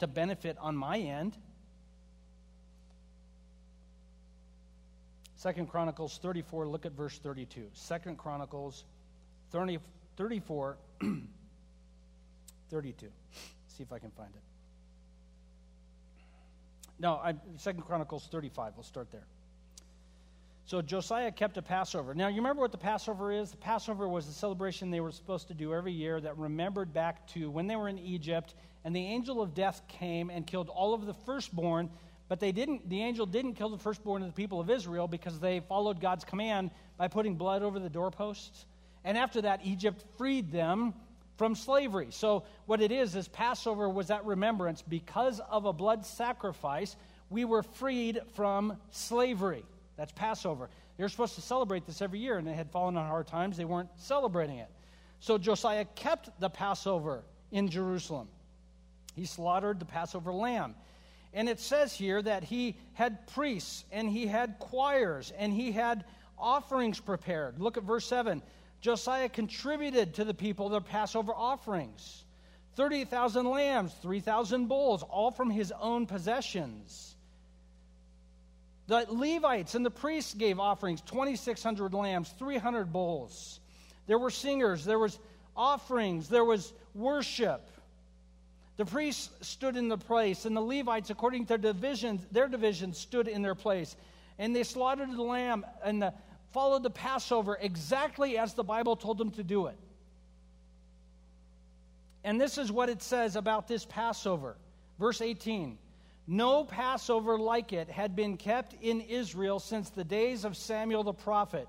to 0.00 0.06
benefit 0.06 0.56
on 0.60 0.76
my 0.76 0.98
end. 0.98 1.36
Second 5.36 5.68
Chronicles 5.68 6.18
34, 6.18 6.66
look 6.66 6.86
at 6.86 6.92
verse 6.92 7.18
32. 7.18 7.66
Second 7.74 8.16
Chronicles 8.16 8.84
30, 9.50 9.78
34, 10.16 10.76
32. 12.70 13.06
See 13.68 13.82
if 13.82 13.92
I 13.92 13.98
can 13.98 14.10
find 14.10 14.30
it. 14.34 14.53
No, 16.98 17.20
Second 17.56 17.82
Chronicles 17.82 18.28
35. 18.30 18.72
We'll 18.76 18.84
start 18.84 19.10
there. 19.10 19.26
So 20.66 20.80
Josiah 20.80 21.30
kept 21.30 21.58
a 21.58 21.62
Passover. 21.62 22.14
Now, 22.14 22.28
you 22.28 22.36
remember 22.36 22.62
what 22.62 22.72
the 22.72 22.78
Passover 22.78 23.30
is? 23.30 23.50
The 23.50 23.58
Passover 23.58 24.08
was 24.08 24.26
a 24.28 24.32
celebration 24.32 24.90
they 24.90 25.00
were 25.00 25.12
supposed 25.12 25.48
to 25.48 25.54
do 25.54 25.74
every 25.74 25.92
year 25.92 26.20
that 26.20 26.38
remembered 26.38 26.94
back 26.94 27.26
to 27.28 27.50
when 27.50 27.66
they 27.66 27.76
were 27.76 27.88
in 27.88 27.98
Egypt 27.98 28.54
and 28.84 28.94
the 28.94 29.04
angel 29.04 29.42
of 29.42 29.54
death 29.54 29.82
came 29.88 30.30
and 30.30 30.46
killed 30.46 30.70
all 30.70 30.94
of 30.94 31.04
the 31.04 31.14
firstborn, 31.14 31.90
but 32.28 32.40
they 32.40 32.52
didn't 32.52 32.88
the 32.88 33.02
angel 33.02 33.26
didn't 33.26 33.54
kill 33.54 33.70
the 33.70 33.78
firstborn 33.78 34.22
of 34.22 34.28
the 34.28 34.34
people 34.34 34.60
of 34.60 34.70
Israel 34.70 35.08
because 35.08 35.38
they 35.38 35.60
followed 35.60 36.00
God's 36.00 36.24
command 36.24 36.70
by 36.96 37.08
putting 37.08 37.34
blood 37.34 37.62
over 37.62 37.78
the 37.78 37.90
doorposts. 37.90 38.66
And 39.04 39.18
after 39.18 39.42
that 39.42 39.60
Egypt 39.64 40.04
freed 40.16 40.50
them 40.50 40.94
from 41.36 41.54
slavery. 41.54 42.08
So 42.10 42.44
what 42.66 42.80
it 42.80 42.92
is 42.92 43.16
is 43.16 43.28
Passover 43.28 43.88
was 43.88 44.08
that 44.08 44.24
remembrance 44.24 44.82
because 44.82 45.40
of 45.50 45.64
a 45.64 45.72
blood 45.72 46.06
sacrifice 46.06 46.96
we 47.30 47.44
were 47.44 47.62
freed 47.62 48.20
from 48.34 48.76
slavery. 48.90 49.64
That's 49.96 50.12
Passover. 50.12 50.68
They're 50.96 51.08
supposed 51.08 51.34
to 51.34 51.40
celebrate 51.40 51.86
this 51.86 52.02
every 52.02 52.20
year, 52.20 52.38
and 52.38 52.46
they 52.46 52.52
had 52.52 52.70
fallen 52.70 52.96
on 52.96 53.06
hard 53.06 53.26
times. 53.26 53.56
They 53.56 53.64
weren't 53.64 53.88
celebrating 53.96 54.58
it. 54.58 54.68
So 55.20 55.38
Josiah 55.38 55.86
kept 55.96 56.38
the 56.38 56.50
Passover 56.50 57.24
in 57.50 57.68
Jerusalem. 57.68 58.28
He 59.14 59.24
slaughtered 59.24 59.80
the 59.80 59.84
Passover 59.84 60.32
lamb. 60.32 60.74
And 61.32 61.48
it 61.48 61.58
says 61.58 61.92
here 61.92 62.22
that 62.22 62.44
he 62.44 62.76
had 62.92 63.26
priests 63.28 63.84
and 63.90 64.08
he 64.08 64.26
had 64.26 64.58
choirs 64.60 65.32
and 65.36 65.52
he 65.52 65.72
had 65.72 66.04
offerings 66.38 67.00
prepared. 67.00 67.60
Look 67.60 67.76
at 67.76 67.82
verse 67.82 68.06
7. 68.06 68.42
Josiah 68.84 69.30
contributed 69.30 70.12
to 70.12 70.24
the 70.24 70.34
people 70.34 70.68
their 70.68 70.78
Passover 70.78 71.32
offerings 71.34 72.22
30,000 72.76 73.48
lambs, 73.48 73.94
3,000 74.02 74.66
bulls, 74.66 75.02
all 75.02 75.30
from 75.30 75.48
his 75.48 75.72
own 75.80 76.04
possessions. 76.04 77.14
The 78.86 79.06
Levites 79.08 79.74
and 79.74 79.86
the 79.86 79.90
priests 79.90 80.34
gave 80.34 80.60
offerings 80.60 81.00
2,600 81.00 81.94
lambs, 81.94 82.34
300 82.38 82.92
bulls. 82.92 83.58
There 84.06 84.18
were 84.18 84.28
singers, 84.28 84.84
there 84.84 84.98
was 84.98 85.18
offerings, 85.56 86.28
there 86.28 86.44
was 86.44 86.74
worship. 86.94 87.66
The 88.76 88.84
priests 88.84 89.30
stood 89.40 89.76
in 89.76 89.88
the 89.88 89.96
place, 89.96 90.44
and 90.44 90.54
the 90.54 90.60
Levites, 90.60 91.08
according 91.08 91.46
to 91.46 91.56
their 91.56 91.72
divisions, 91.72 92.20
their 92.32 92.48
divisions 92.48 92.98
stood 92.98 93.28
in 93.28 93.40
their 93.40 93.54
place. 93.54 93.96
And 94.38 94.54
they 94.54 94.64
slaughtered 94.64 95.10
the 95.10 95.22
lamb 95.22 95.64
and 95.82 96.02
the, 96.02 96.12
followed 96.54 96.84
the 96.84 96.90
Passover 96.90 97.58
exactly 97.60 98.38
as 98.38 98.54
the 98.54 98.64
Bible 98.64 98.96
told 98.96 99.18
them 99.18 99.32
to 99.32 99.42
do 99.42 99.66
it. 99.66 99.76
And 102.22 102.40
this 102.40 102.56
is 102.56 102.72
what 102.72 102.88
it 102.88 103.02
says 103.02 103.36
about 103.36 103.68
this 103.68 103.84
Passover. 103.84 104.56
Verse 104.98 105.20
18 105.20 105.76
no 106.26 106.64
Passover 106.64 107.38
like 107.38 107.74
it 107.74 107.90
had 107.90 108.16
been 108.16 108.38
kept 108.38 108.74
in 108.80 109.02
Israel 109.02 109.58
since 109.58 109.90
the 109.90 110.04
days 110.04 110.46
of 110.46 110.56
Samuel 110.56 111.04
the 111.04 111.12
prophet. 111.12 111.68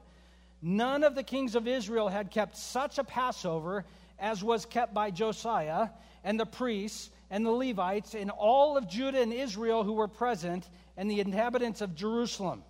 None 0.62 1.04
of 1.04 1.14
the 1.14 1.24
kings 1.24 1.56
of 1.56 1.68
Israel 1.68 2.08
had 2.08 2.32
kept 2.32 2.56
such 2.56 2.98
a 2.98 3.04
Passover 3.04 3.84
as 4.18 4.46
was 4.46 4.66
kept 4.66 4.94
by 4.94 5.12
Josiah 5.12 5.90
and 6.24 6.40
the 6.40 6.46
priests 6.46 7.10
and 7.30 7.46
the 7.46 7.52
Levites 7.52 8.16
and 8.16 8.32
all 8.32 8.78
of 8.78 8.88
Judah 8.88 9.22
and 9.22 9.34
Israel 9.34 9.84
who 9.84 9.94
were 9.94 10.08
present 10.08 10.70
and 10.96 11.12
the 11.12 11.20
inhabitants 11.20 11.82
of 11.82 11.94
Jerusalem. 11.94 12.64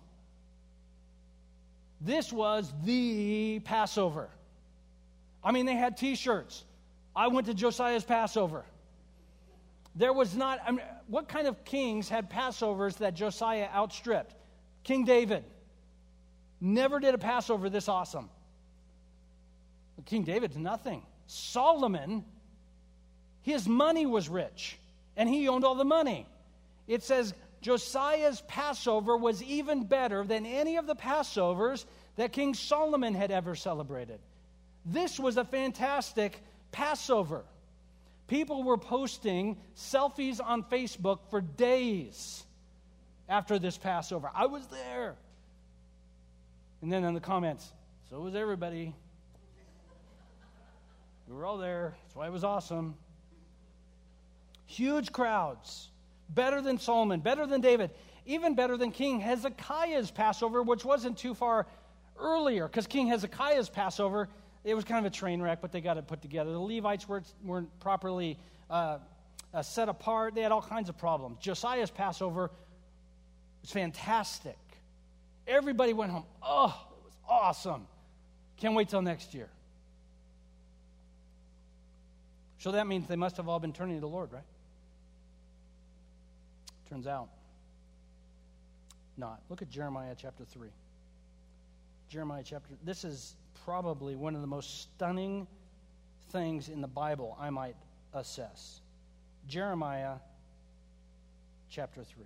This 2.00 2.32
was 2.32 2.72
the 2.84 3.60
Passover. 3.64 4.28
I 5.42 5.52
mean, 5.52 5.66
they 5.66 5.76
had 5.76 5.96
t 5.96 6.14
shirts. 6.14 6.64
I 7.14 7.28
went 7.28 7.46
to 7.46 7.54
Josiah's 7.54 8.04
Passover. 8.04 8.64
There 9.94 10.12
was 10.12 10.36
not, 10.36 10.60
I 10.66 10.72
mean, 10.72 10.84
what 11.06 11.26
kind 11.28 11.46
of 11.46 11.64
kings 11.64 12.08
had 12.08 12.28
Passovers 12.30 12.98
that 12.98 13.14
Josiah 13.14 13.68
outstripped? 13.74 14.34
King 14.84 15.04
David. 15.04 15.44
Never 16.60 17.00
did 17.00 17.14
a 17.14 17.18
Passover 17.18 17.70
this 17.70 17.88
awesome. 17.88 18.28
King 20.04 20.24
David's 20.24 20.56
nothing. 20.56 21.02
Solomon, 21.26 22.24
his 23.40 23.66
money 23.66 24.04
was 24.04 24.28
rich, 24.28 24.78
and 25.16 25.28
he 25.28 25.48
owned 25.48 25.64
all 25.64 25.74
the 25.74 25.84
money. 25.84 26.26
It 26.86 27.02
says 27.02 27.34
Josiah's 27.66 28.42
Passover 28.42 29.16
was 29.16 29.42
even 29.42 29.82
better 29.82 30.22
than 30.22 30.46
any 30.46 30.76
of 30.76 30.86
the 30.86 30.94
Passovers 30.94 31.84
that 32.14 32.30
King 32.30 32.54
Solomon 32.54 33.12
had 33.12 33.32
ever 33.32 33.56
celebrated. 33.56 34.20
This 34.84 35.18
was 35.18 35.36
a 35.36 35.44
fantastic 35.44 36.40
Passover. 36.70 37.42
People 38.28 38.62
were 38.62 38.78
posting 38.78 39.56
selfies 39.74 40.40
on 40.40 40.62
Facebook 40.62 41.18
for 41.28 41.40
days 41.40 42.44
after 43.28 43.58
this 43.58 43.76
Passover. 43.76 44.30
I 44.32 44.46
was 44.46 44.64
there. 44.68 45.16
And 46.82 46.92
then 46.92 47.02
in 47.02 47.14
the 47.14 47.20
comments, 47.20 47.72
so 48.10 48.20
was 48.20 48.36
everybody. 48.36 48.94
We 51.26 51.34
were 51.34 51.44
all 51.44 51.58
there. 51.58 51.96
That's 52.04 52.14
why 52.14 52.28
it 52.28 52.32
was 52.32 52.44
awesome. 52.44 52.94
Huge 54.66 55.10
crowds. 55.10 55.88
Better 56.28 56.60
than 56.60 56.78
Solomon, 56.78 57.20
better 57.20 57.46
than 57.46 57.60
David, 57.60 57.90
even 58.24 58.54
better 58.54 58.76
than 58.76 58.90
King 58.90 59.20
Hezekiah's 59.20 60.10
Passover, 60.10 60.62
which 60.62 60.84
wasn't 60.84 61.18
too 61.18 61.34
far 61.34 61.66
earlier, 62.18 62.66
because 62.66 62.86
King 62.86 63.08
Hezekiah's 63.08 63.68
Passover, 63.68 64.28
it 64.64 64.74
was 64.74 64.84
kind 64.84 65.04
of 65.04 65.12
a 65.12 65.14
train 65.14 65.40
wreck, 65.40 65.60
but 65.60 65.72
they 65.72 65.80
got 65.80 65.96
it 65.96 66.06
put 66.06 66.22
together. 66.22 66.52
The 66.52 66.58
Levites 66.58 67.08
weren't, 67.08 67.26
weren't 67.44 67.80
properly 67.80 68.38
uh, 68.68 68.98
uh, 69.54 69.62
set 69.62 69.88
apart, 69.88 70.34
they 70.34 70.42
had 70.42 70.52
all 70.52 70.62
kinds 70.62 70.88
of 70.88 70.98
problems. 70.98 71.38
Josiah's 71.38 71.90
Passover 71.90 72.50
was 73.62 73.70
fantastic. 73.70 74.58
Everybody 75.46 75.92
went 75.92 76.10
home. 76.10 76.24
Oh, 76.42 76.86
it 76.90 77.04
was 77.04 77.14
awesome. 77.28 77.86
Can't 78.56 78.74
wait 78.74 78.88
till 78.88 79.02
next 79.02 79.34
year. 79.34 79.48
So 82.58 82.72
that 82.72 82.86
means 82.86 83.06
they 83.06 83.16
must 83.16 83.36
have 83.36 83.48
all 83.48 83.60
been 83.60 83.72
turning 83.72 83.96
to 83.96 84.00
the 84.00 84.08
Lord, 84.08 84.32
right? 84.32 84.42
Turns 86.88 87.06
out, 87.06 87.28
not. 89.16 89.40
Look 89.48 89.62
at 89.62 89.70
Jeremiah 89.70 90.14
chapter 90.16 90.44
3. 90.44 90.68
Jeremiah 92.08 92.42
chapter, 92.44 92.74
this 92.84 93.04
is 93.04 93.34
probably 93.64 94.14
one 94.14 94.34
of 94.34 94.40
the 94.40 94.46
most 94.46 94.82
stunning 94.82 95.46
things 96.30 96.68
in 96.68 96.80
the 96.80 96.88
Bible 96.88 97.36
I 97.40 97.50
might 97.50 97.76
assess. 98.14 98.80
Jeremiah 99.48 100.14
chapter 101.70 102.04
3. 102.04 102.24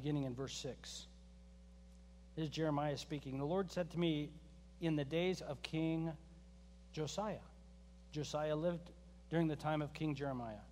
Beginning 0.00 0.24
in 0.24 0.34
verse 0.34 0.54
6. 0.54 1.06
This 2.36 2.44
is 2.44 2.50
Jeremiah 2.50 2.96
speaking. 2.96 3.36
The 3.36 3.44
Lord 3.44 3.68
said 3.72 3.90
to 3.90 3.98
me 3.98 4.30
in 4.80 4.94
the 4.94 5.04
days 5.04 5.40
of 5.40 5.60
King 5.62 6.12
Josiah. 6.92 7.42
Josiah 8.12 8.54
lived 8.54 8.90
during 9.28 9.48
the 9.48 9.56
time 9.56 9.82
of 9.82 9.92
King 9.92 10.14
Jeremiah. 10.14 10.62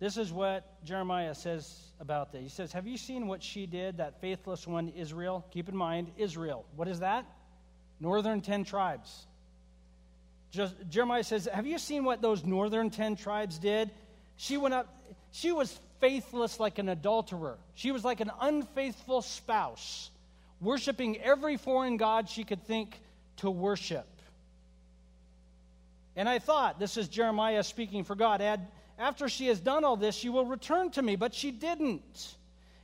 This 0.00 0.16
is 0.16 0.32
what 0.32 0.82
Jeremiah 0.82 1.34
says 1.34 1.92
about 2.00 2.32
this. 2.32 2.42
He 2.42 2.48
says, 2.48 2.72
Have 2.72 2.86
you 2.86 2.96
seen 2.96 3.26
what 3.26 3.42
she 3.42 3.66
did, 3.66 3.98
that 3.98 4.18
faithless 4.20 4.66
one, 4.66 4.88
Israel? 4.88 5.44
Keep 5.50 5.68
in 5.68 5.76
mind, 5.76 6.10
Israel. 6.16 6.64
What 6.74 6.88
is 6.88 7.00
that? 7.00 7.26
Northern 8.00 8.40
ten 8.40 8.64
tribes. 8.64 9.26
Just, 10.50 10.74
Jeremiah 10.88 11.22
says, 11.22 11.48
Have 11.52 11.66
you 11.66 11.78
seen 11.78 12.04
what 12.04 12.22
those 12.22 12.44
northern 12.44 12.88
ten 12.88 13.14
tribes 13.14 13.58
did? 13.58 13.90
She 14.36 14.56
went 14.56 14.72
up, 14.72 14.88
she 15.32 15.50
was 15.50 15.78
faithless 16.00 16.60
like 16.60 16.78
an 16.78 16.88
adulterer. 16.88 17.56
She 17.74 17.90
was 17.90 18.04
like 18.04 18.20
an 18.20 18.30
unfaithful 18.40 19.22
spouse, 19.22 20.10
worshiping 20.60 21.20
every 21.20 21.56
foreign 21.56 21.96
god 21.96 22.28
she 22.28 22.44
could 22.44 22.64
think 22.66 23.00
to 23.38 23.50
worship. 23.50 24.06
And 26.14 26.28
I 26.28 26.38
thought, 26.38 26.78
this 26.78 26.96
is 26.96 27.08
Jeremiah 27.08 27.62
speaking 27.62 28.04
for 28.04 28.14
God, 28.14 28.42
after 28.98 29.28
she 29.28 29.46
has 29.46 29.58
done 29.58 29.84
all 29.84 29.96
this, 29.96 30.14
she 30.14 30.28
will 30.28 30.44
return 30.44 30.90
to 30.90 31.02
me, 31.02 31.16
but 31.16 31.34
she 31.34 31.50
didn't. 31.50 32.36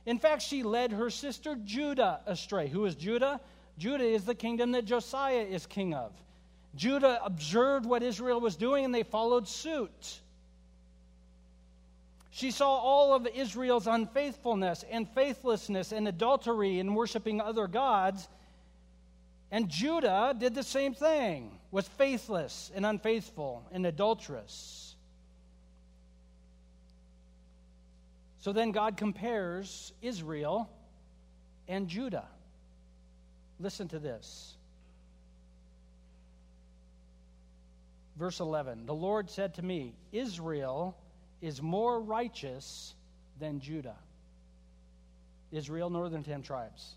In 0.05 0.17
fact, 0.17 0.41
she 0.41 0.63
led 0.63 0.91
her 0.91 1.11
sister 1.11 1.55
Judah 1.63 2.21
astray. 2.25 2.67
Who 2.67 2.85
is 2.85 2.95
Judah? 2.95 3.39
Judah 3.77 4.05
is 4.05 4.25
the 4.25 4.33
kingdom 4.33 4.71
that 4.71 4.85
Josiah 4.85 5.43
is 5.43 5.67
king 5.67 5.93
of. 5.93 6.11
Judah 6.75 7.19
observed 7.23 7.85
what 7.85 8.01
Israel 8.01 8.41
was 8.41 8.55
doing 8.55 8.85
and 8.85 8.93
they 8.93 9.03
followed 9.03 9.47
suit. 9.47 10.19
She 12.31 12.51
saw 12.51 12.69
all 12.69 13.13
of 13.13 13.27
Israel's 13.27 13.87
unfaithfulness 13.87 14.85
and 14.89 15.09
faithlessness 15.09 15.91
and 15.91 16.07
adultery 16.07 16.79
in 16.79 16.93
worshiping 16.93 17.41
other 17.41 17.67
gods. 17.67 18.27
And 19.51 19.67
Judah 19.67 20.35
did 20.37 20.53
the 20.53 20.63
same 20.63 20.93
thing, 20.93 21.57
was 21.71 21.87
faithless 21.87 22.71
and 22.75 22.85
unfaithful 22.85 23.63
and 23.71 23.85
adulterous. 23.85 24.95
So 28.41 28.53
then 28.53 28.71
God 28.71 28.95
compares 28.95 29.91
Israel 30.01 30.69
and 31.67 31.87
Judah. 31.87 32.27
Listen 33.59 33.87
to 33.89 33.99
this. 33.99 34.55
Verse 38.17 38.39
11 38.39 38.85
The 38.85 38.93
Lord 38.93 39.29
said 39.29 39.55
to 39.55 39.65
me, 39.65 39.93
Israel 40.11 40.95
is 41.41 41.61
more 41.61 41.99
righteous 41.99 42.93
than 43.39 43.59
Judah. 43.59 43.95
Israel, 45.51 45.89
northern 45.89 46.23
ten 46.23 46.41
tribes. 46.41 46.95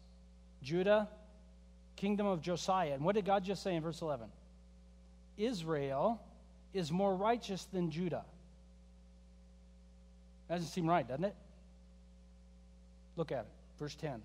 Judah, 0.62 1.08
kingdom 1.96 2.26
of 2.26 2.42
Josiah. 2.42 2.92
And 2.92 3.04
what 3.04 3.14
did 3.14 3.24
God 3.24 3.44
just 3.44 3.62
say 3.62 3.74
in 3.74 3.82
verse 3.82 4.02
11? 4.02 4.26
Israel 5.38 6.20
is 6.74 6.90
more 6.90 7.14
righteous 7.14 7.64
than 7.72 7.90
Judah. 7.90 8.24
That 10.48 10.56
doesn't 10.56 10.70
seem 10.70 10.86
right, 10.86 11.06
doesn't 11.06 11.24
it? 11.24 11.34
Look 13.16 13.32
at 13.32 13.40
it. 13.40 13.50
Verse 13.78 13.94
10. 13.94 14.22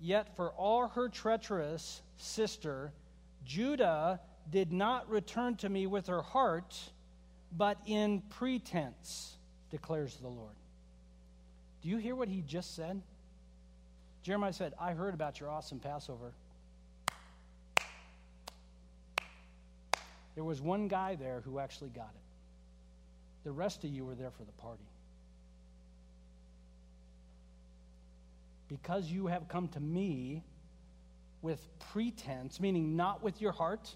Yet 0.00 0.34
for 0.36 0.50
all 0.50 0.88
her 0.88 1.08
treacherous 1.08 2.02
sister, 2.16 2.92
Judah 3.44 4.20
did 4.50 4.72
not 4.72 5.08
return 5.10 5.56
to 5.56 5.68
me 5.68 5.86
with 5.86 6.06
her 6.06 6.22
heart 6.22 6.78
but 7.56 7.78
in 7.86 8.22
pretense, 8.30 9.36
declares 9.70 10.16
the 10.16 10.28
Lord. 10.28 10.54
Do 11.82 11.88
you 11.88 11.98
hear 11.98 12.14
what 12.14 12.28
he 12.28 12.42
just 12.42 12.74
said? 12.74 13.00
Jeremiah 14.22 14.52
said, 14.52 14.74
I 14.80 14.92
heard 14.92 15.14
about 15.14 15.40
your 15.40 15.48
awesome 15.48 15.78
Passover. 15.78 16.32
There 20.34 20.44
was 20.44 20.60
one 20.60 20.88
guy 20.88 21.14
there 21.14 21.42
who 21.44 21.58
actually 21.58 21.90
got 21.90 22.10
it. 22.14 22.20
The 23.44 23.52
rest 23.52 23.84
of 23.84 23.90
you 23.90 24.04
were 24.04 24.14
there 24.14 24.30
for 24.30 24.44
the 24.44 24.52
party. 24.52 24.82
Because 28.68 29.06
you 29.06 29.28
have 29.28 29.48
come 29.48 29.68
to 29.68 29.80
me 29.80 30.42
with 31.40 31.60
pretense, 31.92 32.58
meaning 32.58 32.96
not 32.96 33.22
with 33.22 33.40
your 33.40 33.52
heart, 33.52 33.88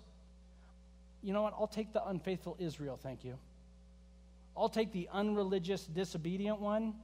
you 1.22 1.32
know 1.32 1.42
what? 1.42 1.54
I'll 1.58 1.66
take 1.66 1.92
the 1.92 2.06
unfaithful 2.06 2.56
Israel, 2.58 2.98
thank 3.02 3.24
you. 3.24 3.36
I'll 4.56 4.68
take 4.68 4.92
the 4.92 5.08
unreligious, 5.12 5.86
disobedient 5.86 6.60
one 6.60 6.94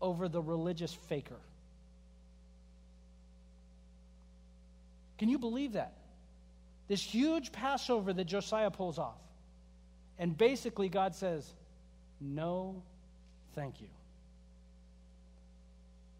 over 0.00 0.28
the 0.28 0.40
religious 0.40 0.92
faker. 0.92 1.38
Can 5.18 5.28
you 5.28 5.38
believe 5.38 5.74
that? 5.74 5.92
This 6.88 7.02
huge 7.02 7.52
Passover 7.52 8.12
that 8.12 8.24
Josiah 8.24 8.70
pulls 8.70 8.98
off. 8.98 9.18
And 10.18 10.36
basically, 10.36 10.88
God 10.88 11.14
says, 11.14 11.48
No, 12.20 12.82
thank 13.54 13.80
you. 13.80 13.88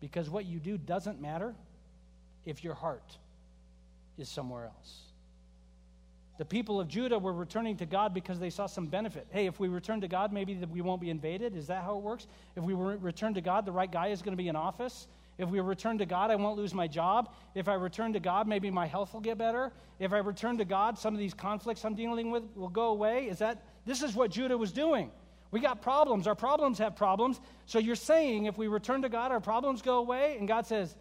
Because 0.00 0.28
what 0.30 0.44
you 0.44 0.58
do 0.58 0.78
doesn't 0.78 1.20
matter 1.20 1.54
if 2.44 2.64
your 2.64 2.74
heart 2.74 3.18
is 4.18 4.28
somewhere 4.28 4.64
else. 4.64 5.11
The 6.38 6.44
people 6.44 6.80
of 6.80 6.88
Judah 6.88 7.18
were 7.18 7.32
returning 7.32 7.76
to 7.76 7.86
God 7.86 8.14
because 8.14 8.38
they 8.38 8.50
saw 8.50 8.66
some 8.66 8.86
benefit. 8.86 9.26
Hey, 9.30 9.46
if 9.46 9.60
we 9.60 9.68
return 9.68 10.00
to 10.00 10.08
God, 10.08 10.32
maybe 10.32 10.54
we 10.70 10.80
won't 10.80 11.00
be 11.00 11.10
invaded. 11.10 11.54
Is 11.56 11.66
that 11.66 11.84
how 11.84 11.96
it 11.96 12.02
works? 12.02 12.26
If 12.56 12.64
we 12.64 12.72
return 12.74 13.34
to 13.34 13.40
God, 13.40 13.66
the 13.66 13.72
right 13.72 13.90
guy 13.90 14.08
is 14.08 14.22
going 14.22 14.32
to 14.32 14.42
be 14.42 14.48
in 14.48 14.56
office. 14.56 15.08
If 15.38 15.48
we 15.48 15.60
return 15.60 15.98
to 15.98 16.06
God, 16.06 16.30
I 16.30 16.36
won't 16.36 16.56
lose 16.56 16.74
my 16.74 16.86
job. 16.86 17.34
If 17.54 17.68
I 17.68 17.74
return 17.74 18.12
to 18.14 18.20
God, 18.20 18.46
maybe 18.46 18.70
my 18.70 18.86
health 18.86 19.12
will 19.12 19.20
get 19.20 19.38
better. 19.38 19.72
If 19.98 20.12
I 20.12 20.18
return 20.18 20.58
to 20.58 20.64
God, 20.64 20.98
some 20.98 21.14
of 21.14 21.20
these 21.20 21.34
conflicts 21.34 21.84
I'm 21.84 21.94
dealing 21.94 22.30
with 22.30 22.44
will 22.54 22.68
go 22.68 22.88
away. 22.88 23.26
Is 23.26 23.38
that 23.38 23.62
this 23.86 24.02
is 24.02 24.14
what 24.14 24.30
Judah 24.30 24.56
was 24.56 24.72
doing? 24.72 25.10
We 25.50 25.60
got 25.60 25.82
problems. 25.82 26.26
Our 26.26 26.34
problems 26.34 26.78
have 26.78 26.96
problems. 26.96 27.40
So 27.66 27.78
you're 27.78 27.94
saying 27.94 28.46
if 28.46 28.56
we 28.56 28.68
return 28.68 29.02
to 29.02 29.08
God, 29.08 29.32
our 29.32 29.40
problems 29.40 29.82
go 29.82 29.98
away? 29.98 30.36
And 30.38 30.48
God 30.48 30.66
says, 30.66 30.96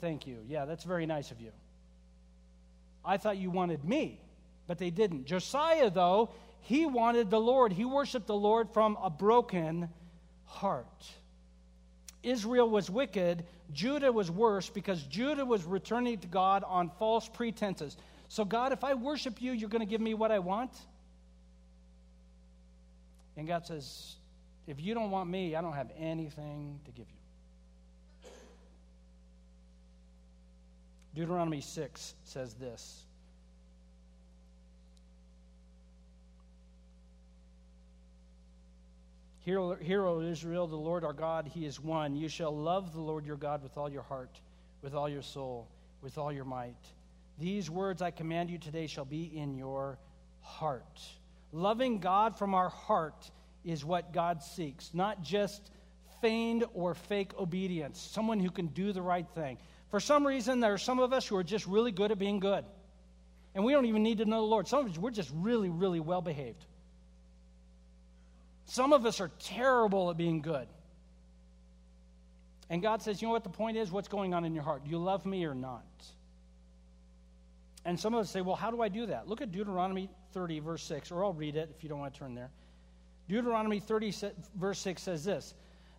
Thank 0.00 0.26
you. 0.26 0.38
Yeah, 0.46 0.66
that's 0.66 0.84
very 0.84 1.06
nice 1.06 1.30
of 1.30 1.40
you. 1.40 1.50
I 3.04 3.16
thought 3.16 3.36
you 3.36 3.50
wanted 3.50 3.84
me, 3.84 4.20
but 4.66 4.78
they 4.78 4.90
didn't. 4.90 5.26
Josiah, 5.26 5.90
though, 5.90 6.30
he 6.60 6.86
wanted 6.86 7.30
the 7.30 7.40
Lord. 7.40 7.72
He 7.72 7.84
worshiped 7.84 8.26
the 8.26 8.34
Lord 8.34 8.70
from 8.70 8.96
a 9.02 9.10
broken 9.10 9.88
heart. 10.46 10.86
Israel 12.22 12.68
was 12.68 12.88
wicked, 12.88 13.44
Judah 13.72 14.10
was 14.10 14.30
worse 14.30 14.70
because 14.70 15.02
Judah 15.02 15.44
was 15.44 15.64
returning 15.64 16.18
to 16.18 16.26
God 16.26 16.64
on 16.66 16.90
false 16.98 17.28
pretenses. 17.28 17.96
So, 18.28 18.44
God, 18.44 18.72
if 18.72 18.82
I 18.82 18.94
worship 18.94 19.42
you, 19.42 19.52
you're 19.52 19.68
going 19.68 19.80
to 19.80 19.86
give 19.86 20.00
me 20.00 20.14
what 20.14 20.32
I 20.32 20.38
want? 20.38 20.70
And 23.36 23.46
God 23.46 23.66
says, 23.66 24.16
if 24.66 24.80
you 24.80 24.94
don't 24.94 25.10
want 25.10 25.28
me, 25.28 25.54
I 25.54 25.60
don't 25.60 25.74
have 25.74 25.90
anything 25.98 26.80
to 26.86 26.90
give 26.92 27.06
you. 27.10 27.23
Deuteronomy 31.14 31.60
6 31.60 32.14
says 32.24 32.54
this 32.54 33.04
Hear, 39.44 39.76
hear, 39.76 40.06
O 40.06 40.20
Israel, 40.20 40.66
the 40.66 40.74
Lord 40.74 41.04
our 41.04 41.12
God, 41.12 41.50
He 41.52 41.66
is 41.66 41.78
one. 41.78 42.16
You 42.16 42.28
shall 42.28 42.56
love 42.56 42.94
the 42.94 43.00
Lord 43.00 43.26
your 43.26 43.36
God 43.36 43.62
with 43.62 43.76
all 43.76 43.90
your 43.90 44.02
heart, 44.02 44.40
with 44.80 44.94
all 44.94 45.08
your 45.08 45.22
soul, 45.22 45.68
with 46.00 46.16
all 46.16 46.32
your 46.32 46.46
might. 46.46 46.74
These 47.38 47.68
words 47.68 48.00
I 48.00 48.10
command 48.10 48.48
you 48.48 48.56
today 48.56 48.86
shall 48.86 49.04
be 49.04 49.30
in 49.36 49.54
your 49.54 49.98
heart. 50.40 51.00
Loving 51.52 51.98
God 51.98 52.38
from 52.38 52.54
our 52.54 52.70
heart 52.70 53.30
is 53.64 53.84
what 53.84 54.14
God 54.14 54.42
seeks, 54.42 54.90
not 54.94 55.22
just 55.22 55.70
feigned 56.22 56.64
or 56.72 56.94
fake 56.94 57.32
obedience, 57.38 58.00
someone 58.00 58.40
who 58.40 58.50
can 58.50 58.68
do 58.68 58.92
the 58.92 59.02
right 59.02 59.26
thing. 59.34 59.58
For 59.94 60.00
some 60.00 60.26
reason, 60.26 60.58
there 60.58 60.72
are 60.72 60.78
some 60.78 60.98
of 60.98 61.12
us 61.12 61.24
who 61.24 61.36
are 61.36 61.44
just 61.44 61.68
really 61.68 61.92
good 61.92 62.10
at 62.10 62.18
being 62.18 62.40
good. 62.40 62.64
And 63.54 63.64
we 63.64 63.72
don't 63.72 63.86
even 63.86 64.02
need 64.02 64.18
to 64.18 64.24
know 64.24 64.40
the 64.40 64.46
Lord. 64.48 64.66
Some 64.66 64.84
of 64.84 64.90
us, 64.90 64.98
we're 64.98 65.12
just 65.12 65.30
really, 65.32 65.68
really 65.68 66.00
well 66.00 66.20
behaved. 66.20 66.64
Some 68.64 68.92
of 68.92 69.06
us 69.06 69.20
are 69.20 69.30
terrible 69.38 70.10
at 70.10 70.16
being 70.16 70.42
good. 70.42 70.66
And 72.68 72.82
God 72.82 73.02
says, 73.02 73.22
you 73.22 73.28
know 73.28 73.32
what 73.34 73.44
the 73.44 73.50
point 73.50 73.76
is? 73.76 73.92
What's 73.92 74.08
going 74.08 74.34
on 74.34 74.44
in 74.44 74.52
your 74.52 74.64
heart? 74.64 74.82
Do 74.82 74.90
you 74.90 74.98
love 74.98 75.24
me 75.26 75.44
or 75.44 75.54
not? 75.54 75.84
And 77.84 78.00
some 78.00 78.14
of 78.14 78.20
us 78.22 78.30
say, 78.30 78.40
well, 78.40 78.56
how 78.56 78.72
do 78.72 78.82
I 78.82 78.88
do 78.88 79.06
that? 79.06 79.28
Look 79.28 79.42
at 79.42 79.52
Deuteronomy 79.52 80.10
30, 80.32 80.58
verse 80.58 80.82
6, 80.82 81.12
or 81.12 81.22
I'll 81.22 81.34
read 81.34 81.54
it 81.54 81.70
if 81.72 81.84
you 81.84 81.88
don't 81.88 82.00
want 82.00 82.12
to 82.12 82.18
turn 82.18 82.34
there. 82.34 82.50
Deuteronomy 83.28 83.78
30, 83.78 84.12
verse 84.56 84.80
6 84.80 85.00
says 85.00 85.24
this 85.24 85.54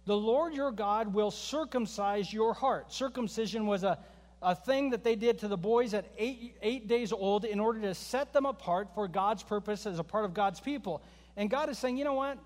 The 0.05 0.15
Lord 0.15 0.53
your 0.53 0.71
God 0.71 1.13
will 1.13 1.31
circumcise 1.31 2.31
your 2.31 2.53
heart. 2.53 2.93
Circumcision 2.93 3.65
was 3.65 3.83
a, 3.83 3.97
a 4.41 4.53
thing 4.53 4.91
that 4.91 5.03
they 5.03 5.15
did 5.15 5.39
to 5.39 5.47
the 5.47 5.57
boys 5.57 5.93
at 5.93 6.05
eight, 6.17 6.55
eight 6.61 6.87
days 6.87 7.11
old 7.11 7.43
in 7.43 7.59
order 7.59 7.81
to 7.81 7.95
set 7.95 8.31
them 8.31 8.45
apart 8.45 8.89
for 8.93 9.07
God's 9.07 9.41
purpose 9.41 9.87
as 9.87 9.97
a 9.97 10.03
part 10.03 10.25
of 10.25 10.33
God's 10.33 10.59
people. 10.59 11.01
And 11.37 11.49
God 11.49 11.69
is 11.69 11.79
saying, 11.79 11.97
you 11.97 12.03
know 12.03 12.13
what? 12.13 12.37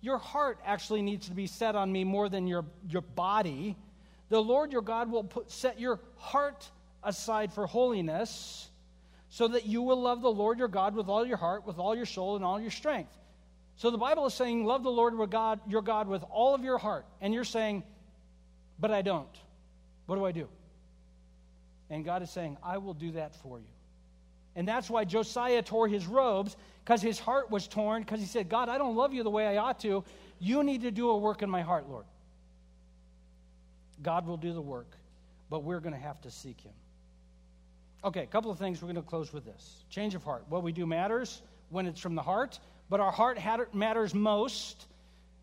Your 0.00 0.18
heart 0.18 0.60
actually 0.64 1.02
needs 1.02 1.28
to 1.28 1.34
be 1.34 1.46
set 1.46 1.74
on 1.74 1.90
me 1.90 2.04
more 2.04 2.28
than 2.28 2.46
your, 2.46 2.64
your 2.88 3.02
body. 3.02 3.74
The 4.28 4.40
Lord 4.40 4.70
your 4.70 4.82
God 4.82 5.10
will 5.10 5.24
put, 5.24 5.50
set 5.50 5.80
your 5.80 6.00
heart 6.16 6.70
aside 7.02 7.52
for 7.52 7.66
holiness 7.66 8.70
so 9.30 9.48
that 9.48 9.66
you 9.66 9.82
will 9.82 10.00
love 10.00 10.22
the 10.22 10.30
Lord 10.30 10.58
your 10.58 10.68
God 10.68 10.94
with 10.94 11.08
all 11.08 11.26
your 11.26 11.36
heart, 11.36 11.66
with 11.66 11.78
all 11.78 11.96
your 11.96 12.06
soul, 12.06 12.36
and 12.36 12.44
all 12.44 12.60
your 12.60 12.70
strength. 12.70 13.17
So 13.78 13.90
the 13.92 13.98
Bible 13.98 14.26
is 14.26 14.34
saying, 14.34 14.64
love 14.64 14.82
the 14.82 14.90
Lord 14.90 15.14
your 15.14 15.28
God, 15.28 15.60
your 15.68 15.82
God 15.82 16.08
with 16.08 16.24
all 16.30 16.54
of 16.54 16.64
your 16.64 16.78
heart. 16.78 17.06
And 17.20 17.32
you're 17.32 17.44
saying, 17.44 17.84
but 18.78 18.90
I 18.90 19.02
don't. 19.02 19.28
What 20.06 20.16
do 20.16 20.24
I 20.24 20.32
do? 20.32 20.48
And 21.88 22.04
God 22.04 22.22
is 22.22 22.30
saying, 22.30 22.56
I 22.62 22.78
will 22.78 22.94
do 22.94 23.12
that 23.12 23.36
for 23.36 23.58
you. 23.58 23.64
And 24.56 24.66
that's 24.66 24.90
why 24.90 25.04
Josiah 25.04 25.62
tore 25.62 25.86
his 25.86 26.06
robes, 26.06 26.56
because 26.84 27.00
his 27.00 27.20
heart 27.20 27.52
was 27.52 27.68
torn, 27.68 28.02
because 28.02 28.18
he 28.18 28.26
said, 28.26 28.48
God, 28.48 28.68
I 28.68 28.78
don't 28.78 28.96
love 28.96 29.14
you 29.14 29.22
the 29.22 29.30
way 29.30 29.46
I 29.46 29.58
ought 29.58 29.78
to. 29.80 30.02
You 30.40 30.64
need 30.64 30.82
to 30.82 30.90
do 30.90 31.10
a 31.10 31.16
work 31.16 31.42
in 31.42 31.48
my 31.48 31.62
heart, 31.62 31.88
Lord. 31.88 32.04
God 34.02 34.26
will 34.26 34.36
do 34.36 34.52
the 34.52 34.60
work, 34.60 34.90
but 35.50 35.62
we're 35.62 35.80
going 35.80 35.94
to 35.94 36.00
have 36.00 36.20
to 36.22 36.32
seek 36.32 36.60
him. 36.60 36.72
Okay, 38.02 38.24
a 38.24 38.26
couple 38.26 38.50
of 38.50 38.58
things 38.58 38.82
we're 38.82 38.86
going 38.92 38.96
to 38.96 39.08
close 39.08 39.32
with 39.32 39.44
this. 39.44 39.84
Change 39.88 40.16
of 40.16 40.24
heart. 40.24 40.44
What 40.48 40.64
we 40.64 40.72
do 40.72 40.84
matters 40.84 41.42
when 41.70 41.86
it's 41.86 42.00
from 42.00 42.16
the 42.16 42.22
heart, 42.22 42.58
but 42.88 43.00
our 43.00 43.12
heart 43.12 43.38
matters 43.74 44.14
most, 44.14 44.86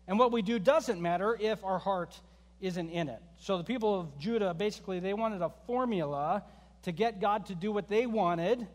and 0.08 0.18
what 0.18 0.32
we 0.32 0.42
do 0.42 0.58
doesn't 0.58 1.00
matter 1.00 1.36
if 1.40 1.64
our 1.64 1.78
heart 1.78 2.18
isn't 2.60 2.90
in 2.90 3.08
it. 3.08 3.20
So 3.38 3.58
the 3.58 3.64
people 3.64 4.00
of 4.00 4.18
Judah 4.18 4.54
basically 4.54 5.00
they 5.00 5.14
wanted 5.14 5.42
a 5.42 5.50
formula 5.66 6.42
to 6.82 6.92
get 6.92 7.20
God 7.20 7.46
to 7.46 7.54
do 7.54 7.72
what 7.72 7.88
they 7.88 8.06
wanted, 8.06 8.66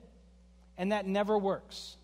and 0.78 0.92
that 0.92 1.08
never 1.08 1.38
works. 1.38 1.96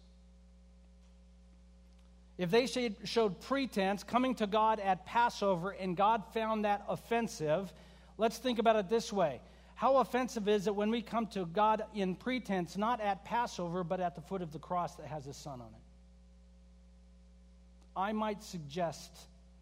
If 2.37 2.51
they 2.51 2.67
showed 3.03 3.41
pretense 3.41 4.03
coming 4.03 4.35
to 4.35 4.47
God 4.47 4.79
at 4.79 5.05
Passover 5.05 5.71
and 5.71 5.97
God 5.97 6.23
found 6.33 6.65
that 6.65 6.85
offensive, 6.87 7.73
let's 8.17 8.37
think 8.37 8.59
about 8.59 8.75
it 8.75 8.89
this 8.89 9.11
way 9.11 9.41
how 9.77 9.97
offensive 9.97 10.47
is 10.47 10.65
it 10.65 10.75
when 10.75 10.89
we 10.89 11.03
come 11.03 11.27
to 11.27 11.45
God 11.45 11.83
in 11.93 12.15
pretense, 12.15 12.77
not 12.77 12.99
at 12.99 13.23
Passover, 13.23 13.83
but 13.83 13.99
at 13.99 14.15
the 14.15 14.21
foot 14.21 14.41
of 14.41 14.51
the 14.51 14.57
cross 14.57 14.95
that 14.95 15.05
has 15.05 15.25
his 15.25 15.37
son 15.37 15.61
on 15.61 15.67
it? 15.67 15.86
I 17.97 18.13
might 18.13 18.43
suggest 18.43 19.11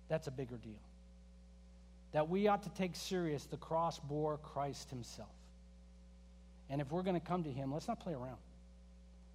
that's 0.10 0.28
a 0.28 0.32
bigger 0.32 0.58
deal. 0.58 0.74
That 2.12 2.30
we 2.30 2.48
ought 2.48 2.64
to 2.64 2.70
take 2.70 2.96
serious 2.96 3.46
the 3.46 3.58
cross 3.58 3.98
bore 4.00 4.38
Christ 4.38 4.90
himself. 4.90 5.30
And 6.70 6.82
if 6.82 6.92
we're 6.92 7.04
going 7.04 7.20
to 7.20 7.26
come 7.26 7.44
to 7.44 7.52
him, 7.52 7.74
let's 7.74 7.88
not 7.88 8.00
play 8.00 8.14
around. 8.14 8.38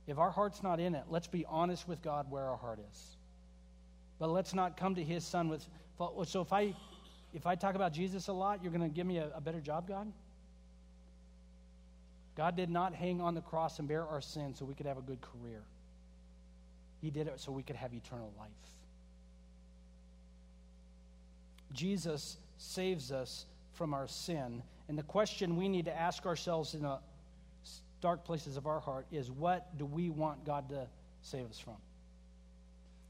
If 0.06 0.18
our 0.18 0.30
heart's 0.30 0.62
not 0.62 0.80
in 0.80 0.94
it, 0.94 1.04
let's 1.08 1.26
be 1.26 1.46
honest 1.48 1.88
with 1.88 2.02
God 2.02 2.30
where 2.30 2.44
our 2.44 2.56
heart 2.56 2.78
is. 2.90 3.16
But 4.18 4.28
let's 4.28 4.54
not 4.54 4.76
come 4.76 4.94
to 4.96 5.02
his 5.04 5.24
son 5.24 5.48
with 5.48 5.66
so 6.24 6.40
if 6.40 6.52
I 6.52 6.74
if 7.34 7.46
I 7.46 7.54
talk 7.54 7.74
about 7.74 7.92
Jesus 7.92 8.28
a 8.28 8.32
lot, 8.32 8.62
you're 8.62 8.72
going 8.72 8.88
to 8.88 8.94
give 8.94 9.06
me 9.06 9.18
a, 9.18 9.30
a 9.34 9.40
better 9.40 9.60
job, 9.60 9.86
God? 9.86 10.10
God 12.36 12.56
did 12.56 12.70
not 12.70 12.94
hang 12.94 13.20
on 13.20 13.34
the 13.34 13.40
cross 13.42 13.78
and 13.78 13.86
bear 13.86 14.06
our 14.06 14.20
sins 14.20 14.58
so 14.58 14.64
we 14.64 14.74
could 14.74 14.86
have 14.86 14.96
a 14.96 15.02
good 15.02 15.20
career. 15.20 15.62
He 17.02 17.10
did 17.10 17.26
it 17.26 17.38
so 17.38 17.52
we 17.52 17.62
could 17.62 17.76
have 17.76 17.92
eternal 17.92 18.32
life. 18.38 18.48
Jesus 21.72 22.38
saves 22.58 23.12
us 23.12 23.46
from 23.72 23.94
our 23.94 24.06
sin. 24.08 24.62
And 24.88 24.98
the 24.98 25.02
question 25.02 25.56
we 25.56 25.68
need 25.68 25.84
to 25.86 25.96
ask 25.96 26.26
ourselves 26.26 26.74
in 26.74 26.82
the 26.82 26.98
dark 28.00 28.24
places 28.24 28.56
of 28.56 28.66
our 28.66 28.80
heart 28.80 29.06
is 29.12 29.30
what 29.30 29.76
do 29.78 29.84
we 29.84 30.10
want 30.10 30.44
God 30.44 30.68
to 30.70 30.86
save 31.22 31.48
us 31.48 31.58
from? 31.58 31.76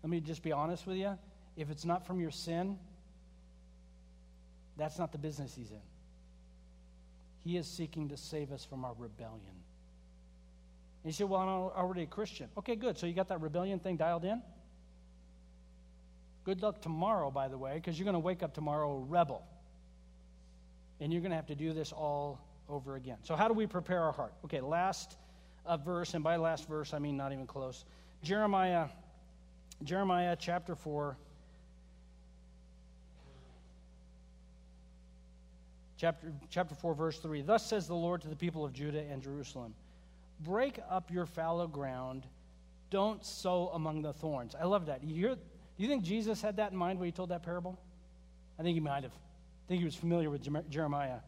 Let 0.03 0.11
me 0.11 0.21
just 0.21 0.43
be 0.43 0.53
honest 0.53 0.87
with 0.87 0.97
you. 0.97 1.19
If 1.57 1.71
it's 1.71 1.85
not 1.85 2.07
from 2.07 2.21
your 2.21 2.31
sin, 2.31 2.79
that's 4.77 4.99
not 4.99 5.13
the 5.13 5.19
business 5.19 5.55
he's 5.55 5.71
in. 5.71 5.81
He 7.45 7.57
is 7.57 7.67
seeking 7.67 8.09
to 8.09 8.17
save 8.17 8.53
us 8.53 8.65
from 8.65 8.85
our 8.85 8.95
rebellion. 8.99 9.41
And 11.03 11.11
you 11.11 11.13
say, 11.13 11.25
Well, 11.25 11.41
I'm 11.41 11.49
already 11.49 12.03
a 12.03 12.07
Christian. 12.07 12.49
Okay, 12.59 12.77
good. 12.77 12.99
So 12.99 13.07
you 13.07 13.15
got 13.15 13.29
that 13.29 13.41
rebellion 13.41 13.79
thing 13.79 13.97
dialed 13.97 14.25
in? 14.25 14.43
Good 16.51 16.63
luck 16.63 16.83
tomorrow, 16.83 17.31
by 17.31 17.47
the 17.47 17.57
way, 17.57 17.75
because 17.75 17.97
you're 17.97 18.05
going 18.05 18.15
to 18.15 18.19
wake 18.19 18.43
up 18.43 18.53
tomorrow 18.53 18.91
a 18.91 18.99
rebel. 18.99 19.47
And 20.99 21.13
you're 21.13 21.23
going 21.23 21.31
to 21.31 21.37
have 21.37 21.47
to 21.47 21.55
do 21.55 21.73
this 21.73 21.93
all 21.93 22.41
over 22.69 22.97
again. 22.97 23.19
So, 23.23 23.37
how 23.37 23.47
do 23.47 23.55
we 23.55 23.69
prepare 23.69 24.03
our 24.03 24.11
heart? 24.11 24.33
Okay, 24.47 24.61
last 24.61 25.17
uh, 25.65 25.77
verse, 25.77 26.15
and 26.15 26.25
by 26.25 26.35
last 26.35 26.67
verse, 26.67 26.93
I 26.93 26.99
mean 26.99 27.17
not 27.17 27.33
even 27.33 27.47
close. 27.47 27.85
Jeremiah, 28.25 28.89
Jeremiah 29.85 30.35
chapter 30.37 30.75
4. 30.75 31.17
Chapter, 35.99 36.33
chapter 36.51 36.75
4, 36.75 36.95
verse 36.97 37.21
3 37.21 37.43
Thus 37.43 37.65
says 37.65 37.87
the 37.87 37.95
Lord 37.95 38.23
to 38.23 38.29
the 38.29 38.35
people 38.35 38.65
of 38.65 38.73
Judah 38.73 39.05
and 39.09 39.23
Jerusalem 39.23 39.73
Break 40.41 40.81
up 40.91 41.13
your 41.13 41.27
fallow 41.27 41.69
ground, 41.69 42.27
don't 42.91 43.25
sow 43.25 43.71
among 43.73 44.03
the 44.03 44.13
thorns. 44.13 44.57
I 44.61 44.65
love 44.65 44.87
that. 44.87 45.05
You 45.05 45.15
hear, 45.15 45.37
do 45.81 45.85
you 45.85 45.91
think 45.91 46.05
Jesus 46.05 46.43
had 46.43 46.59
that 46.59 46.73
in 46.73 46.77
mind 46.77 46.99
when 46.99 47.07
he 47.07 47.13
told 47.13 47.31
that 47.31 47.43
parable? 47.43 47.79
I 48.59 48.63
think 48.63 48.75
he 48.75 48.81
might 48.81 49.03
have. 49.03 49.13
I 49.13 49.67
think 49.67 49.79
he 49.79 49.87
was 49.87 49.95
familiar 49.95 50.29
with 50.29 50.47
Jeremiah. 50.69 51.21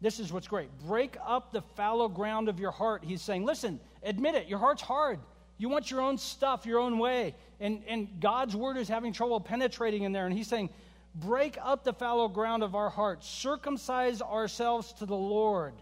This 0.00 0.20
is 0.20 0.32
what's 0.32 0.46
great. 0.46 0.68
Break 0.86 1.16
up 1.26 1.50
the 1.50 1.62
fallow 1.74 2.06
ground 2.06 2.48
of 2.48 2.60
your 2.60 2.70
heart. 2.70 3.02
He's 3.04 3.20
saying, 3.20 3.44
listen, 3.44 3.80
admit 4.04 4.36
it, 4.36 4.46
your 4.46 4.60
heart's 4.60 4.80
hard. 4.82 5.18
You 5.56 5.68
want 5.68 5.90
your 5.90 6.00
own 6.00 6.18
stuff, 6.18 6.66
your 6.66 6.78
own 6.78 7.00
way. 7.00 7.34
And, 7.58 7.82
and 7.88 8.06
God's 8.20 8.54
word 8.54 8.76
is 8.76 8.86
having 8.86 9.12
trouble 9.12 9.40
penetrating 9.40 10.04
in 10.04 10.12
there. 10.12 10.26
And 10.26 10.38
he's 10.38 10.46
saying, 10.46 10.70
break 11.16 11.58
up 11.60 11.82
the 11.82 11.92
fallow 11.92 12.28
ground 12.28 12.62
of 12.62 12.76
our 12.76 12.90
hearts, 12.90 13.28
circumcise 13.28 14.22
ourselves 14.22 14.92
to 15.00 15.04
the 15.04 15.16
Lord. 15.16 15.74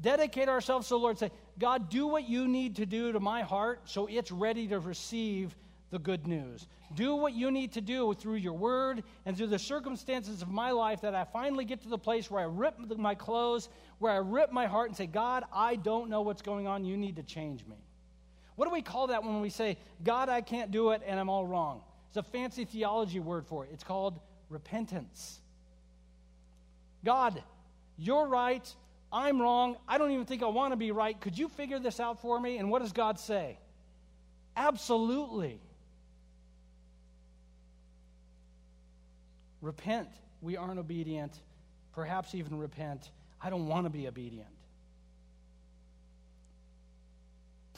Dedicate 0.00 0.48
ourselves 0.48 0.88
to 0.88 0.94
the 0.94 0.98
Lord. 0.98 1.18
Say, 1.18 1.30
God, 1.60 1.90
do 1.90 2.06
what 2.06 2.28
you 2.28 2.48
need 2.48 2.76
to 2.76 2.86
do 2.86 3.12
to 3.12 3.20
my 3.20 3.42
heart 3.42 3.82
so 3.84 4.06
it's 4.06 4.32
ready 4.32 4.66
to 4.68 4.80
receive 4.80 5.54
the 5.90 5.98
good 5.98 6.26
news. 6.26 6.66
Do 6.94 7.14
what 7.16 7.34
you 7.34 7.50
need 7.50 7.72
to 7.72 7.82
do 7.82 8.14
through 8.14 8.36
your 8.36 8.54
word 8.54 9.04
and 9.26 9.36
through 9.36 9.48
the 9.48 9.58
circumstances 9.58 10.40
of 10.40 10.50
my 10.50 10.70
life 10.70 11.02
that 11.02 11.14
I 11.14 11.24
finally 11.24 11.66
get 11.66 11.82
to 11.82 11.88
the 11.88 11.98
place 11.98 12.30
where 12.30 12.40
I 12.40 12.46
rip 12.46 12.78
my 12.96 13.14
clothes, 13.14 13.68
where 13.98 14.12
I 14.12 14.16
rip 14.16 14.50
my 14.50 14.66
heart 14.66 14.88
and 14.88 14.96
say, 14.96 15.06
God, 15.06 15.44
I 15.52 15.76
don't 15.76 16.08
know 16.08 16.22
what's 16.22 16.42
going 16.42 16.66
on. 16.66 16.84
You 16.84 16.96
need 16.96 17.16
to 17.16 17.22
change 17.22 17.66
me. 17.66 17.76
What 18.56 18.64
do 18.64 18.72
we 18.72 18.82
call 18.82 19.08
that 19.08 19.22
when 19.22 19.40
we 19.40 19.50
say, 19.50 19.76
God, 20.02 20.28
I 20.30 20.40
can't 20.40 20.70
do 20.70 20.90
it 20.92 21.02
and 21.06 21.20
I'm 21.20 21.28
all 21.28 21.46
wrong? 21.46 21.82
It's 22.08 22.16
a 22.16 22.22
fancy 22.22 22.64
theology 22.64 23.20
word 23.20 23.46
for 23.46 23.64
it. 23.64 23.70
It's 23.72 23.84
called 23.84 24.18
repentance. 24.48 25.40
God, 27.04 27.42
you're 27.98 28.26
right. 28.26 28.66
I'm 29.12 29.40
wrong. 29.40 29.76
I 29.88 29.98
don't 29.98 30.12
even 30.12 30.24
think 30.24 30.42
I 30.42 30.46
want 30.46 30.72
to 30.72 30.76
be 30.76 30.92
right. 30.92 31.20
Could 31.20 31.36
you 31.36 31.48
figure 31.48 31.78
this 31.78 31.98
out 31.98 32.20
for 32.20 32.38
me? 32.40 32.58
And 32.58 32.70
what 32.70 32.82
does 32.82 32.92
God 32.92 33.18
say? 33.18 33.58
Absolutely. 34.56 35.60
Repent. 39.60 40.08
We 40.40 40.56
aren't 40.56 40.78
obedient. 40.78 41.40
Perhaps 41.92 42.34
even 42.34 42.56
repent. 42.56 43.10
I 43.42 43.50
don't 43.50 43.66
want 43.66 43.84
to 43.86 43.90
be 43.90 44.06
obedient. 44.06 44.48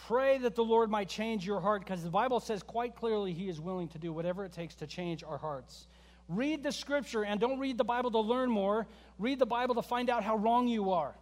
Pray 0.06 0.38
that 0.38 0.54
the 0.56 0.64
Lord 0.64 0.90
might 0.90 1.08
change 1.08 1.46
your 1.46 1.60
heart 1.60 1.84
because 1.84 2.02
the 2.02 2.10
Bible 2.10 2.40
says 2.40 2.62
quite 2.62 2.96
clearly 2.96 3.32
He 3.32 3.48
is 3.48 3.60
willing 3.60 3.88
to 3.88 3.98
do 3.98 4.12
whatever 4.12 4.44
it 4.44 4.52
takes 4.52 4.74
to 4.76 4.86
change 4.86 5.22
our 5.22 5.38
hearts. 5.38 5.86
Read 6.28 6.62
the 6.62 6.72
scripture 6.72 7.24
and 7.24 7.40
don't 7.40 7.58
read 7.58 7.78
the 7.78 7.84
Bible 7.84 8.10
to 8.10 8.18
learn 8.18 8.50
more. 8.50 8.86
Read 9.18 9.38
the 9.38 9.46
Bible 9.46 9.74
to 9.76 9.82
find 9.82 10.10
out 10.10 10.24
how 10.24 10.36
wrong 10.36 10.66
you 10.66 10.90
are. 10.90 11.14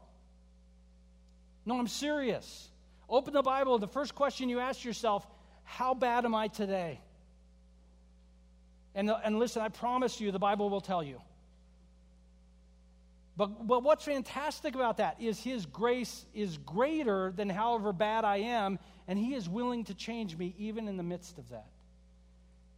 No, 1.65 1.79
I'm 1.79 1.89
serious. 1.89 2.69
Open 3.09 3.35
the 3.35 3.43
Bible. 3.43 3.79
The 3.79 3.89
first 3.89 4.15
question 4.15 4.49
you 4.49 4.61
ask 4.61 4.85
yourself 4.85 5.27
how 5.65 5.95
bad 5.95 6.25
am 6.25 6.35
I 6.35 6.49
today? 6.49 7.01
And, 8.95 9.11
and 9.25 9.39
listen, 9.39 9.63
I 9.63 9.69
promise 9.69 10.21
you, 10.21 10.33
the 10.33 10.39
Bible 10.39 10.69
will 10.69 10.81
tell 10.81 11.03
you. 11.03 11.21
But, 13.37 13.67
but 13.67 13.83
what's 13.83 14.05
fantastic 14.05 14.75
about 14.75 14.99
that 14.99 15.17
is 15.21 15.41
His 15.43 15.65
grace 15.65 16.27
is 16.35 16.59
greater 16.59 17.33
than 17.35 17.49
however 17.49 17.93
bad 17.93 18.25
I 18.25 18.39
am, 18.39 18.79
and 19.07 19.19
He 19.19 19.35
is 19.35 19.49
willing 19.49 19.85
to 19.85 19.95
change 19.95 20.37
me 20.37 20.55
even 20.59 20.89
in 20.89 20.97
the 20.97 21.03
midst 21.03 21.39
of 21.39 21.49
that. 21.51 21.69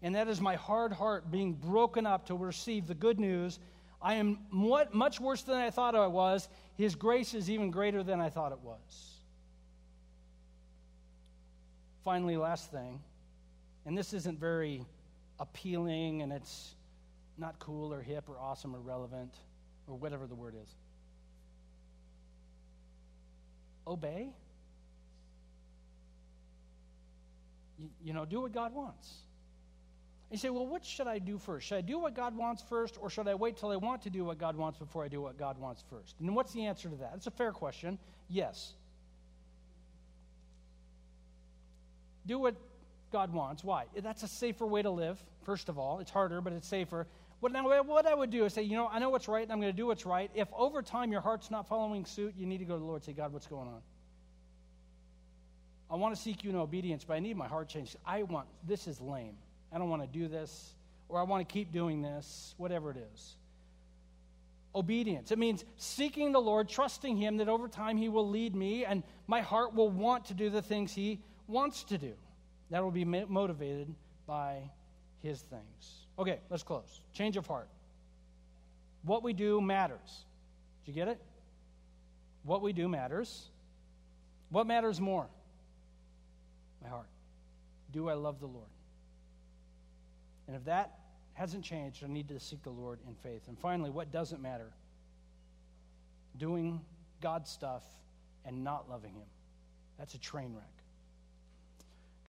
And 0.02 0.14
that 0.14 0.28
is 0.28 0.40
my 0.40 0.56
hard 0.56 0.92
heart 0.92 1.30
being 1.30 1.54
broken 1.54 2.06
up 2.06 2.26
to 2.26 2.34
receive 2.34 2.86
the 2.86 2.94
good 2.94 3.18
news. 3.18 3.58
I 4.02 4.14
am 4.14 4.38
much 4.50 5.20
worse 5.20 5.42
than 5.42 5.56
I 5.56 5.70
thought 5.70 5.94
I 5.94 6.06
was. 6.06 6.48
His 6.76 6.94
grace 6.94 7.34
is 7.34 7.48
even 7.48 7.70
greater 7.70 8.02
than 8.02 8.20
I 8.20 8.30
thought 8.30 8.52
it 8.52 8.60
was. 8.60 9.18
Finally, 12.02 12.36
last 12.36 12.72
thing, 12.72 13.00
and 13.86 13.96
this 13.96 14.12
isn't 14.12 14.40
very 14.40 14.84
appealing 15.38 16.22
and 16.22 16.32
it's 16.32 16.74
not 17.38 17.58
cool 17.58 17.92
or 17.92 18.02
hip 18.02 18.28
or 18.28 18.38
awesome 18.38 18.74
or 18.74 18.80
relevant 18.80 19.34
or 19.86 19.96
whatever 19.96 20.26
the 20.26 20.34
word 20.34 20.54
is. 20.60 20.68
Obey. 23.86 24.30
You, 27.78 27.88
you 28.04 28.12
know, 28.12 28.24
do 28.24 28.40
what 28.40 28.52
God 28.52 28.72
wants. 28.74 29.12
You 30.32 30.38
say, 30.38 30.48
well, 30.48 30.66
what 30.66 30.82
should 30.82 31.06
I 31.06 31.18
do 31.18 31.36
first? 31.36 31.66
Should 31.66 31.76
I 31.76 31.82
do 31.82 31.98
what 31.98 32.14
God 32.14 32.34
wants 32.34 32.62
first, 32.66 32.96
or 32.98 33.10
should 33.10 33.28
I 33.28 33.34
wait 33.34 33.58
till 33.58 33.70
I 33.70 33.76
want 33.76 34.00
to 34.04 34.10
do 34.10 34.24
what 34.24 34.38
God 34.38 34.56
wants 34.56 34.78
before 34.78 35.04
I 35.04 35.08
do 35.08 35.20
what 35.20 35.36
God 35.36 35.58
wants 35.58 35.84
first? 35.90 36.16
And 36.20 36.34
what's 36.34 36.54
the 36.54 36.64
answer 36.64 36.88
to 36.88 36.96
that? 36.96 37.12
It's 37.16 37.26
a 37.26 37.30
fair 37.30 37.52
question. 37.52 37.98
Yes. 38.30 38.72
Do 42.24 42.38
what 42.38 42.54
God 43.12 43.34
wants. 43.34 43.62
Why? 43.62 43.84
That's 43.94 44.22
a 44.22 44.28
safer 44.28 44.66
way 44.66 44.80
to 44.80 44.88
live, 44.88 45.22
first 45.44 45.68
of 45.68 45.78
all. 45.78 45.98
It's 45.98 46.10
harder, 46.10 46.40
but 46.40 46.54
it's 46.54 46.66
safer. 46.66 47.06
What, 47.40 47.52
now, 47.52 47.82
what 47.82 48.06
I 48.06 48.14
would 48.14 48.30
do 48.30 48.46
is 48.46 48.54
say, 48.54 48.62
you 48.62 48.74
know, 48.74 48.88
I 48.88 49.00
know 49.00 49.10
what's 49.10 49.28
right, 49.28 49.42
and 49.42 49.52
I'm 49.52 49.60
going 49.60 49.72
to 49.72 49.76
do 49.76 49.86
what's 49.86 50.06
right. 50.06 50.30
If 50.34 50.48
over 50.56 50.80
time 50.80 51.12
your 51.12 51.20
heart's 51.20 51.50
not 51.50 51.68
following 51.68 52.06
suit, 52.06 52.32
you 52.38 52.46
need 52.46 52.58
to 52.58 52.64
go 52.64 52.72
to 52.72 52.80
the 52.80 52.86
Lord 52.86 53.02
and 53.02 53.04
say, 53.04 53.12
God, 53.12 53.34
what's 53.34 53.46
going 53.46 53.68
on? 53.68 53.82
I 55.90 55.96
want 55.96 56.16
to 56.16 56.20
seek 56.20 56.42
you 56.42 56.48
in 56.48 56.56
obedience, 56.56 57.04
but 57.04 57.14
I 57.14 57.18
need 57.18 57.36
my 57.36 57.48
heart 57.48 57.68
changed. 57.68 57.96
I 58.06 58.22
want, 58.22 58.46
this 58.66 58.86
is 58.86 58.98
lame. 58.98 59.34
I 59.72 59.78
don't 59.78 59.88
want 59.88 60.02
to 60.02 60.08
do 60.08 60.28
this, 60.28 60.74
or 61.08 61.18
I 61.18 61.22
want 61.22 61.46
to 61.46 61.52
keep 61.52 61.72
doing 61.72 62.02
this, 62.02 62.54
whatever 62.58 62.90
it 62.90 62.98
is. 63.14 63.36
Obedience. 64.74 65.30
It 65.30 65.38
means 65.38 65.64
seeking 65.76 66.32
the 66.32 66.40
Lord, 66.40 66.68
trusting 66.68 67.16
Him 67.16 67.38
that 67.38 67.48
over 67.48 67.68
time 67.68 67.96
He 67.96 68.08
will 68.08 68.28
lead 68.28 68.54
me, 68.54 68.84
and 68.84 69.02
my 69.26 69.40
heart 69.40 69.74
will 69.74 69.90
want 69.90 70.26
to 70.26 70.34
do 70.34 70.50
the 70.50 70.62
things 70.62 70.92
He 70.92 71.20
wants 71.46 71.84
to 71.84 71.98
do. 71.98 72.12
That 72.70 72.82
will 72.82 72.90
be 72.90 73.04
motivated 73.04 73.94
by 74.26 74.62
his 75.22 75.40
things. 75.40 76.06
Okay, 76.18 76.40
let's 76.50 76.62
close. 76.62 77.00
Change 77.14 77.36
of 77.36 77.46
heart. 77.46 77.68
What 79.04 79.22
we 79.22 79.32
do 79.32 79.60
matters. 79.60 80.24
Did 80.84 80.92
you 80.92 80.94
get 80.94 81.08
it? 81.08 81.20
What 82.42 82.60
we 82.60 82.72
do 82.72 82.88
matters. 82.88 83.48
What 84.50 84.66
matters 84.66 85.00
more? 85.00 85.26
My 86.82 86.88
heart. 86.88 87.06
Do 87.92 88.08
I 88.08 88.14
love 88.14 88.40
the 88.40 88.46
Lord? 88.46 88.66
And 90.52 90.60
if 90.60 90.66
that 90.66 90.98
hasn't 91.32 91.64
changed, 91.64 92.04
I 92.04 92.08
need 92.08 92.28
to 92.28 92.38
seek 92.38 92.62
the 92.62 92.68
Lord 92.68 92.98
in 93.08 93.14
faith. 93.14 93.48
And 93.48 93.58
finally, 93.58 93.88
what 93.88 94.12
doesn't 94.12 94.42
matter? 94.42 94.70
Doing 96.36 96.82
God's 97.22 97.50
stuff 97.50 97.82
and 98.44 98.62
not 98.62 98.86
loving 98.86 99.14
Him. 99.14 99.28
That's 99.98 100.12
a 100.12 100.18
train 100.18 100.52
wreck. 100.54 100.81